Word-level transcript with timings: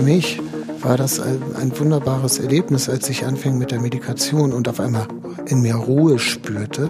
für 0.00 0.06
mich 0.06 0.40
war 0.80 0.96
das 0.96 1.20
ein, 1.20 1.78
wunderbares 1.78 2.38
Erlebnis, 2.38 2.88
als 2.88 3.10
ich 3.10 3.26
anfing 3.26 3.58
mit 3.58 3.70
der 3.70 3.80
Medikation 3.80 4.54
und 4.54 4.66
auf 4.66 4.80
einmal 4.80 5.06
in 5.44 5.60
mir 5.60 5.74
Ruhe 5.74 6.18
spürte 6.18 6.88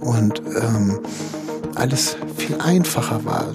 und 0.00 0.42
ähm, 0.60 0.98
alles 1.76 2.16
viel 2.36 2.56
einfacher 2.60 3.24
war. 3.24 3.46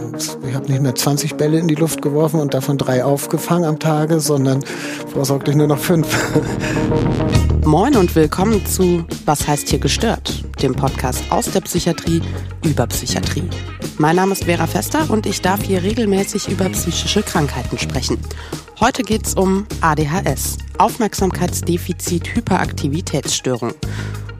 Ich 0.47 0.55
habe 0.55 0.71
nicht 0.71 0.81
mehr 0.81 0.95
20 0.95 1.35
Bälle 1.35 1.59
in 1.59 1.67
die 1.67 1.75
Luft 1.75 2.01
geworfen 2.01 2.39
und 2.39 2.53
davon 2.53 2.77
drei 2.77 3.03
aufgefangen 3.03 3.65
am 3.65 3.77
Tage, 3.77 4.21
sondern 4.21 4.63
vorsorglich 5.11 5.57
nur 5.57 5.67
noch 5.67 5.79
fünf. 5.79 6.07
Moin 7.65 7.97
und 7.97 8.15
willkommen 8.15 8.65
zu 8.65 9.03
Was 9.25 9.45
heißt 9.45 9.67
hier 9.67 9.79
gestört? 9.79 10.45
Dem 10.61 10.73
Podcast 10.73 11.25
aus 11.29 11.51
der 11.51 11.59
Psychiatrie 11.59 12.21
über 12.63 12.87
Psychiatrie. 12.87 13.49
Mein 13.97 14.15
Name 14.15 14.31
ist 14.31 14.45
Vera 14.45 14.65
Fester 14.65 15.09
und 15.09 15.25
ich 15.25 15.41
darf 15.41 15.61
hier 15.61 15.83
regelmäßig 15.83 16.47
über 16.47 16.69
psychische 16.69 17.21
Krankheiten 17.21 17.77
sprechen. 17.77 18.17
Heute 18.79 19.01
geht's 19.01 19.33
um 19.33 19.65
ADHS, 19.81 20.59
Aufmerksamkeitsdefizit-Hyperaktivitätsstörung. 20.77 23.73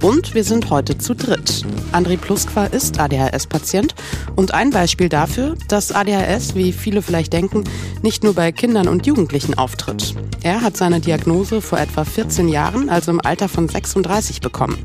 Und 0.04 0.36
wir 0.36 0.44
sind 0.44 0.70
heute 0.70 1.00
zu 1.00 1.16
dritt. 1.16 1.66
André 1.92 2.18
Pluskwa 2.18 2.66
ist 2.66 3.00
ADHS-Patient 3.00 3.96
und 4.36 4.54
ein 4.54 4.70
Beispiel 4.70 5.10
dafür, 5.10 5.56
dass 5.70 5.92
ADHS, 5.92 6.54
wie 6.54 6.72
viele 6.72 7.02
vielleicht 7.02 7.34
denken, 7.34 7.64
nicht 8.04 8.24
nur 8.24 8.36
bei 8.36 8.52
Kindern 8.52 8.88
und 8.88 9.08
Jugendlichen 9.08 9.58
auftritt. 9.58 10.14
Er 10.44 10.62
hat 10.62 10.78
seine 10.78 11.00
Diagnose 11.00 11.60
vor 11.60 11.80
etwa 11.80 12.06
14 12.06 12.48
Jahren, 12.48 12.90
also 12.90 13.10
im 13.10 13.26
Alter 13.26 13.50
von 13.50 13.68
36, 13.68 14.42
bekommen. 14.42 14.78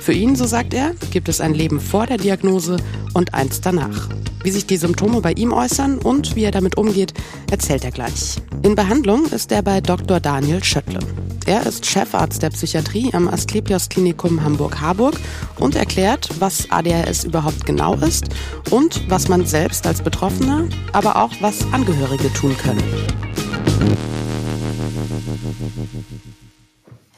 Für 0.00 0.12
ihn, 0.14 0.34
so 0.34 0.46
sagt 0.46 0.72
er, 0.72 0.94
gibt 1.10 1.28
es 1.28 1.40
ein 1.40 1.52
Leben 1.52 1.78
vor 1.78 2.06
der 2.06 2.16
Diagnose 2.16 2.78
und 3.12 3.34
eins 3.34 3.60
danach. 3.60 4.08
Wie 4.42 4.50
sich 4.50 4.66
die 4.66 4.78
Symptome 4.78 5.20
bei 5.20 5.32
ihm 5.32 5.52
äußern 5.52 5.98
und 5.98 6.34
wie 6.34 6.44
er 6.44 6.50
damit 6.50 6.78
umgeht, 6.78 7.12
erzählt 7.50 7.84
er 7.84 7.90
gleich. 7.90 8.36
In 8.62 8.74
Behandlung 8.74 9.26
ist 9.26 9.52
er 9.52 9.62
bei 9.62 9.82
Dr. 9.82 10.18
Daniel 10.18 10.64
Schöttle. 10.64 11.00
Er 11.44 11.66
ist 11.66 11.84
Chefarzt 11.84 12.42
der 12.42 12.48
Psychiatrie 12.50 13.10
am 13.12 13.28
Asklepios 13.28 13.90
Klinikum 13.90 14.42
Hamburg-Harburg 14.42 15.20
und 15.58 15.76
erklärt, 15.76 16.30
was 16.38 16.70
ADHS 16.70 17.24
überhaupt 17.24 17.66
genau 17.66 17.94
ist 17.96 18.28
und 18.70 19.02
was 19.10 19.28
man 19.28 19.44
selbst 19.44 19.86
als 19.86 20.00
Betroffener, 20.00 20.64
aber 20.92 21.16
auch 21.16 21.32
was 21.40 21.60
Angehörige 21.72 22.32
tun 22.32 22.56
können. 22.56 22.82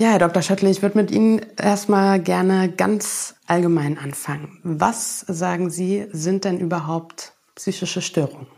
Ja, 0.02 0.10
Herr 0.10 0.18
Dr. 0.18 0.42
Schöttl, 0.42 0.66
ich 0.66 0.82
würde 0.82 0.98
mit 0.98 1.12
Ihnen 1.12 1.42
erstmal 1.56 2.18
gerne 2.18 2.68
ganz 2.68 3.36
allgemein 3.46 3.98
anfangen. 3.98 4.58
Was, 4.64 5.20
sagen 5.20 5.70
Sie, 5.70 6.08
sind 6.10 6.44
denn 6.44 6.58
überhaupt 6.58 7.34
psychische 7.54 8.02
Störungen? 8.02 8.48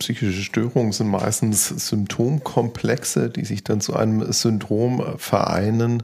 Psychische 0.00 0.42
Störungen 0.42 0.90
sind 0.90 1.10
meistens 1.10 1.68
Symptomkomplexe, 1.68 3.30
die 3.30 3.44
sich 3.44 3.62
dann 3.62 3.80
zu 3.80 3.94
einem 3.94 4.32
Syndrom 4.32 5.00
vereinen 5.16 6.02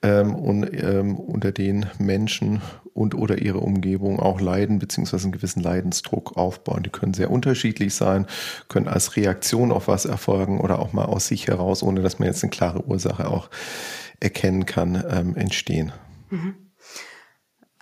ähm, 0.00 0.34
und 0.34 0.64
ähm, 0.72 1.16
unter 1.16 1.52
den 1.52 1.84
Menschen 1.98 2.62
und 2.94 3.14
oder 3.14 3.38
ihre 3.38 3.58
Umgebung 3.58 4.20
auch 4.20 4.40
leiden 4.40 4.78
beziehungsweise 4.78 5.24
einen 5.24 5.32
gewissen 5.32 5.62
Leidensdruck 5.62 6.36
aufbauen. 6.36 6.82
Die 6.82 6.90
können 6.90 7.14
sehr 7.14 7.30
unterschiedlich 7.30 7.94
sein, 7.94 8.26
können 8.68 8.88
als 8.88 9.16
Reaktion 9.16 9.72
auf 9.72 9.88
was 9.88 10.04
erfolgen 10.04 10.60
oder 10.60 10.78
auch 10.78 10.92
mal 10.92 11.04
aus 11.04 11.28
sich 11.28 11.46
heraus, 11.46 11.82
ohne 11.82 12.02
dass 12.02 12.18
man 12.18 12.28
jetzt 12.28 12.42
eine 12.42 12.50
klare 12.50 12.84
Ursache 12.84 13.28
auch 13.28 13.50
erkennen 14.20 14.66
kann, 14.66 15.02
ähm, 15.08 15.36
entstehen. 15.36 15.92
Mhm. 16.30 16.54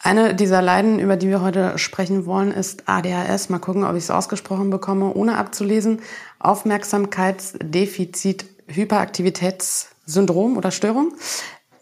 Eine 0.06 0.34
dieser 0.34 0.62
Leiden, 0.62 0.98
über 1.00 1.16
die 1.16 1.28
wir 1.28 1.40
heute 1.40 1.78
sprechen 1.78 2.26
wollen, 2.26 2.52
ist 2.52 2.88
ADHS. 2.88 3.48
Mal 3.48 3.58
gucken, 3.58 3.82
ob 3.82 3.96
ich 3.96 4.04
es 4.04 4.10
ausgesprochen 4.10 4.70
bekomme, 4.70 5.12
ohne 5.14 5.36
abzulesen. 5.36 6.00
Aufmerksamkeitsdefizit 6.38 8.44
Hyperaktivitätssyndrom 8.68 10.56
oder 10.56 10.70
Störung. 10.70 11.12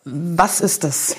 Was 0.05 0.63
ist 0.63 0.85
das? 0.85 1.17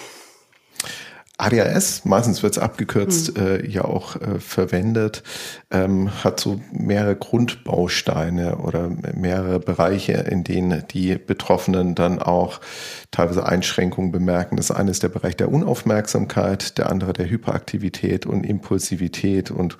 ADHS, 1.38 2.06
meistens 2.06 2.44
wird 2.44 2.56
es 2.56 2.64
abgekürzt, 2.64 3.38
mhm. 3.38 3.46
äh, 3.46 3.68
ja 3.68 3.84
auch 3.84 4.16
äh, 4.16 4.40
verwendet, 4.40 5.22
ähm, 5.70 6.24
hat 6.24 6.40
so 6.40 6.62
mehrere 6.72 7.18
Grundbausteine 7.18 8.58
oder 8.58 8.90
mehrere 9.14 9.60
Bereiche, 9.60 10.14
in 10.14 10.46
denen 10.46 10.86
die 10.92 11.16
Betroffenen 11.16 11.94
dann 11.94 12.20
auch 12.20 12.62
teilweise 13.12 13.46
Einschränkungen 13.46 14.14
bemerken. 14.14 14.56
Das 14.56 14.72
eine 14.72 14.92
ist 14.92 15.04
der 15.04 15.10
Bereich 15.10 15.36
der 15.36 15.52
Unaufmerksamkeit, 15.52 16.78
der 16.78 16.90
andere 16.90 17.12
der 17.12 17.30
Hyperaktivität 17.30 18.26
und 18.26 18.46
Impulsivität. 18.46 19.52
Und 19.52 19.78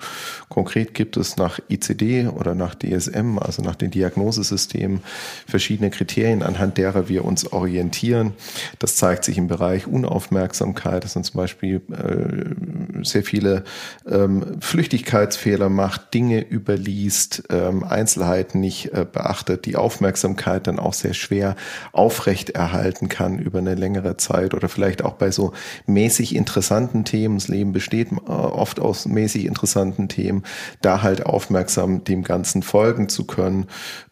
konkret 0.50 0.92
gibt 0.92 1.16
es 1.16 1.38
nach 1.38 1.58
ICD 1.70 2.28
oder 2.28 2.54
nach 2.54 2.74
DSM, 2.74 3.38
also 3.38 3.62
nach 3.62 3.76
den 3.76 3.90
Diagnosesystemen, 3.90 5.00
verschiedene 5.46 5.88
Kriterien, 5.88 6.42
anhand 6.42 6.76
derer 6.76 7.08
wir 7.08 7.24
uns 7.24 7.50
orientieren. 7.50 8.34
Das 8.78 8.96
zeigt 8.96 9.24
sich 9.24 9.38
im 9.38 9.48
Bereich 9.48 9.86
Unaufmerksamkeit, 9.86 11.04
das 11.04 11.14
sind 11.14 11.24
zum 11.24 11.38
Beispiel 11.38 11.45
Beispiel 11.46 11.80
äh, 11.92 13.04
sehr 13.04 13.22
viele 13.22 13.62
ähm, 14.04 14.60
Flüchtigkeitsfehler 14.60 15.68
macht, 15.68 16.12
Dinge 16.12 16.44
überliest, 16.44 17.44
ähm, 17.50 17.84
Einzelheiten 17.84 18.58
nicht 18.58 18.92
äh, 18.92 19.06
beachtet, 19.10 19.64
die 19.64 19.76
Aufmerksamkeit 19.76 20.66
dann 20.66 20.80
auch 20.80 20.92
sehr 20.92 21.14
schwer 21.14 21.54
aufrechterhalten 21.92 23.08
kann 23.08 23.38
über 23.38 23.60
eine 23.60 23.76
längere 23.76 24.16
Zeit 24.16 24.54
oder 24.54 24.68
vielleicht 24.68 25.04
auch 25.04 25.12
bei 25.12 25.30
so 25.30 25.52
mäßig 25.86 26.34
interessanten 26.34 27.04
Themen, 27.04 27.36
das 27.36 27.46
Leben 27.46 27.72
besteht 27.72 28.10
äh, 28.10 28.16
oft 28.28 28.80
aus 28.80 29.06
mäßig 29.06 29.44
interessanten 29.44 30.08
Themen, 30.08 30.42
da 30.82 31.02
halt 31.02 31.24
aufmerksam 31.26 32.02
dem 32.02 32.24
Ganzen 32.24 32.64
folgen 32.64 33.08
zu 33.08 33.24
können. 33.24 33.66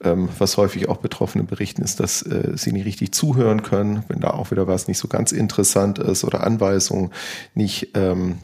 Ähm, 0.05 0.29
was 0.39 0.57
häufig 0.57 0.89
auch 0.89 0.99
Betroffene 0.99 1.43
berichten, 1.43 1.83
ist, 1.83 1.99
dass 1.99 2.23
äh, 2.23 2.53
sie 2.55 2.71
nicht 2.71 2.87
richtig 2.87 3.13
zuhören 3.13 3.65
können, 3.65 4.05
wenn 4.07 4.21
da 4.21 4.31
auch 4.31 4.53
wieder 4.53 4.69
was 4.69 4.87
nicht 4.87 4.99
so 4.99 5.09
ganz 5.09 5.33
interessant 5.33 5.99
ist 5.99 6.23
oder 6.23 6.45
Anweisungen 6.45 7.11
nicht 7.55 7.91
ähm, 7.95 8.39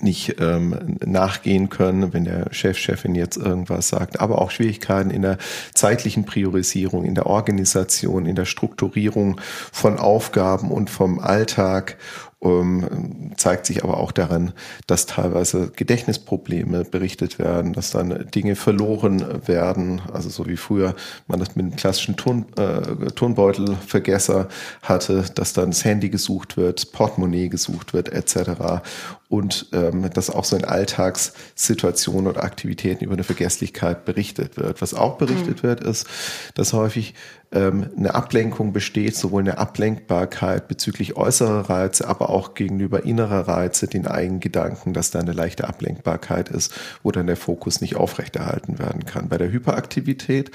nicht 0.00 0.40
ähm, 0.40 0.98
nachgehen 1.04 1.68
können, 1.68 2.12
wenn 2.12 2.24
der 2.24 2.52
Chef, 2.52 2.76
Chefin 2.78 3.14
jetzt 3.14 3.36
irgendwas 3.36 3.88
sagt, 3.88 4.20
aber 4.20 4.40
auch 4.40 4.50
Schwierigkeiten 4.50 5.10
in 5.10 5.22
der 5.22 5.38
zeitlichen 5.72 6.24
Priorisierung, 6.24 7.04
in 7.04 7.14
der 7.14 7.26
Organisation, 7.26 8.26
in 8.26 8.34
der 8.34 8.44
Strukturierung 8.44 9.40
von 9.72 9.98
Aufgaben 9.98 10.70
und 10.70 10.90
vom 10.90 11.18
Alltag 11.18 11.96
ähm, 12.44 13.32
zeigt 13.36 13.66
sich 13.66 13.82
aber 13.82 13.96
auch 13.96 14.12
darin, 14.12 14.52
dass 14.86 15.06
teilweise 15.06 15.70
Gedächtnisprobleme 15.74 16.84
berichtet 16.84 17.38
werden, 17.38 17.72
dass 17.72 17.90
dann 17.90 18.26
Dinge 18.34 18.54
verloren 18.54 19.46
werden, 19.46 20.02
also 20.12 20.28
so 20.28 20.46
wie 20.46 20.56
früher 20.56 20.94
man 21.26 21.40
das 21.40 21.56
mit 21.56 21.64
einem 21.64 21.76
klassischen 21.76 22.16
Turn, 22.16 22.46
äh, 22.56 23.10
Turnbeutelvergesser 23.12 24.48
hatte, 24.82 25.24
dass 25.34 25.52
dann 25.52 25.70
das 25.70 25.84
Handy 25.84 26.10
gesucht 26.10 26.56
wird, 26.56 26.92
Portemonnaie 26.92 27.48
gesucht 27.48 27.94
wird 27.94 28.10
etc. 28.10 28.82
Und 29.28 29.66
ähm, 29.72 30.08
dass 30.12 30.30
auch 30.30 30.44
so 30.44 30.56
in 30.56 30.64
Alltagssituationen 30.64 32.28
oder 32.28 32.44
Aktivitäten 32.44 33.04
über 33.04 33.14
eine 33.14 33.24
Vergesslichkeit 33.24 34.04
berichtet 34.04 34.56
wird. 34.56 34.82
Was 34.82 34.94
auch 34.94 35.16
berichtet 35.16 35.62
mhm. 35.62 35.68
wird, 35.68 35.80
ist, 35.80 36.06
dass 36.54 36.72
häufig 36.72 37.14
ähm, 37.54 37.90
eine 37.96 38.14
Ablenkung 38.14 38.72
besteht, 38.72 39.16
sowohl 39.16 39.42
eine 39.42 39.58
Ablenkbarkeit 39.58 40.68
bezüglich 40.68 41.16
äußerer 41.16 41.70
Reize, 41.70 42.08
aber 42.08 42.30
auch 42.30 42.54
gegenüber 42.54 43.04
innerer 43.04 43.48
Reize, 43.48 43.86
den 43.86 44.06
eigenen 44.06 44.40
Gedanken, 44.40 44.92
dass 44.92 45.10
da 45.10 45.20
eine 45.20 45.32
leichte 45.32 45.68
Ablenkbarkeit 45.68 46.48
ist, 46.48 46.74
wo 47.02 47.12
dann 47.12 47.26
der 47.26 47.36
Fokus 47.36 47.80
nicht 47.80 47.96
aufrechterhalten 47.96 48.78
werden 48.78 49.04
kann. 49.06 49.28
Bei 49.28 49.38
der 49.38 49.50
Hyperaktivität 49.50 50.50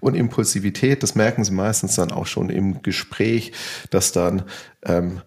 und 0.00 0.14
Impulsivität, 0.14 1.02
das 1.02 1.14
merken 1.14 1.44
Sie 1.44 1.52
meistens 1.52 1.96
dann 1.96 2.12
auch 2.12 2.26
schon 2.26 2.50
im 2.50 2.82
Gespräch, 2.82 3.52
dass 3.90 4.12
dann 4.12 4.42
ähm, 4.84 5.22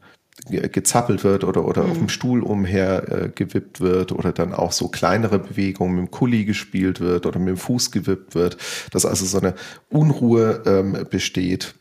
gezappelt 0.50 1.24
wird 1.24 1.44
oder, 1.44 1.66
oder 1.66 1.84
mhm. 1.84 1.92
auf 1.92 1.98
dem 1.98 2.10
Stuhl 2.10 2.42
umher 2.44 3.12
äh, 3.12 3.30
gewippt 3.30 3.82
wird 3.82 4.12
oder 4.12 4.32
dann 4.32 4.54
auch 4.54 4.72
so 4.72 4.88
kleinere 4.88 5.40
Bewegungen 5.40 5.96
mit 5.96 6.08
dem 6.08 6.12
Kuli 6.12 6.46
gespielt 6.46 7.00
wird 7.00 7.26
oder 7.26 7.40
mit 7.40 7.50
dem 7.50 7.58
Fuß 7.58 7.92
gewippt 7.92 8.36
wird, 8.36 8.58
dass 8.92 9.06
also 9.06 9.26
so 9.26 9.40
eine 9.40 9.54
Unruhe 9.90 10.64
ähm, 10.66 11.06
besteht 11.10 11.76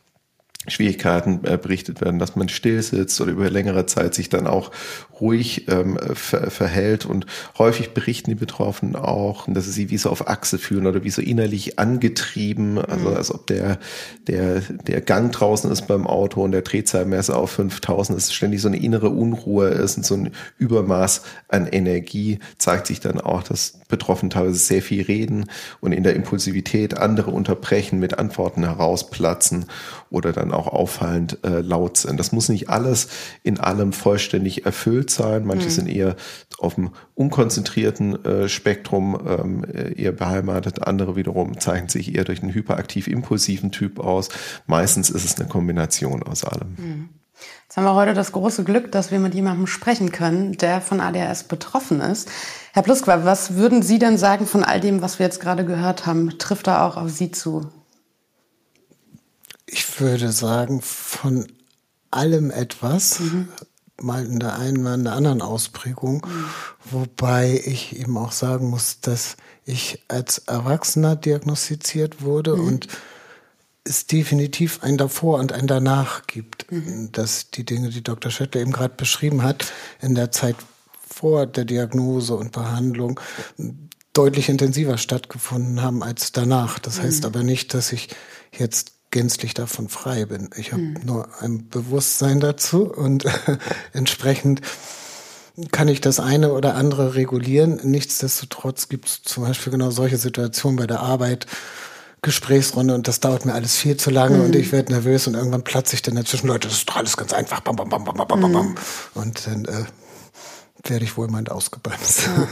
Schwierigkeiten 0.69 1.41
äh, 1.45 1.59
berichtet 1.61 2.01
werden, 2.01 2.19
dass 2.19 2.37
man 2.37 2.49
still 2.49 2.83
sitzt 2.83 3.21
oder 3.21 3.33
über 3.33 3.51
längere 3.51 3.87
Zeit 3.87 4.15
sich 4.15 4.29
dann 4.29 4.47
auch 4.47 4.71
ruhig 5.21 5.67
ähm, 5.69 5.99
ver 6.15 6.51
verhält 6.51 7.07
und 7.07 7.27
häufig 7.59 7.91
berichten 7.91 8.31
die 8.31 8.37
Betroffenen 8.37 8.97
auch, 8.97 9.47
dass 9.49 9.65
sie 9.65 9.71
sich 9.71 9.91
wie 9.91 9.99
so 9.99 10.11
auf 10.11 10.29
Achse 10.29 10.59
fühlen 10.59 10.87
oder 10.87 11.05
wie 11.05 11.11
so 11.11 11.23
innerlich 11.23 11.79
angetrieben, 11.79 12.79
also 12.79 13.11
mhm. 13.11 13.17
als 13.17 13.35
ob 13.35 13.47
der, 13.47 13.79
der, 14.27 14.61
der 14.61 15.01
Gang 15.01 15.33
draußen 15.33 15.71
ist 15.71 15.87
beim 15.87 16.07
Auto 16.07 16.43
und 16.43 16.53
der 16.53 16.63
Drehzahlmesser 16.63 17.37
auf 17.37 17.51
5000 17.53 18.19
ist, 18.19 18.35
ständig 18.35 18.61
so 18.61 18.69
eine 18.69 18.79
innere 18.79 19.11
Unruhe 19.11 19.69
ist 19.69 19.97
und 19.97 20.07
so 20.07 20.15
ein 20.15 20.31
Übermaß 20.59 21.23
an 21.49 21.67
Energie 21.67 22.39
zeigt 22.59 22.87
sich 22.87 23.01
dann 23.01 23.21
auch, 23.21 23.43
dass 23.43 23.79
Betroffene 23.89 24.31
teilweise 24.31 24.59
sehr 24.59 24.83
viel 24.83 25.03
reden 25.03 25.47
und 25.81 25.93
in 25.93 26.03
der 26.03 26.15
Impulsivität 26.15 26.99
andere 26.99 27.31
unterbrechen, 27.31 27.99
mit 27.99 28.19
Antworten 28.19 28.65
herausplatzen 28.65 29.67
oder 30.11 30.33
dann 30.33 30.53
auch 30.57 30.67
auffallend 30.69 31.39
äh, 31.45 31.61
laut 31.61 31.97
sind. 31.97 32.19
Das 32.19 32.33
muss 32.33 32.49
nicht 32.49 32.69
alles 32.69 33.09
in 33.43 33.61
allem 33.61 33.93
vollständig 33.93 34.67
erfüllt 34.67 35.11
sein. 35.11 35.45
Manche 35.45 35.67
mhm. 35.67 35.71
sind 35.71 35.89
eher 35.89 36.17
auf 36.59 36.75
dem 36.75 36.91
unkonzentrierten 37.15 38.25
äh, 38.25 38.49
Spektrum 38.49 39.19
ähm, 39.27 39.65
eher 39.97 40.13
beheimatet. 40.13 40.87
Andere 40.87 41.17
wiederum 41.17 41.61
zeigen 41.61 41.89
sich 41.89 42.15
eher 42.15 42.25
durch 42.25 42.43
einen 42.43 42.55
hyperaktiv-impulsiven 42.55 43.71
Typ 43.71 44.01
aus. 44.01 44.29
Meistens 44.67 45.11
ist 45.11 45.25
es 45.25 45.39
eine 45.39 45.49
Kombination 45.49 46.23
aus 46.23 46.45
allem. 46.45 46.75
Mhm. 46.77 47.09
Jetzt 47.65 47.77
haben 47.77 47.85
wir 47.85 47.95
heute 47.95 48.15
das 48.15 48.33
große 48.33 48.65
Glück, 48.65 48.93
dass 48.93 49.11
wir 49.11 49.19
mit 49.19 49.35
jemandem 49.35 49.67
sprechen 49.67 50.11
können, 50.11 50.53
der 50.53 50.81
von 50.81 51.01
ADHS 51.01 51.45
betroffen 51.45 52.01
ist. 52.01 52.31
Herr 52.73 52.83
Pluskwa, 52.83 53.25
was 53.25 53.57
würden 53.57 53.83
Sie 53.83 53.99
denn 53.99 54.17
sagen 54.17 54.47
von 54.47 54.65
all 54.65 54.81
dem, 54.81 55.03
was 55.03 55.19
wir 55.19 55.27
jetzt 55.27 55.41
gerade 55.41 55.65
gehört 55.65 56.07
haben? 56.07 56.39
Trifft 56.39 56.67
da 56.67 56.87
auch 56.87 56.97
auf 56.97 57.11
Sie 57.11 57.31
zu? 57.31 57.71
Ich 59.67 60.01
würde 60.01 60.33
sagen, 60.33 60.81
von 60.81 61.47
allem 62.11 62.51
etwas, 62.51 63.21
mhm. 63.21 63.49
mal 64.01 64.25
in 64.25 64.39
der 64.39 64.59
einen, 64.59 64.83
mal 64.83 64.95
in 64.95 65.05
der 65.05 65.15
anderen 65.15 65.43
Ausprägung, 65.43 66.27
mhm. 66.27 66.45
wobei 66.91 67.61
ich 67.65 67.99
eben 67.99 68.17
auch 68.17 68.33
sagen 68.33 68.71
muss, 68.71 69.01
dass 69.01 69.37
ich 69.65 70.03
als 70.09 70.39
Erwachsener 70.39 71.17
diagnostiziert 71.17 72.23
wurde 72.23 72.57
mhm. 72.57 72.67
und 72.67 72.89
es 73.85 74.07
definitiv 74.07 74.83
ein 74.83 74.97
davor 74.97 75.39
und 75.39 75.53
ein 75.53 75.67
danach 75.67 76.27
gibt, 76.27 76.71
mhm. 76.71 77.11
dass 77.13 77.51
die 77.51 77.65
Dinge, 77.65 77.91
die 77.91 78.03
Dr. 78.03 78.31
Schöttler 78.31 78.61
eben 78.61 78.73
gerade 78.73 78.95
beschrieben 78.97 79.43
hat, 79.43 79.73
in 80.01 80.15
der 80.15 80.33
Zeit 80.33 80.57
vor 81.09 81.47
der 81.47 81.65
Diagnose 81.65 82.35
und 82.35 82.53
Behandlung 82.53 83.21
deutlich 84.13 84.49
intensiver 84.49 84.99
stattgefunden 84.99 85.83
haben 85.83 86.03
als 86.03 86.33
danach. 86.33 86.79
Das 86.79 86.99
mhm. 86.99 87.03
heißt 87.03 87.25
aber 87.25 87.43
nicht, 87.43 87.75
dass 87.75 87.93
ich 87.93 88.09
jetzt 88.53 88.96
gänzlich 89.11 89.55
davon 89.55 89.89
frei 89.89 90.27
bin. 90.27 90.51
Ich 90.57 90.73
habe 90.73 90.83
mhm. 90.83 91.01
nur 91.05 91.29
ein 91.41 91.69
Bewusstsein 91.69 92.41
dazu 92.41 92.93
und 92.93 93.25
entsprechend 93.93 94.63
kann 95.73 95.89
ich 95.89 96.01
das 96.01 96.21
eine 96.21 96.53
oder 96.53 96.75
andere 96.75 97.15
regulieren. 97.15 97.81
Nichtsdestotrotz 97.83 98.89
gibt 98.89 99.07
es 99.07 99.23
zum 99.23 99.45
Beispiel 99.45 99.73
genau 99.73 99.91
solche 99.91 100.19
Situationen 100.19 100.77
bei 100.77 100.87
der 100.87 101.01
Arbeit, 101.01 101.47
Gesprächsrunde 102.23 102.95
und 102.95 103.09
das 103.09 103.21
dauert 103.21 103.47
mir 103.47 103.55
alles 103.55 103.77
viel 103.77 103.97
zu 103.97 104.11
lange 104.11 104.39
mhm. 104.39 104.45
und 104.47 104.57
ich 104.57 104.73
werde 104.73 104.93
nervös 104.93 105.27
und 105.27 105.35
irgendwann 105.35 105.63
platze 105.63 105.95
ich 105.95 106.03
dann 106.03 106.17
dazwischen, 106.17 106.49
Leute, 106.49 106.69
das 106.69 106.79
ist 106.79 106.89
doch 106.89 106.97
alles 106.97 107.17
ganz 107.17 107.33
einfach, 107.33 107.61
bam, 107.61 107.77
bam, 107.77 107.89
bam, 107.89 108.05
bam, 108.05 108.17
bam, 108.17 108.27
bam, 108.27 108.41
bam. 108.41 108.69
Mhm. 108.69 108.75
Und 109.15 109.47
dann 109.47 109.65
äh, 109.65 109.85
werde 110.91 111.05
ich 111.05 111.17
wohl 111.17 111.29
mal 111.29 111.47
ausgebremst. 111.49 112.23
Ja. 112.27 112.49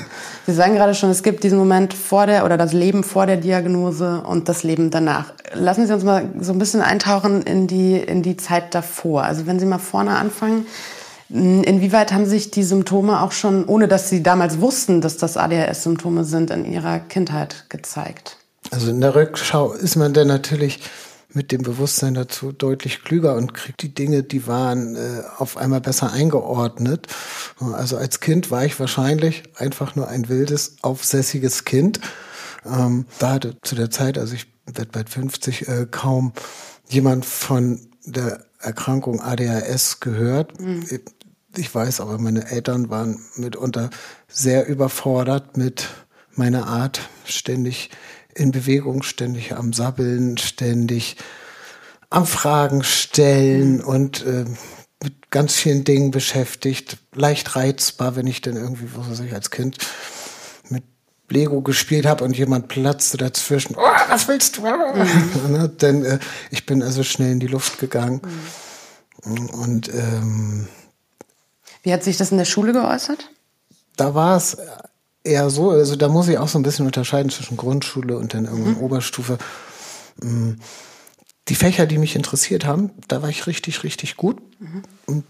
Sie 0.46 0.54
sagen 0.54 0.74
gerade 0.74 0.94
schon, 0.94 1.10
es 1.10 1.22
gibt 1.22 1.44
diesen 1.44 1.58
Moment 1.58 1.94
vor 1.94 2.26
der 2.26 2.44
oder 2.44 2.56
das 2.56 2.72
Leben 2.72 3.02
vor 3.02 3.26
der 3.26 3.36
Diagnose 3.36 4.22
und 4.22 4.48
das 4.48 4.62
Leben 4.62 4.90
danach. 4.90 5.32
Lassen 5.54 5.86
Sie 5.86 5.92
uns 5.94 6.04
mal 6.04 6.30
so 6.40 6.52
ein 6.52 6.58
bisschen 6.58 6.80
eintauchen 6.80 7.42
in 7.42 7.66
die, 7.66 7.96
in 7.96 8.22
die 8.22 8.36
Zeit 8.36 8.74
davor. 8.74 9.24
Also 9.24 9.46
wenn 9.46 9.58
Sie 9.58 9.66
mal 9.66 9.78
vorne 9.78 10.16
anfangen, 10.16 10.66
Inwieweit 11.30 12.12
haben 12.12 12.26
sich 12.26 12.50
die 12.50 12.62
Symptome 12.62 13.22
auch 13.22 13.32
schon, 13.32 13.64
ohne 13.64 13.88
dass 13.88 14.10
Sie 14.10 14.22
damals 14.22 14.60
wussten, 14.60 15.00
dass 15.00 15.16
das 15.16 15.36
ADHS-Symptome 15.36 16.22
sind, 16.22 16.50
in 16.50 16.70
Ihrer 16.70 17.00
Kindheit 17.00 17.64
gezeigt? 17.70 18.36
Also 18.70 18.90
in 18.90 19.00
der 19.00 19.14
Rückschau 19.14 19.72
ist 19.72 19.96
man 19.96 20.12
dann 20.12 20.28
natürlich 20.28 20.80
mit 21.34 21.52
dem 21.52 21.62
Bewusstsein 21.62 22.14
dazu 22.14 22.52
deutlich 22.52 23.02
klüger 23.02 23.34
und 23.34 23.54
kriegt 23.54 23.82
die 23.82 23.92
Dinge, 23.92 24.22
die 24.22 24.46
waren, 24.46 24.96
äh, 24.96 25.22
auf 25.36 25.56
einmal 25.56 25.80
besser 25.80 26.12
eingeordnet. 26.12 27.08
Also 27.60 27.96
als 27.96 28.20
Kind 28.20 28.50
war 28.50 28.64
ich 28.64 28.78
wahrscheinlich 28.78 29.42
einfach 29.56 29.96
nur 29.96 30.08
ein 30.08 30.28
wildes, 30.28 30.76
aufsässiges 30.82 31.64
Kind. 31.64 32.00
Ähm, 32.64 33.06
da 33.18 33.32
hatte 33.32 33.56
zu 33.62 33.74
der 33.74 33.90
Zeit, 33.90 34.16
also 34.16 34.34
ich 34.34 34.46
werde 34.66 34.90
bald 34.92 35.10
50, 35.10 35.68
äh, 35.68 35.86
kaum 35.90 36.32
jemand 36.88 37.26
von 37.26 37.80
der 38.04 38.44
Erkrankung 38.60 39.20
ADHS 39.20 40.00
gehört. 40.00 40.60
Mhm. 40.60 40.84
Ich 41.56 41.74
weiß 41.74 42.00
aber, 42.00 42.18
meine 42.18 42.50
Eltern 42.50 42.90
waren 42.90 43.20
mitunter 43.36 43.90
sehr 44.28 44.66
überfordert 44.66 45.56
mit 45.56 45.88
meiner 46.34 46.66
Art, 46.66 47.08
ständig 47.24 47.90
in 48.34 48.52
Bewegung, 48.52 49.02
ständig 49.02 49.54
am 49.54 49.72
Sabbeln, 49.72 50.38
ständig 50.38 51.16
am 52.10 52.26
Fragen 52.26 52.84
stellen 52.84 53.78
mhm. 53.78 53.84
und 53.84 54.26
äh, 54.26 54.44
mit 55.02 55.30
ganz 55.30 55.54
vielen 55.54 55.84
Dingen 55.84 56.10
beschäftigt. 56.10 56.98
Leicht 57.14 57.56
reizbar, 57.56 58.16
wenn 58.16 58.26
ich 58.26 58.40
dann 58.40 58.56
irgendwie, 58.56 58.88
was 58.94 59.10
weiß 59.10 59.20
ich, 59.20 59.34
als 59.34 59.50
Kind 59.50 59.78
mit 60.68 60.84
Lego 61.28 61.62
gespielt 61.62 62.06
habe 62.06 62.24
und 62.24 62.36
jemand 62.36 62.68
platzte 62.68 63.16
dazwischen. 63.16 63.76
Oh, 63.76 64.08
was 64.08 64.28
willst 64.28 64.56
du? 64.56 64.62
Mhm. 64.62 65.52
Ne, 65.52 65.68
denn 65.68 66.04
äh, 66.04 66.18
ich 66.50 66.66
bin 66.66 66.82
also 66.82 67.02
schnell 67.02 67.32
in 67.32 67.40
die 67.40 67.46
Luft 67.46 67.78
gegangen. 67.78 68.22
Mhm. 69.24 69.48
Und 69.50 69.92
ähm, 69.92 70.68
wie 71.82 71.92
hat 71.92 72.02
sich 72.02 72.16
das 72.16 72.30
in 72.30 72.38
der 72.38 72.44
Schule 72.44 72.72
geäußert? 72.72 73.30
Da 73.96 74.14
war 74.14 74.36
es 74.36 74.56
eher 75.24 75.50
so, 75.50 75.70
also 75.70 75.96
da 75.96 76.08
muss 76.08 76.28
ich 76.28 76.38
auch 76.38 76.48
so 76.48 76.58
ein 76.58 76.62
bisschen 76.62 76.86
unterscheiden 76.86 77.30
zwischen 77.30 77.56
Grundschule 77.56 78.16
und 78.16 78.34
dann 78.34 78.44
irgendwann 78.44 78.74
mhm. 78.74 78.82
Oberstufe. 78.82 79.38
Mm, 80.20 80.52
die 81.48 81.54
Fächer, 81.54 81.86
die 81.86 81.98
mich 81.98 82.14
interessiert 82.14 82.64
haben, 82.64 82.90
da 83.08 83.22
war 83.22 83.28
ich 83.28 83.46
richtig, 83.46 83.82
richtig 83.82 84.16
gut. 84.16 84.40
Mhm. 84.60 84.82
Und 85.06 85.24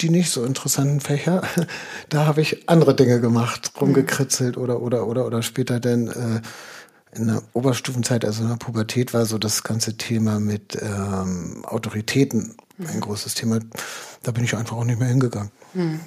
die 0.00 0.10
nicht 0.10 0.30
so 0.30 0.44
interessanten 0.44 1.00
Fächer, 1.00 1.42
da 2.08 2.26
habe 2.26 2.40
ich 2.40 2.68
andere 2.68 2.96
Dinge 2.96 3.20
gemacht, 3.20 3.72
rumgekritzelt 3.80 4.56
oder 4.56 4.80
oder 4.80 5.06
oder 5.06 5.26
oder 5.26 5.42
später 5.42 5.78
dann 5.80 6.08
äh, 6.08 6.40
in 7.16 7.28
der 7.28 7.42
Oberstufenzeit, 7.52 8.24
also 8.24 8.42
in 8.42 8.48
der 8.48 8.56
Pubertät, 8.56 9.14
war 9.14 9.24
so 9.24 9.38
das 9.38 9.62
ganze 9.62 9.96
Thema 9.96 10.40
mit 10.40 10.76
ähm, 10.80 11.64
Autoritäten 11.64 12.56
ein 12.78 12.96
mhm. 12.96 13.00
großes 13.00 13.34
Thema. 13.34 13.60
Da 14.24 14.32
bin 14.32 14.42
ich 14.42 14.56
einfach 14.56 14.76
auch 14.76 14.84
nicht 14.84 14.98
mehr 14.98 15.08
hingegangen. 15.08 15.52
Mhm. 15.74 16.00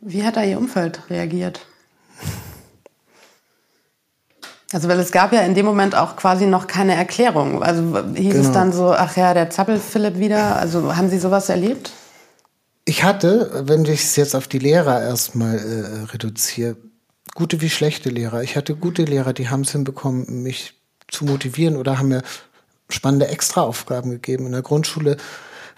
Wie 0.00 0.24
hat 0.24 0.36
da 0.36 0.42
Ihr 0.42 0.58
Umfeld 0.58 1.00
reagiert? 1.10 1.60
Also, 4.72 4.88
weil 4.88 4.98
es 5.00 5.12
gab 5.12 5.32
ja 5.32 5.40
in 5.40 5.54
dem 5.54 5.64
Moment 5.64 5.94
auch 5.94 6.16
quasi 6.16 6.46
noch 6.46 6.66
keine 6.66 6.94
Erklärung. 6.94 7.62
Also 7.62 8.04
hieß 8.14 8.34
genau. 8.34 8.48
es 8.48 8.52
dann 8.52 8.72
so, 8.72 8.92
ach 8.92 9.16
ja, 9.16 9.32
der 9.32 9.48
Zappel-Philipp 9.48 10.18
wieder. 10.18 10.56
Also 10.56 10.94
haben 10.94 11.08
Sie 11.08 11.18
sowas 11.18 11.48
erlebt? 11.48 11.90
Ich 12.84 13.02
hatte, 13.02 13.62
wenn 13.64 13.84
ich 13.84 14.02
es 14.02 14.16
jetzt 14.16 14.36
auf 14.36 14.46
die 14.46 14.58
Lehrer 14.58 15.02
erstmal 15.02 15.56
äh, 15.56 16.04
reduziere, 16.12 16.76
gute 17.34 17.60
wie 17.60 17.70
schlechte 17.70 18.10
Lehrer. 18.10 18.42
Ich 18.42 18.56
hatte 18.56 18.74
gute 18.76 19.04
Lehrer, 19.04 19.32
die 19.32 19.48
haben 19.48 19.62
es 19.62 19.72
hinbekommen, 19.72 20.42
mich 20.42 20.74
zu 21.08 21.24
motivieren 21.24 21.76
oder 21.76 21.98
haben 21.98 22.08
mir 22.08 22.22
spannende 22.90 23.28
Extraaufgaben 23.28 24.10
gegeben. 24.10 24.46
In 24.46 24.52
der 24.52 24.62
Grundschule 24.62 25.16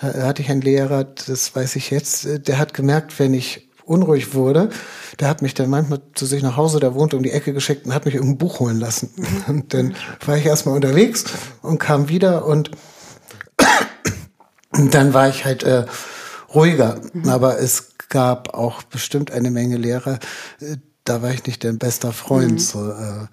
äh, 0.01 0.23
hatte 0.23 0.43
ich 0.43 0.51
einen 0.51 0.63
Lehrer, 0.63 1.05
das 1.05 1.55
weiß 1.55 1.77
ich 1.77 1.91
jetzt, 1.91 2.27
äh, 2.27 2.41
der 2.41 2.59
hat 2.59 2.75
gemerkt, 2.75 3.19
wenn 3.19 3.35
ich 3.35 3.70
unruhig 3.91 4.35
wurde, 4.35 4.71
der 5.19 5.29
hat 5.29 5.43
mich 5.43 5.55
dann 5.55 5.69
manchmal 5.69 6.01
zu 6.15 6.25
sich 6.25 6.43
nach 6.43 6.57
Hause, 6.57 6.79
der 6.79 6.95
wohnte 6.95 7.17
um 7.17 7.23
die 7.23 7.33
Ecke 7.33 7.53
geschickt 7.53 7.85
und 7.85 7.93
hat 7.93 8.05
mich 8.05 8.15
irgendein 8.15 8.39
Buch 8.39 8.61
holen 8.61 8.79
lassen. 8.79 9.11
Und 9.49 9.75
dann 9.75 9.95
war 10.25 10.37
ich 10.37 10.47
erstmal 10.47 10.77
unterwegs 10.77 11.25
und 11.61 11.79
kam 11.79 12.09
wieder 12.09 12.47
und, 12.47 12.71
und 14.71 14.95
dann 14.95 15.13
war 15.13 15.29
ich 15.29 15.45
halt 15.45 15.65
äh, 15.65 15.87
ruhiger. 16.55 17.01
Aber 17.27 17.59
es 17.59 17.97
gab 18.09 18.55
auch 18.55 18.83
bestimmt 18.85 19.33
eine 19.33 19.51
Menge 19.51 19.77
Lehrer, 19.77 20.21
äh, 20.61 20.77
da 21.05 21.23
war 21.23 21.33
ich 21.33 21.45
nicht 21.47 21.65
dein 21.65 21.79
bester 21.79 22.13
Freund. 22.13 22.53
Mhm. 22.53 22.59
So, 22.59 22.91
äh, 22.91 23.27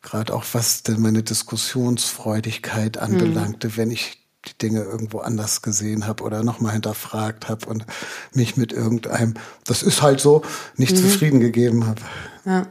Gerade 0.00 0.32
auch 0.32 0.44
was 0.52 0.84
denn 0.84 1.02
meine 1.02 1.22
Diskussionsfreudigkeit 1.22 2.98
anbelangte, 2.98 3.68
mhm. 3.68 3.76
wenn 3.76 3.90
ich 3.90 4.27
die 4.52 4.58
Dinge 4.58 4.82
irgendwo 4.82 5.18
anders 5.18 5.62
gesehen 5.62 6.06
habe 6.06 6.22
oder 6.24 6.42
nochmal 6.42 6.72
hinterfragt 6.72 7.48
habe 7.48 7.66
und 7.66 7.84
mich 8.32 8.56
mit 8.56 8.72
irgendeinem, 8.72 9.34
das 9.64 9.82
ist 9.82 10.02
halt 10.02 10.20
so, 10.20 10.42
nicht 10.76 10.96
mhm. 10.96 11.00
zufrieden 11.00 11.40
gegeben 11.40 11.86
habe. 11.86 12.00
Ja. 12.44 12.66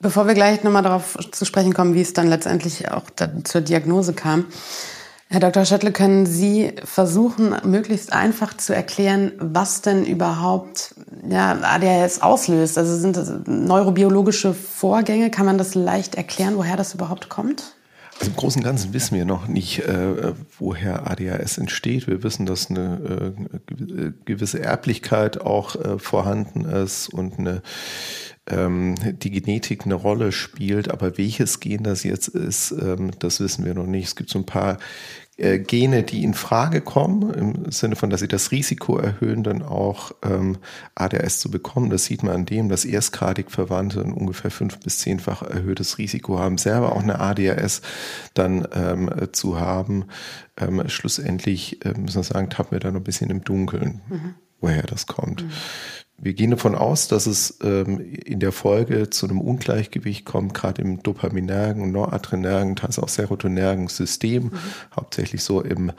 Bevor 0.00 0.28
wir 0.28 0.34
gleich 0.34 0.62
nochmal 0.62 0.84
darauf 0.84 1.18
zu 1.32 1.44
sprechen 1.44 1.74
kommen, 1.74 1.94
wie 1.94 2.00
es 2.00 2.12
dann 2.12 2.28
letztendlich 2.28 2.90
auch 2.92 3.04
zur 3.42 3.60
Diagnose 3.60 4.12
kam, 4.12 4.46
Herr 5.30 5.40
Dr. 5.40 5.66
Schöttle, 5.66 5.92
können 5.92 6.24
Sie 6.24 6.72
versuchen, 6.84 7.54
möglichst 7.64 8.14
einfach 8.14 8.56
zu 8.56 8.74
erklären, 8.74 9.32
was 9.38 9.82
denn 9.82 10.06
überhaupt 10.06 10.94
ja, 11.28 11.58
ADHS 11.60 12.22
auslöst? 12.22 12.78
Also 12.78 12.96
sind 12.96 13.14
das 13.14 13.30
neurobiologische 13.44 14.54
Vorgänge? 14.54 15.30
Kann 15.30 15.44
man 15.44 15.58
das 15.58 15.74
leicht 15.74 16.14
erklären, 16.14 16.56
woher 16.56 16.78
das 16.78 16.94
überhaupt 16.94 17.28
kommt? 17.28 17.74
Also 18.18 18.30
Im 18.30 18.36
Großen 18.36 18.60
und 18.60 18.64
Ganzen 18.64 18.92
wissen 18.92 19.16
wir 19.16 19.24
noch 19.24 19.46
nicht, 19.46 19.80
äh, 19.80 20.34
woher 20.58 21.08
ADHS 21.08 21.58
entsteht. 21.58 22.06
Wir 22.08 22.22
wissen, 22.22 22.46
dass 22.46 22.68
eine 22.68 23.34
äh, 23.36 24.12
gewisse 24.24 24.60
Erblichkeit 24.60 25.40
auch 25.40 25.76
äh, 25.76 25.98
vorhanden 25.98 26.64
ist 26.64 27.08
und 27.08 27.38
eine 27.38 27.62
ähm, 28.50 28.94
die 29.18 29.30
Genetik 29.30 29.84
eine 29.84 29.94
Rolle 29.94 30.32
spielt. 30.32 30.90
Aber 30.90 31.16
welches 31.16 31.60
Gen 31.60 31.84
das 31.84 32.02
jetzt 32.02 32.28
ist, 32.28 32.72
ähm, 32.72 33.12
das 33.18 33.40
wissen 33.40 33.64
wir 33.64 33.74
noch 33.74 33.86
nicht. 33.86 34.08
Es 34.08 34.16
gibt 34.16 34.30
so 34.30 34.38
ein 34.38 34.46
paar 34.46 34.78
äh, 35.38 35.60
Gene, 35.60 36.02
die 36.02 36.24
in 36.24 36.34
Frage 36.34 36.80
kommen, 36.80 37.32
im 37.32 37.70
Sinne 37.70 37.94
von, 37.96 38.10
dass 38.10 38.20
sie 38.20 38.28
das 38.28 38.50
Risiko 38.50 38.98
erhöhen, 38.98 39.44
dann 39.44 39.62
auch 39.62 40.10
ähm, 40.22 40.58
ADHS 40.96 41.38
zu 41.38 41.50
bekommen. 41.50 41.90
Das 41.90 42.04
sieht 42.04 42.24
man 42.24 42.34
an 42.34 42.44
dem, 42.44 42.68
dass 42.68 42.84
erstgradig 42.84 43.50
Verwandte 43.50 44.00
ein 44.00 44.12
ungefähr 44.12 44.50
fünf 44.50 44.80
bis 44.80 44.98
zehnfach 44.98 45.42
erhöhtes 45.42 45.98
Risiko 45.98 46.40
haben, 46.40 46.58
selber 46.58 46.92
auch 46.92 47.02
eine 47.02 47.20
ADHS 47.20 47.82
dann 48.34 48.66
ähm, 48.74 49.10
zu 49.32 49.60
haben. 49.60 50.06
Ähm, 50.56 50.82
schlussendlich, 50.88 51.84
äh, 51.84 51.94
müssen 51.96 52.16
wir 52.16 52.24
sagen, 52.24 52.50
tappen 52.50 52.72
wir 52.72 52.80
da 52.80 52.90
noch 52.90 53.00
ein 53.00 53.04
bisschen 53.04 53.30
im 53.30 53.44
Dunkeln, 53.44 54.00
mhm. 54.08 54.34
woher 54.60 54.82
das 54.82 55.06
kommt. 55.06 55.44
Mhm. 55.44 55.50
Wir 56.20 56.34
gehen 56.34 56.50
davon 56.50 56.74
aus, 56.74 57.06
dass 57.06 57.26
es 57.26 57.58
ähm, 57.62 58.00
in 58.00 58.40
der 58.40 58.50
Folge 58.50 59.08
zu 59.08 59.28
einem 59.28 59.40
Ungleichgewicht 59.40 60.24
kommt, 60.24 60.52
gerade 60.52 60.82
im 60.82 61.00
dopaminergen, 61.00 61.92
noradrenergen, 61.92 62.74
teils 62.74 62.98
auch 62.98 63.08
serotonergen 63.08 63.86
System, 63.86 64.44
mhm. 64.44 64.58
hauptsächlich 64.96 65.44
so 65.44 65.60
im 65.60 65.92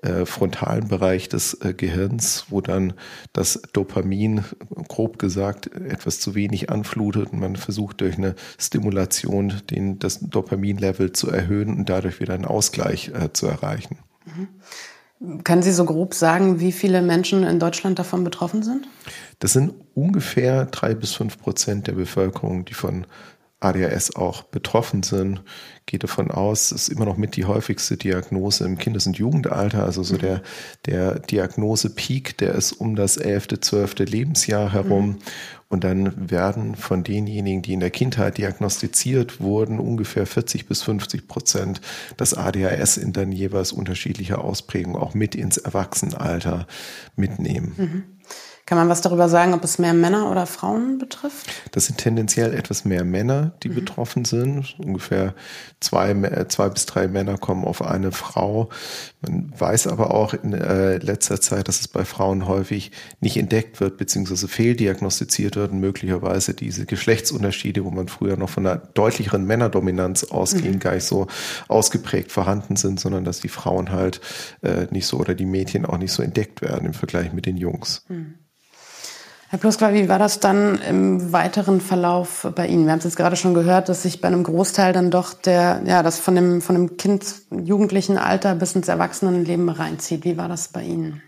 äh, 0.00 0.24
frontalen 0.24 0.88
Bereich 0.88 1.28
des 1.28 1.60
äh, 1.60 1.74
Gehirns, 1.74 2.46
wo 2.48 2.62
dann 2.62 2.94
das 3.34 3.60
Dopamin, 3.74 4.44
grob 4.88 5.18
gesagt, 5.18 5.70
etwas 5.74 6.20
zu 6.20 6.34
wenig 6.34 6.70
anflutet 6.70 7.32
und 7.32 7.40
man 7.40 7.56
versucht 7.56 8.00
durch 8.00 8.16
eine 8.16 8.34
Stimulation 8.58 9.60
den, 9.70 9.98
das 9.98 10.20
Dopaminlevel 10.20 11.12
zu 11.12 11.28
erhöhen 11.28 11.76
und 11.76 11.90
dadurch 11.90 12.18
wieder 12.18 12.32
einen 12.32 12.46
Ausgleich 12.46 13.08
äh, 13.08 13.30
zu 13.34 13.46
erreichen. 13.46 13.98
Mhm. 14.24 14.48
Können 15.44 15.62
Sie 15.62 15.72
so 15.72 15.84
grob 15.86 16.12
sagen, 16.12 16.60
wie 16.60 16.72
viele 16.72 17.00
Menschen 17.00 17.42
in 17.42 17.58
Deutschland 17.58 17.98
davon 17.98 18.22
betroffen 18.22 18.62
sind? 18.62 18.86
Das 19.38 19.54
sind 19.54 19.72
ungefähr 19.94 20.66
drei 20.66 20.94
bis 20.94 21.14
fünf 21.14 21.38
Prozent 21.38 21.86
der 21.86 21.92
Bevölkerung, 21.92 22.66
die 22.66 22.74
von 22.74 23.06
ADHS 23.60 24.14
auch 24.16 24.42
betroffen 24.42 25.02
sind. 25.02 25.42
Geht 25.86 26.02
davon 26.02 26.30
aus, 26.30 26.72
ist 26.72 26.88
immer 26.88 27.04
noch 27.04 27.16
mit 27.16 27.36
die 27.36 27.46
häufigste 27.46 27.96
Diagnose 27.96 28.64
im 28.64 28.76
Kindes- 28.76 29.06
und 29.06 29.16
Jugendalter. 29.16 29.84
Also 29.84 30.02
so 30.02 30.14
mhm. 30.14 30.18
der, 30.18 30.42
der 30.84 31.18
Diagnose-Peak, 31.20 32.36
der 32.38 32.54
ist 32.54 32.72
um 32.72 32.96
das 32.96 33.16
elfte, 33.16 33.60
zwölfte 33.60 34.04
Lebensjahr 34.04 34.72
herum. 34.72 35.06
Mhm. 35.06 35.18
Und 35.68 35.82
dann 35.82 36.30
werden 36.30 36.76
von 36.76 37.02
denjenigen, 37.02 37.62
die 37.62 37.72
in 37.72 37.80
der 37.80 37.90
Kindheit 37.90 38.38
diagnostiziert 38.38 39.40
wurden, 39.40 39.80
ungefähr 39.80 40.26
40 40.26 40.66
bis 40.66 40.82
50 40.82 41.26
Prozent 41.26 41.80
das 42.16 42.34
ADHS 42.34 42.98
in 42.98 43.12
dann 43.12 43.32
jeweils 43.32 43.72
unterschiedlicher 43.72 44.44
Ausprägung 44.44 44.94
auch 44.94 45.14
mit 45.14 45.34
ins 45.34 45.56
Erwachsenenalter 45.56 46.66
mitnehmen. 47.16 47.74
Mhm. 47.76 48.15
Kann 48.66 48.78
man 48.78 48.88
was 48.88 49.00
darüber 49.00 49.28
sagen, 49.28 49.54
ob 49.54 49.62
es 49.62 49.78
mehr 49.78 49.94
Männer 49.94 50.28
oder 50.28 50.44
Frauen 50.44 50.98
betrifft? 50.98 51.46
Das 51.70 51.86
sind 51.86 51.98
tendenziell 51.98 52.52
etwas 52.52 52.84
mehr 52.84 53.04
Männer, 53.04 53.52
die 53.62 53.68
mhm. 53.68 53.76
betroffen 53.76 54.24
sind. 54.24 54.74
Ungefähr 54.80 55.34
zwei, 55.78 56.10
äh, 56.10 56.48
zwei 56.48 56.68
bis 56.68 56.84
drei 56.84 57.06
Männer 57.06 57.38
kommen 57.38 57.64
auf 57.64 57.80
eine 57.80 58.10
Frau. 58.10 58.68
Man 59.20 59.52
weiß 59.56 59.86
aber 59.86 60.12
auch 60.12 60.34
in 60.34 60.52
äh, 60.52 60.96
letzter 60.96 61.40
Zeit, 61.40 61.68
dass 61.68 61.78
es 61.78 61.86
bei 61.86 62.04
Frauen 62.04 62.48
häufig 62.48 62.90
nicht 63.20 63.36
entdeckt 63.36 63.78
wird, 63.78 63.98
beziehungsweise 63.98 64.48
fehldiagnostiziert 64.48 65.54
wird 65.54 65.70
und 65.70 65.78
möglicherweise 65.78 66.52
diese 66.52 66.86
Geschlechtsunterschiede, 66.86 67.84
wo 67.84 67.92
man 67.92 68.08
früher 68.08 68.36
noch 68.36 68.50
von 68.50 68.66
einer 68.66 68.78
deutlicheren 68.78 69.46
Männerdominanz 69.46 70.24
ausging, 70.24 70.72
mhm. 70.72 70.78
gar 70.80 70.94
nicht 70.94 71.06
so 71.06 71.28
ausgeprägt 71.68 72.32
vorhanden 72.32 72.74
sind, 72.74 72.98
sondern 72.98 73.24
dass 73.24 73.38
die 73.38 73.48
Frauen 73.48 73.92
halt 73.92 74.20
äh, 74.62 74.88
nicht 74.90 75.06
so 75.06 75.18
oder 75.18 75.36
die 75.36 75.46
Mädchen 75.46 75.86
auch 75.86 75.98
nicht 75.98 76.12
so 76.12 76.24
entdeckt 76.24 76.62
werden 76.62 76.86
im 76.86 76.94
Vergleich 76.94 77.32
mit 77.32 77.46
den 77.46 77.58
Jungs. 77.58 78.04
Mhm. 78.08 78.34
Herr 79.48 79.60
Pluskwa, 79.60 79.92
wie 79.92 80.08
war 80.08 80.18
das 80.18 80.40
dann 80.40 80.80
im 80.80 81.32
weiteren 81.32 81.80
Verlauf 81.80 82.48
bei 82.56 82.66
Ihnen? 82.66 82.84
Wir 82.84 82.92
haben 82.92 82.98
es 82.98 83.04
jetzt 83.04 83.16
gerade 83.16 83.36
schon 83.36 83.54
gehört, 83.54 83.88
dass 83.88 84.02
sich 84.02 84.20
bei 84.20 84.26
einem 84.26 84.42
Großteil 84.42 84.92
dann 84.92 85.12
doch 85.12 85.34
der, 85.34 85.82
ja, 85.84 86.02
das 86.02 86.18
von 86.18 86.34
dem, 86.34 86.60
von 86.60 86.74
dem 86.74 86.96
Kind, 86.96 87.24
jugendlichen 87.50 88.18
Alter 88.18 88.56
bis 88.56 88.74
ins 88.74 88.88
Erwachsenenleben 88.88 89.68
reinzieht. 89.68 90.24
Wie 90.24 90.36
war 90.36 90.48
das 90.48 90.68
bei 90.68 90.82
Ihnen? 90.82 91.22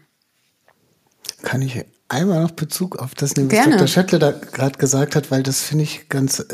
Kann 1.42 1.62
ich 1.62 1.84
einmal 2.08 2.42
noch 2.42 2.50
Bezug 2.50 2.96
auf 2.96 3.14
das 3.14 3.37
nehmen, 3.37 3.52
was 3.52 3.58
Gerne. 3.58 3.76
Dr. 3.76 3.87
Schöttler 3.87 4.18
da 4.18 4.32
gerade 4.32 4.78
gesagt 4.78 5.14
hat, 5.14 5.30
weil 5.30 5.44
das 5.44 5.60
finde 5.60 5.84
ich 5.84 6.08
ganz 6.08 6.40
äh, 6.40 6.44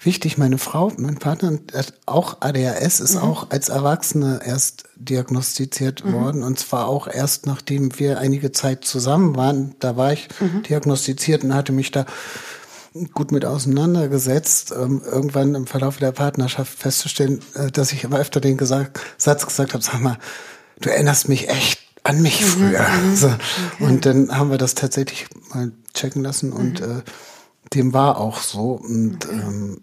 wichtig. 0.00 0.36
Meine 0.36 0.58
Frau, 0.58 0.92
mein 0.98 1.16
Partner 1.16 1.58
hat 1.74 1.94
auch 2.04 2.42
ADHS, 2.42 3.00
ist 3.00 3.14
mhm. 3.14 3.22
auch 3.22 3.50
als 3.50 3.70
Erwachsene 3.70 4.40
erst 4.44 4.84
diagnostiziert 5.04 6.04
mhm. 6.04 6.12
worden. 6.12 6.42
Und 6.42 6.58
zwar 6.58 6.86
auch 6.86 7.06
erst 7.08 7.46
nachdem 7.46 7.98
wir 7.98 8.18
einige 8.18 8.52
Zeit 8.52 8.84
zusammen 8.84 9.36
waren. 9.36 9.74
Da 9.78 9.96
war 9.96 10.12
ich 10.12 10.28
mhm. 10.40 10.62
diagnostiziert 10.62 11.44
und 11.44 11.54
hatte 11.54 11.72
mich 11.72 11.90
da 11.90 12.06
gut 13.14 13.32
mit 13.32 13.44
auseinandergesetzt, 13.44 14.72
ähm, 14.72 15.02
irgendwann 15.04 15.54
im 15.54 15.66
Verlauf 15.66 15.96
der 15.96 16.12
Partnerschaft 16.12 16.78
festzustellen, 16.78 17.40
äh, 17.54 17.70
dass 17.70 17.92
ich 17.92 18.04
immer 18.04 18.18
öfter 18.18 18.40
den 18.40 18.56
gesagt, 18.56 19.00
Satz 19.16 19.46
gesagt 19.46 19.72
habe, 19.72 19.82
sag 19.82 20.00
mal, 20.00 20.18
du 20.80 20.90
erinnerst 20.90 21.28
mich 21.28 21.48
echt 21.48 21.80
an 22.04 22.20
mich 22.20 22.40
mhm. 22.40 22.46
früher. 22.46 22.88
Mhm. 22.88 23.16
So. 23.16 23.26
Okay. 23.28 23.38
Und 23.80 24.06
dann 24.06 24.36
haben 24.36 24.50
wir 24.50 24.58
das 24.58 24.74
tatsächlich 24.74 25.26
mal 25.54 25.72
checken 25.94 26.22
lassen 26.22 26.52
und 26.52 26.80
mhm. 26.80 26.98
äh, 26.98 27.02
dem 27.74 27.92
war 27.92 28.18
auch 28.18 28.40
so. 28.40 28.72
Und 28.72 29.26
ähm, 29.30 29.80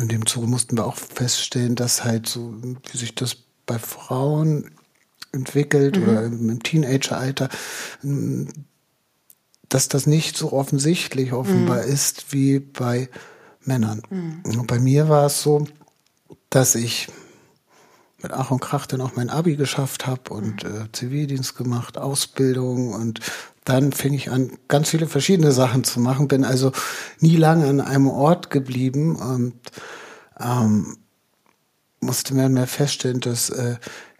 in 0.00 0.08
dem 0.08 0.26
Zuge 0.26 0.46
mussten 0.46 0.76
wir 0.76 0.86
auch 0.86 0.96
feststellen, 0.96 1.76
dass 1.76 2.04
halt 2.04 2.28
so, 2.28 2.54
wie 2.62 2.96
sich 2.96 3.14
das 3.14 3.36
bei 3.66 3.78
Frauen 3.78 4.70
entwickelt 5.32 5.98
mhm. 5.98 6.02
oder 6.02 6.24
im 6.24 6.62
Teenageralter, 6.62 7.48
dass 9.68 9.88
das 9.88 10.06
nicht 10.06 10.36
so 10.36 10.52
offensichtlich 10.52 11.32
offenbar 11.32 11.84
mhm. 11.84 11.92
ist 11.92 12.32
wie 12.32 12.58
bei 12.58 13.08
Männern. 13.64 14.02
Mhm. 14.10 14.42
Und 14.44 14.66
bei 14.66 14.78
mir 14.78 15.08
war 15.08 15.26
es 15.26 15.42
so, 15.42 15.66
dass 16.48 16.74
ich 16.74 17.08
mit 18.22 18.32
Ach 18.32 18.50
und 18.50 18.60
Krach 18.60 18.86
dann 18.86 19.00
auch 19.00 19.16
mein 19.16 19.30
Abi 19.30 19.56
geschafft 19.56 20.06
habe 20.06 20.34
und 20.34 20.64
mhm. 20.64 20.82
äh, 20.82 20.92
Zivildienst 20.92 21.56
gemacht, 21.56 21.96
Ausbildung 21.96 22.92
und 22.92 23.20
dann 23.64 23.92
fing 23.92 24.14
ich 24.14 24.30
an, 24.30 24.52
ganz 24.68 24.88
viele 24.88 25.06
verschiedene 25.06 25.52
Sachen 25.52 25.84
zu 25.84 26.00
machen, 26.00 26.28
bin 26.28 26.44
also 26.44 26.72
nie 27.18 27.36
lange 27.36 27.66
an 27.66 27.80
einem 27.80 28.08
Ort 28.08 28.50
geblieben 28.50 29.16
und 29.16 29.54
ähm, 30.40 30.96
musste 32.00 32.34
mehr 32.34 32.46
und 32.46 32.54
mehr 32.54 32.66
feststellen, 32.66 33.20
dass 33.20 33.50
äh, 33.50 33.76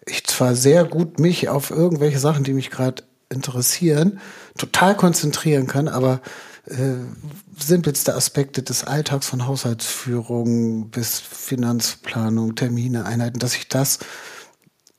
ich 0.06 0.26
zwar 0.26 0.54
sehr 0.54 0.84
gut 0.84 1.18
mich 1.18 1.48
auf 1.48 1.70
irgendwelche 1.70 2.18
Sachen, 2.18 2.44
die 2.44 2.52
mich 2.52 2.70
gerade 2.70 3.02
interessieren, 3.30 4.20
total 4.58 4.96
konzentrieren 4.96 5.66
kann, 5.66 5.88
aber 5.88 6.20
äh, 6.66 6.96
simpelste 7.58 8.14
Aspekte 8.14 8.62
des 8.62 8.84
Alltags 8.84 9.26
von 9.26 9.46
Haushaltsführung 9.46 10.90
bis 10.90 11.20
Finanzplanung, 11.20 12.54
Termine, 12.54 13.06
Einheiten, 13.06 13.38
dass 13.38 13.54
ich 13.54 13.68
das 13.68 14.00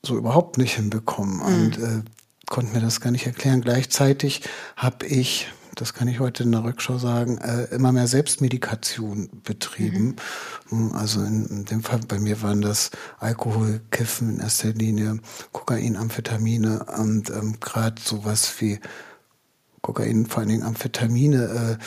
so 0.02 0.16
überhaupt 0.16 0.58
nicht 0.58 0.74
hinbekomme. 0.74 1.34
Mhm. 1.34 1.42
Und 1.42 1.78
äh, 1.78 2.02
konnte 2.52 2.74
mir 2.74 2.82
das 2.82 3.00
gar 3.00 3.10
nicht 3.10 3.26
erklären. 3.26 3.62
Gleichzeitig 3.62 4.42
habe 4.76 5.06
ich, 5.06 5.48
das 5.74 5.94
kann 5.94 6.06
ich 6.06 6.20
heute 6.20 6.42
in 6.42 6.52
der 6.52 6.64
Rückschau 6.64 6.98
sagen, 6.98 7.38
äh, 7.38 7.64
immer 7.74 7.92
mehr 7.92 8.06
Selbstmedikation 8.06 9.30
betrieben. 9.42 10.16
Mhm. 10.68 10.92
Also 10.92 11.22
in, 11.22 11.46
in, 11.46 11.64
dem 11.64 11.82
Fall 11.82 12.00
bei 12.06 12.18
mir 12.18 12.42
waren 12.42 12.60
das 12.60 12.90
Alkohol, 13.18 13.80
Kiffen 13.90 14.34
in 14.34 14.40
erster 14.40 14.74
Linie, 14.74 15.18
Kokain, 15.52 15.96
Amphetamine 15.96 16.84
und 16.98 17.30
ähm, 17.30 17.56
gerade 17.58 18.00
sowas 18.02 18.60
wie 18.60 18.80
Kokain, 19.80 20.26
vor 20.26 20.40
allen 20.40 20.50
Dingen 20.50 20.62
Amphetamine, 20.62 21.78
äh, 21.80 21.84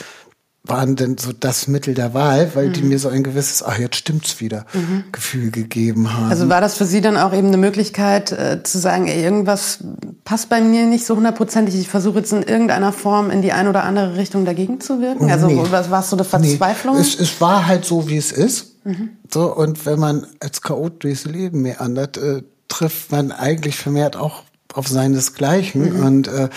waren 0.68 0.96
denn 0.96 1.18
so 1.18 1.32
das 1.32 1.68
Mittel 1.68 1.94
der 1.94 2.14
Wahl, 2.14 2.50
weil 2.54 2.68
mhm. 2.68 2.72
die 2.72 2.82
mir 2.82 2.98
so 2.98 3.08
ein 3.08 3.22
gewisses, 3.22 3.62
ach 3.62 3.78
jetzt 3.78 3.96
stimmt's 3.96 4.40
wieder, 4.40 4.66
mhm. 4.72 5.04
Gefühl 5.12 5.50
gegeben 5.50 6.12
haben. 6.12 6.30
Also 6.30 6.48
war 6.48 6.60
das 6.60 6.76
für 6.76 6.84
Sie 6.84 7.00
dann 7.00 7.16
auch 7.16 7.32
eben 7.32 7.48
eine 7.48 7.56
Möglichkeit 7.56 8.32
äh, 8.32 8.62
zu 8.62 8.78
sagen, 8.78 9.06
ey, 9.06 9.22
irgendwas 9.22 9.78
passt 10.24 10.48
bei 10.48 10.60
mir 10.60 10.86
nicht 10.86 11.06
so 11.06 11.16
hundertprozentig, 11.16 11.74
ich 11.74 11.88
versuche 11.88 12.18
jetzt 12.18 12.32
in 12.32 12.42
irgendeiner 12.42 12.92
Form 12.92 13.30
in 13.30 13.42
die 13.42 13.52
eine 13.52 13.70
oder 13.70 13.84
andere 13.84 14.16
Richtung 14.16 14.44
dagegen 14.44 14.80
zu 14.80 15.00
wirken? 15.00 15.30
Also 15.30 15.46
nee. 15.46 15.60
was 15.70 15.90
war 15.90 16.00
es 16.00 16.10
so 16.10 16.16
eine 16.16 16.24
Verzweiflung? 16.24 16.96
Nee. 16.96 17.02
Es, 17.02 17.18
es 17.18 17.40
war 17.40 17.66
halt 17.66 17.84
so, 17.84 18.08
wie 18.08 18.16
es 18.16 18.32
ist. 18.32 18.84
Mhm. 18.84 19.10
So, 19.32 19.54
und 19.54 19.86
wenn 19.86 19.98
man 19.98 20.26
als 20.40 20.62
Chaot 20.62 21.02
durchs 21.02 21.24
Leben 21.24 21.62
meandert, 21.62 22.16
äh, 22.16 22.42
trifft 22.68 23.12
man 23.12 23.32
eigentlich 23.32 23.76
vermehrt 23.76 24.16
auch 24.16 24.42
auf 24.74 24.88
seinesgleichen 24.88 25.96
mhm. 25.96 26.04
und 26.04 26.28
äh, 26.28 26.48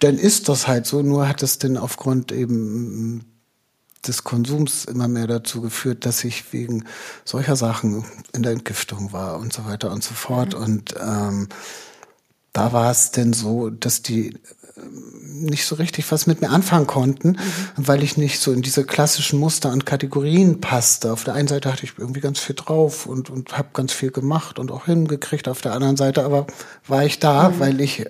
dann 0.00 0.18
ist 0.18 0.48
das 0.48 0.66
halt 0.66 0.86
so, 0.86 1.02
nur 1.02 1.28
hat 1.28 1.42
es 1.42 1.58
denn 1.58 1.76
aufgrund 1.76 2.32
eben 2.32 3.24
des 4.06 4.24
Konsums 4.24 4.84
immer 4.86 5.08
mehr 5.08 5.26
dazu 5.26 5.60
geführt, 5.60 6.06
dass 6.06 6.24
ich 6.24 6.52
wegen 6.52 6.84
solcher 7.24 7.56
Sachen 7.56 8.04
in 8.32 8.42
der 8.42 8.52
Entgiftung 8.52 9.12
war 9.12 9.38
und 9.38 9.52
so 9.52 9.64
weiter 9.66 9.90
und 9.90 10.02
so 10.02 10.14
fort. 10.14 10.54
Mhm. 10.54 10.62
Und 10.62 10.94
ähm, 11.00 11.48
da 12.52 12.72
war 12.72 12.90
es 12.90 13.10
denn 13.10 13.32
so, 13.32 13.70
dass 13.70 14.02
die 14.02 14.38
nicht 15.40 15.64
so 15.64 15.74
richtig 15.76 16.10
was 16.12 16.26
mit 16.26 16.40
mir 16.40 16.50
anfangen 16.50 16.86
konnten, 16.86 17.30
mhm. 17.30 17.36
weil 17.76 18.02
ich 18.02 18.16
nicht 18.16 18.40
so 18.40 18.52
in 18.52 18.62
diese 18.62 18.84
klassischen 18.84 19.38
Muster 19.38 19.70
und 19.72 19.86
Kategorien 19.86 20.60
passte. 20.60 21.12
Auf 21.12 21.24
der 21.24 21.34
einen 21.34 21.48
Seite 21.48 21.72
hatte 21.72 21.84
ich 21.84 21.94
irgendwie 21.98 22.20
ganz 22.20 22.38
viel 22.38 22.56
drauf 22.56 23.06
und, 23.06 23.30
und 23.30 23.56
habe 23.56 23.68
ganz 23.72 23.92
viel 23.92 24.10
gemacht 24.10 24.58
und 24.58 24.70
auch 24.70 24.86
hingekriegt. 24.86 25.48
Auf 25.48 25.60
der 25.60 25.72
anderen 25.72 25.96
Seite 25.96 26.24
aber 26.24 26.46
war 26.86 27.04
ich 27.04 27.18
da, 27.18 27.50
mhm. 27.50 27.60
weil 27.60 27.80
ich 27.80 28.06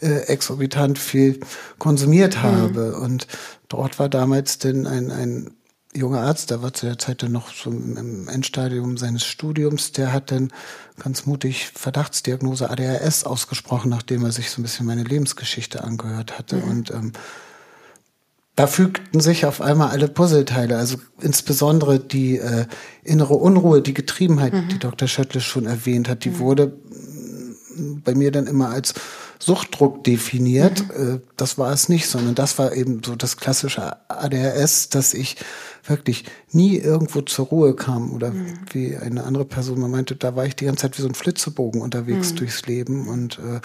äh, 0.00 0.26
exorbitant 0.26 0.98
viel 0.98 1.40
konsumiert 1.78 2.36
mhm. 2.36 2.42
habe. 2.42 2.96
Und 2.96 3.26
dort 3.68 3.98
war 3.98 4.08
damals 4.08 4.58
denn 4.58 4.86
ein, 4.86 5.10
ein 5.10 5.50
junger 5.94 6.20
Arzt, 6.20 6.50
der 6.50 6.62
war 6.62 6.72
zu 6.72 6.86
der 6.86 6.98
Zeit 6.98 7.22
dann 7.22 7.32
noch 7.32 7.52
so 7.52 7.70
im 7.70 8.28
Endstadium 8.28 8.96
seines 8.96 9.24
Studiums, 9.24 9.92
der 9.92 10.12
hat 10.12 10.30
dann 10.30 10.50
ganz 10.98 11.26
mutig 11.26 11.70
Verdachtsdiagnose 11.74 12.70
ADHS 12.70 13.24
ausgesprochen, 13.24 13.90
nachdem 13.90 14.24
er 14.24 14.32
sich 14.32 14.50
so 14.50 14.60
ein 14.60 14.62
bisschen 14.62 14.86
meine 14.86 15.04
Lebensgeschichte 15.04 15.84
angehört 15.84 16.38
hatte. 16.38 16.56
Mhm. 16.56 16.70
Und 16.70 16.90
ähm, 16.90 17.12
da 18.56 18.66
fügten 18.66 19.20
sich 19.20 19.46
auf 19.46 19.60
einmal 19.60 19.90
alle 19.90 20.08
Puzzleteile, 20.08 20.76
also 20.76 20.98
insbesondere 21.20 21.98
die 21.98 22.38
äh, 22.38 22.66
innere 23.02 23.34
Unruhe, 23.34 23.82
die 23.82 23.94
Getriebenheit, 23.94 24.52
mhm. 24.52 24.68
die 24.68 24.78
Dr. 24.78 25.08
Schöttle 25.08 25.40
schon 25.40 25.66
erwähnt 25.66 26.08
hat, 26.08 26.24
die 26.24 26.30
mhm. 26.30 26.38
wurde 26.38 26.72
bei 28.04 28.14
mir 28.14 28.30
dann 28.30 28.46
immer 28.46 28.68
als 28.68 28.94
Suchtdruck 29.44 30.04
definiert. 30.04 30.84
Mhm. 30.96 31.16
Äh, 31.16 31.20
das 31.36 31.58
war 31.58 31.72
es 31.72 31.88
nicht, 31.88 32.06
sondern 32.06 32.34
das 32.34 32.58
war 32.58 32.74
eben 32.74 33.02
so 33.04 33.16
das 33.16 33.36
klassische 33.36 33.96
ADHS, 34.08 34.88
dass 34.88 35.14
ich 35.14 35.36
wirklich 35.84 36.24
nie 36.52 36.76
irgendwo 36.76 37.22
zur 37.22 37.46
Ruhe 37.46 37.74
kam 37.74 38.12
oder 38.12 38.30
mhm. 38.30 38.60
wie 38.70 38.96
eine 38.96 39.24
andere 39.24 39.44
Person 39.44 39.80
mal 39.80 39.88
meinte, 39.88 40.14
da 40.14 40.36
war 40.36 40.46
ich 40.46 40.54
die 40.54 40.66
ganze 40.66 40.82
Zeit 40.82 40.96
wie 40.96 41.02
so 41.02 41.08
ein 41.08 41.14
Flitzebogen 41.14 41.82
unterwegs 41.82 42.32
mhm. 42.32 42.36
durchs 42.36 42.66
Leben 42.66 43.08
und 43.08 43.40
äh, 43.40 43.60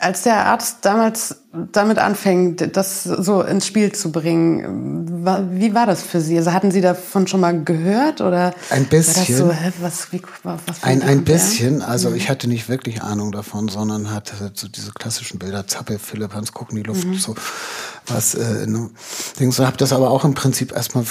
als 0.00 0.22
der 0.22 0.46
Arzt 0.46 0.78
damals 0.82 1.36
damit 1.52 1.98
anfängt, 1.98 2.76
das 2.76 3.04
so 3.04 3.42
ins 3.42 3.66
Spiel 3.66 3.92
zu 3.92 4.10
bringen, 4.10 5.26
wie 5.52 5.74
war 5.74 5.84
das 5.86 6.02
für 6.02 6.20
Sie? 6.20 6.38
Also 6.38 6.52
hatten 6.52 6.70
Sie 6.70 6.80
davon 6.80 7.26
schon 7.26 7.40
mal 7.40 7.62
gehört 7.62 8.22
oder? 8.22 8.54
Ein 8.70 8.86
bisschen. 8.86 9.36
So, 9.36 9.52
hä, 9.52 9.72
was, 9.80 10.12
wie, 10.12 10.22
was 10.42 10.82
ein 10.82 11.02
ein 11.02 11.24
bisschen. 11.24 11.82
Also 11.82 12.10
mhm. 12.10 12.16
ich 12.16 12.30
hatte 12.30 12.48
nicht 12.48 12.68
wirklich 12.68 13.02
Ahnung 13.02 13.32
davon, 13.32 13.68
sondern 13.68 14.10
hatte 14.10 14.52
so 14.54 14.66
diese 14.66 14.92
klassischen 14.92 15.38
Bilder, 15.38 15.66
Zappel, 15.66 15.98
Philipp, 15.98 16.32
Hans 16.32 16.52
gucken 16.52 16.76
die 16.76 16.84
Luft, 16.84 17.06
mhm. 17.06 17.14
so 17.14 17.34
was. 18.06 18.34
Äh, 18.34 18.66
ne, 18.66 18.90
so 19.50 19.66
habe 19.66 19.76
das 19.76 19.92
aber 19.92 20.10
auch 20.10 20.24
im 20.24 20.34
Prinzip 20.34 20.72
erstmal 20.72 21.04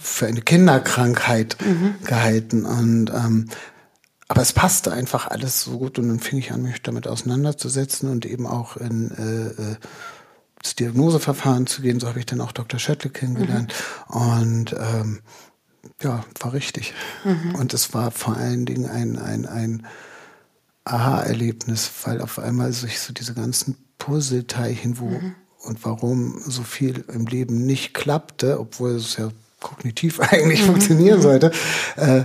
für 0.00 0.26
eine 0.26 0.40
Kinderkrankheit 0.40 1.56
mhm. 1.60 1.94
gehalten 2.04 2.64
und 2.64 3.10
ähm, 3.10 3.48
aber 4.28 4.42
es 4.42 4.52
passte 4.52 4.92
einfach 4.92 5.26
alles 5.28 5.62
so 5.62 5.78
gut 5.78 5.98
und 5.98 6.08
dann 6.08 6.20
fing 6.20 6.38
ich 6.38 6.52
an, 6.52 6.62
mich 6.62 6.82
damit 6.82 7.06
auseinanderzusetzen 7.06 8.08
und 8.08 8.24
eben 8.24 8.46
auch 8.46 8.76
in 8.76 9.10
äh, 9.12 9.62
äh 9.62 9.76
das 10.62 10.76
Diagnoseverfahren 10.76 11.66
zu 11.66 11.82
gehen. 11.82 12.00
So 12.00 12.08
habe 12.08 12.20
ich 12.20 12.26
dann 12.26 12.40
auch 12.40 12.52
Dr. 12.52 12.78
Schöttle 12.78 13.10
kennengelernt. 13.10 13.74
Mhm. 14.08 14.16
Und 14.16 14.72
ähm, 14.78 15.20
ja, 16.00 16.24
war 16.40 16.52
richtig. 16.52 16.94
Mhm. 17.24 17.54
Und 17.56 17.74
es 17.74 17.92
war 17.94 18.10
vor 18.10 18.36
allen 18.36 18.64
Dingen 18.64 18.88
ein, 18.88 19.18
ein, 19.18 19.46
ein 19.46 19.86
Aha-Erlebnis, 20.84 21.90
weil 22.04 22.20
auf 22.20 22.38
einmal 22.38 22.72
sich 22.72 23.00
so 23.00 23.12
diese 23.12 23.34
ganzen 23.34 23.76
Puzzleteilchen, 23.98 24.98
wo 24.98 25.06
mhm. 25.06 25.34
und 25.64 25.84
warum 25.84 26.40
so 26.44 26.62
viel 26.62 27.04
im 27.12 27.26
Leben 27.26 27.66
nicht 27.66 27.94
klappte, 27.94 28.58
obwohl 28.58 28.92
es 28.92 29.16
ja 29.16 29.30
kognitiv 29.60 30.20
eigentlich 30.20 30.62
funktionieren 30.62 31.18
mhm. 31.18 31.22
sollte, 31.22 31.52
äh, 31.96 32.24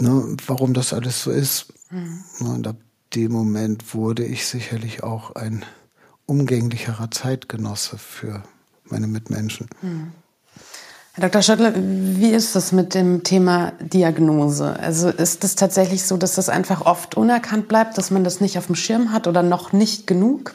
ne, 0.00 0.36
warum 0.46 0.74
das 0.74 0.92
alles 0.92 1.22
so 1.22 1.30
ist. 1.30 1.72
Mhm. 1.90 2.24
Und 2.40 2.66
ab 2.66 2.76
dem 3.14 3.32
Moment 3.32 3.94
wurde 3.94 4.24
ich 4.24 4.46
sicherlich 4.46 5.02
auch 5.02 5.34
ein 5.34 5.64
umgänglicherer 6.26 7.10
Zeitgenosse 7.10 7.98
für 7.98 8.42
meine 8.84 9.06
Mitmenschen. 9.06 9.68
Mhm. 9.82 10.12
Herr 11.16 11.28
Dr. 11.28 11.42
Schöttler, 11.42 11.74
wie 11.76 12.30
ist 12.30 12.56
das 12.56 12.72
mit 12.72 12.92
dem 12.94 13.22
Thema 13.22 13.72
Diagnose? 13.78 14.76
Also 14.80 15.10
ist 15.10 15.44
es 15.44 15.54
tatsächlich 15.54 16.02
so, 16.02 16.16
dass 16.16 16.34
das 16.34 16.48
einfach 16.48 16.80
oft 16.86 17.16
unerkannt 17.16 17.68
bleibt, 17.68 17.96
dass 17.96 18.10
man 18.10 18.24
das 18.24 18.40
nicht 18.40 18.58
auf 18.58 18.66
dem 18.66 18.74
Schirm 18.74 19.12
hat 19.12 19.28
oder 19.28 19.44
noch 19.44 19.72
nicht 19.72 20.08
genug? 20.08 20.54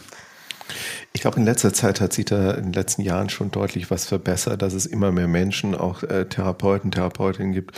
Ich 1.11 1.21
glaube, 1.21 1.37
in 1.37 1.45
letzter 1.45 1.73
Zeit 1.73 2.01
hat 2.01 2.13
sich 2.13 2.25
da 2.25 2.51
in 2.51 2.65
den 2.65 2.73
letzten 2.73 3.01
Jahren 3.01 3.29
schon 3.29 3.49
deutlich 3.49 3.89
was 3.89 4.05
verbessert, 4.05 4.61
dass 4.61 4.73
es 4.73 4.85
immer 4.85 5.11
mehr 5.11 5.27
Menschen, 5.27 5.73
auch 5.73 6.03
äh, 6.03 6.25
Therapeuten, 6.25 6.91
Therapeutinnen 6.91 7.51
gibt, 7.51 7.75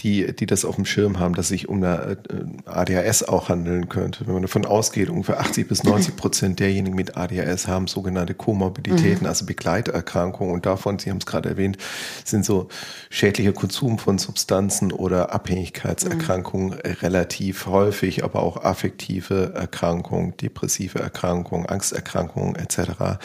die, 0.00 0.34
die 0.34 0.46
das 0.46 0.64
auf 0.64 0.76
dem 0.76 0.84
Schirm 0.84 1.18
haben, 1.18 1.34
dass 1.34 1.48
sich 1.48 1.68
um 1.68 1.82
eine 1.82 2.18
äh, 2.28 2.68
ADHS 2.68 3.24
auch 3.24 3.48
handeln 3.48 3.88
könnte. 3.88 4.26
Wenn 4.26 4.34
man 4.34 4.42
davon 4.42 4.64
ausgeht, 4.64 5.10
ungefähr 5.10 5.40
80 5.40 5.68
bis 5.68 5.84
90 5.84 6.16
Prozent 6.16 6.60
derjenigen 6.60 6.96
mit 6.96 7.16
ADHS 7.16 7.68
haben 7.68 7.86
sogenannte 7.86 8.34
Komorbiditäten, 8.34 9.22
mhm. 9.22 9.26
also 9.26 9.46
Begleiterkrankungen. 9.46 10.52
Und 10.52 10.66
davon, 10.66 10.98
Sie 10.98 11.10
haben 11.10 11.18
es 11.18 11.26
gerade 11.26 11.50
erwähnt, 11.50 11.78
sind 12.24 12.44
so 12.44 12.68
schädlicher 13.10 13.52
Konsum 13.52 13.98
von 13.98 14.18
Substanzen 14.18 14.92
oder 14.92 15.32
Abhängigkeitserkrankungen 15.32 16.70
mhm. 16.70 16.92
relativ 17.02 17.66
häufig, 17.66 18.24
aber 18.24 18.42
auch 18.42 18.64
affektive 18.64 19.52
Erkrankungen, 19.54 20.36
depressive 20.36 20.98
Erkrankungen, 20.98 21.66
Angsterkrankungen 21.66 22.51
etc. 22.56 23.20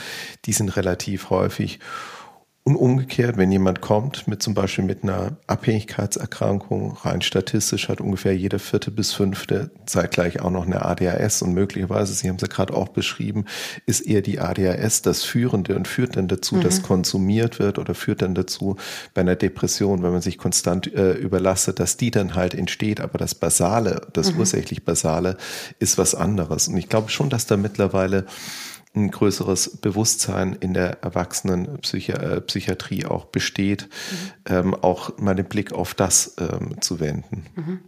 Die 0.46 0.54
sind 0.54 0.76
relativ 0.76 1.30
häufig. 1.30 1.80
Und 2.68 2.76
umgekehrt, 2.76 3.38
wenn 3.38 3.50
jemand 3.50 3.80
kommt 3.80 4.28
mit 4.28 4.44
zum 4.44 4.54
Beispiel 4.54 4.84
mit 4.84 5.02
einer 5.02 5.38
Abhängigkeitserkrankung, 5.48 6.98
rein 6.98 7.22
statistisch 7.22 7.88
hat 7.88 8.02
ungefähr 8.02 8.36
jede 8.36 8.60
vierte 8.60 8.92
bis 8.92 9.14
fünfte 9.14 9.72
zeitgleich 9.86 10.42
auch 10.42 10.50
noch 10.50 10.66
eine 10.66 10.84
ADHS 10.84 11.44
und 11.44 11.54
möglicherweise, 11.54 12.12
Sie 12.12 12.28
haben 12.28 12.36
es 12.36 12.42
ja 12.42 12.50
gerade 12.50 12.74
auch 12.74 12.90
beschrieben, 12.90 13.46
ist 13.86 14.02
eher 14.02 14.22
die 14.22 14.42
ADHS 14.42 15.02
das 15.02 15.24
Führende 15.24 15.78
und 15.78 15.88
führt 15.88 16.18
dann 16.18 16.28
dazu, 16.28 16.56
mhm. 16.56 16.62
dass 16.64 16.82
konsumiert 16.82 17.60
wird 17.60 17.80
oder 17.80 17.96
führt 17.96 18.22
dann 18.22 18.36
dazu 18.36 18.76
bei 19.14 19.22
einer 19.22 19.38
Depression, 19.38 20.04
wenn 20.04 20.12
man 20.12 20.22
sich 20.22 20.38
konstant 20.38 20.94
äh, 20.94 21.14
überlastet, 21.14 21.80
dass 21.80 21.96
die 21.96 22.12
dann 22.12 22.36
halt 22.36 22.54
entsteht, 22.54 23.00
aber 23.00 23.18
das 23.18 23.34
Basale, 23.34 24.02
das 24.12 24.34
mhm. 24.34 24.40
ursächlich 24.40 24.84
Basale 24.84 25.38
ist 25.80 25.98
was 25.98 26.16
anderes. 26.16 26.68
Und 26.68 26.76
ich 26.76 26.90
glaube 26.90 27.08
schon, 27.12 27.30
dass 27.30 27.46
da 27.46 27.56
mittlerweile 27.56 28.26
ein 28.96 29.12
größeres 29.12 29.78
Bewusstsein 29.78 30.58
in 30.60 30.74
der 30.74 31.04
Erwachsenenpsychiatrie 31.04 33.02
äh, 33.02 33.06
auch 33.06 33.26
besteht, 33.26 33.84
mhm. 33.84 34.54
ähm, 34.54 34.76
auch 34.76 35.18
mal 35.18 35.36
den 35.36 35.46
Blick 35.46 35.72
auf 35.72 35.94
das 35.94 36.36
ähm, 36.40 36.82
zu 36.82 37.00
wenden. 37.00 37.46
Mhm. 37.56 37.80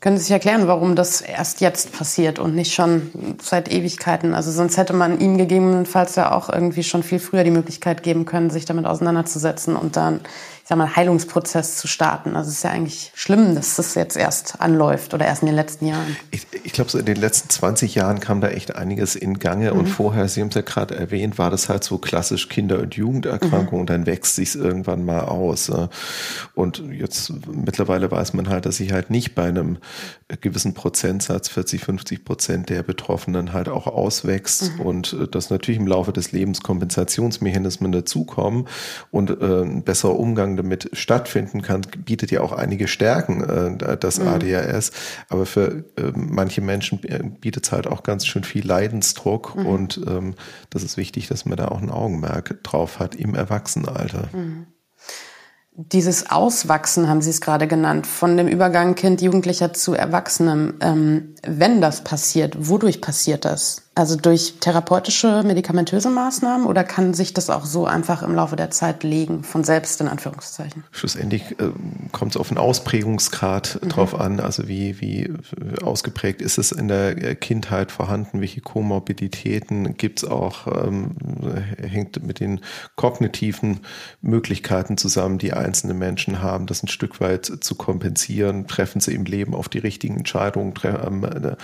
Können 0.00 0.18
Sie 0.18 0.24
sich 0.24 0.32
erklären, 0.32 0.68
warum 0.68 0.94
das 0.94 1.20
erst 1.20 1.60
jetzt 1.60 1.92
passiert 1.92 2.38
und 2.38 2.54
nicht 2.54 2.72
schon 2.72 3.10
seit 3.42 3.72
Ewigkeiten? 3.72 4.34
Also 4.34 4.52
sonst 4.52 4.76
hätte 4.76 4.92
man 4.92 5.18
Ihnen 5.18 5.36
gegebenenfalls 5.36 6.14
ja 6.14 6.30
auch 6.30 6.48
irgendwie 6.48 6.84
schon 6.84 7.02
viel 7.02 7.18
früher 7.18 7.42
die 7.42 7.50
Möglichkeit 7.50 8.04
geben 8.04 8.24
können, 8.24 8.50
sich 8.50 8.66
damit 8.66 8.86
auseinanderzusetzen 8.86 9.74
und 9.74 9.96
dann 9.96 10.20
ich 10.64 10.68
sag 10.70 10.78
mal, 10.78 10.96
Heilungsprozess 10.96 11.76
zu 11.76 11.86
starten. 11.86 12.36
Also 12.36 12.48
es 12.48 12.56
ist 12.56 12.62
ja 12.62 12.70
eigentlich 12.70 13.12
schlimm, 13.14 13.54
dass 13.54 13.76
das 13.76 13.94
jetzt 13.96 14.16
erst 14.16 14.62
anläuft 14.62 15.12
oder 15.12 15.26
erst 15.26 15.42
in 15.42 15.46
den 15.46 15.56
letzten 15.56 15.84
Jahren. 15.84 16.16
Ich, 16.30 16.46
ich 16.62 16.72
glaube, 16.72 16.90
so 16.90 16.96
in 16.98 17.04
den 17.04 17.18
letzten 17.18 17.50
20 17.50 17.94
Jahren 17.94 18.18
kam 18.18 18.40
da 18.40 18.48
echt 18.48 18.74
einiges 18.74 19.14
in 19.14 19.38
Gange. 19.38 19.74
Mhm. 19.74 19.80
Und 19.80 19.86
vorher, 19.88 20.26
Sie 20.26 20.40
haben 20.40 20.48
es 20.48 20.54
ja 20.54 20.62
gerade 20.62 20.96
erwähnt, 20.96 21.36
war 21.36 21.50
das 21.50 21.68
halt 21.68 21.84
so 21.84 21.98
klassisch 21.98 22.48
Kinder- 22.48 22.78
und 22.78 22.94
Jugenderkrankung. 22.94 23.82
Mhm. 23.82 23.86
Dann 23.86 24.06
wächst 24.06 24.36
sich 24.36 24.54
irgendwann 24.54 25.04
mal 25.04 25.20
aus. 25.20 25.70
Und 26.54 26.82
jetzt 26.90 27.30
mittlerweile 27.46 28.10
weiß 28.10 28.32
man 28.32 28.48
halt, 28.48 28.64
dass 28.64 28.78
sich 28.78 28.90
halt 28.94 29.10
nicht 29.10 29.34
bei 29.34 29.44
einem 29.44 29.76
gewissen 30.40 30.72
Prozentsatz, 30.72 31.50
40, 31.50 31.84
50 31.84 32.24
Prozent 32.24 32.70
der 32.70 32.82
Betroffenen 32.82 33.52
halt 33.52 33.68
auch 33.68 33.86
auswächst. 33.86 34.72
Mhm. 34.78 34.80
Und 34.80 35.12
äh, 35.12 35.28
dass 35.28 35.50
natürlich 35.50 35.78
im 35.78 35.86
Laufe 35.86 36.14
des 36.14 36.32
Lebens 36.32 36.62
Kompensationsmechanismen 36.62 37.92
dazukommen 37.92 38.66
und 39.10 39.28
äh, 39.28 39.62
ein 39.62 39.82
besserer 39.82 40.18
Umgang 40.18 40.53
Umgang 40.54 40.56
damit 40.56 40.90
stattfinden 40.92 41.62
kann, 41.62 41.82
bietet 42.04 42.30
ja 42.30 42.40
auch 42.40 42.52
einige 42.52 42.88
Stärken, 42.88 43.42
äh, 43.78 43.96
das 43.96 44.18
mhm. 44.18 44.28
ADHS. 44.28 44.92
Aber 45.28 45.46
für 45.46 45.84
äh, 45.96 46.12
manche 46.14 46.60
Menschen 46.60 47.00
bietet 47.40 47.66
es 47.66 47.72
halt 47.72 47.86
auch 47.86 48.02
ganz 48.02 48.26
schön 48.26 48.44
viel 48.44 48.66
Leidensdruck 48.66 49.56
mhm. 49.56 49.66
und 49.66 50.00
ähm, 50.06 50.34
das 50.70 50.82
ist 50.82 50.96
wichtig, 50.96 51.28
dass 51.28 51.44
man 51.44 51.56
da 51.56 51.68
auch 51.68 51.80
ein 51.80 51.90
Augenmerk 51.90 52.62
drauf 52.62 52.98
hat 52.98 53.14
im 53.14 53.34
Erwachsenenalter. 53.34 54.28
Mhm. 54.32 54.66
Dieses 55.76 56.30
Auswachsen 56.30 57.08
haben 57.08 57.20
Sie 57.20 57.30
es 57.30 57.40
gerade 57.40 57.66
genannt, 57.66 58.06
von 58.06 58.36
dem 58.36 58.46
Übergang 58.46 58.94
Kind, 58.94 59.20
Jugendlicher 59.20 59.72
zu 59.72 59.92
Erwachsenem. 59.92 60.74
Ähm, 60.80 61.34
wenn 61.44 61.80
das 61.80 62.04
passiert, 62.04 62.68
wodurch 62.68 63.00
passiert 63.00 63.44
das? 63.44 63.83
Also 63.96 64.16
durch 64.16 64.54
therapeutische, 64.58 65.44
medikamentöse 65.44 66.10
Maßnahmen 66.10 66.66
oder 66.66 66.82
kann 66.82 67.14
sich 67.14 67.32
das 67.32 67.48
auch 67.48 67.64
so 67.64 67.86
einfach 67.86 68.24
im 68.24 68.34
Laufe 68.34 68.56
der 68.56 68.72
Zeit 68.72 69.04
legen, 69.04 69.44
von 69.44 69.62
selbst 69.62 70.00
in 70.00 70.08
Anführungszeichen? 70.08 70.82
Schlussendlich 70.90 71.52
äh, 71.60 71.70
kommt 72.10 72.32
es 72.32 72.36
auf 72.36 72.48
den 72.48 72.58
Ausprägungsgrad 72.58 73.78
mhm. 73.80 73.88
drauf 73.88 74.18
an, 74.18 74.40
also 74.40 74.66
wie, 74.66 75.00
wie 75.00 75.32
ausgeprägt 75.80 76.42
ist 76.42 76.58
es 76.58 76.72
in 76.72 76.88
der 76.88 77.36
Kindheit 77.36 77.92
vorhanden, 77.92 78.40
welche 78.40 78.60
Komorbiditäten 78.60 79.96
gibt 79.96 80.24
es 80.24 80.28
auch, 80.28 80.66
ähm, 80.66 81.14
hängt 81.80 82.20
mit 82.26 82.40
den 82.40 82.60
kognitiven 82.96 83.80
Möglichkeiten 84.22 84.96
zusammen, 84.96 85.38
die 85.38 85.52
einzelne 85.52 85.94
Menschen 85.94 86.42
haben, 86.42 86.66
das 86.66 86.82
ein 86.82 86.88
Stück 86.88 87.20
weit 87.20 87.46
zu 87.60 87.76
kompensieren, 87.76 88.66
treffen 88.66 89.00
sie 89.00 89.14
im 89.14 89.24
Leben 89.24 89.54
auf 89.54 89.68
die 89.68 89.78
richtigen 89.78 90.16
Entscheidungen, 90.16 90.74
ähm, 90.82 91.56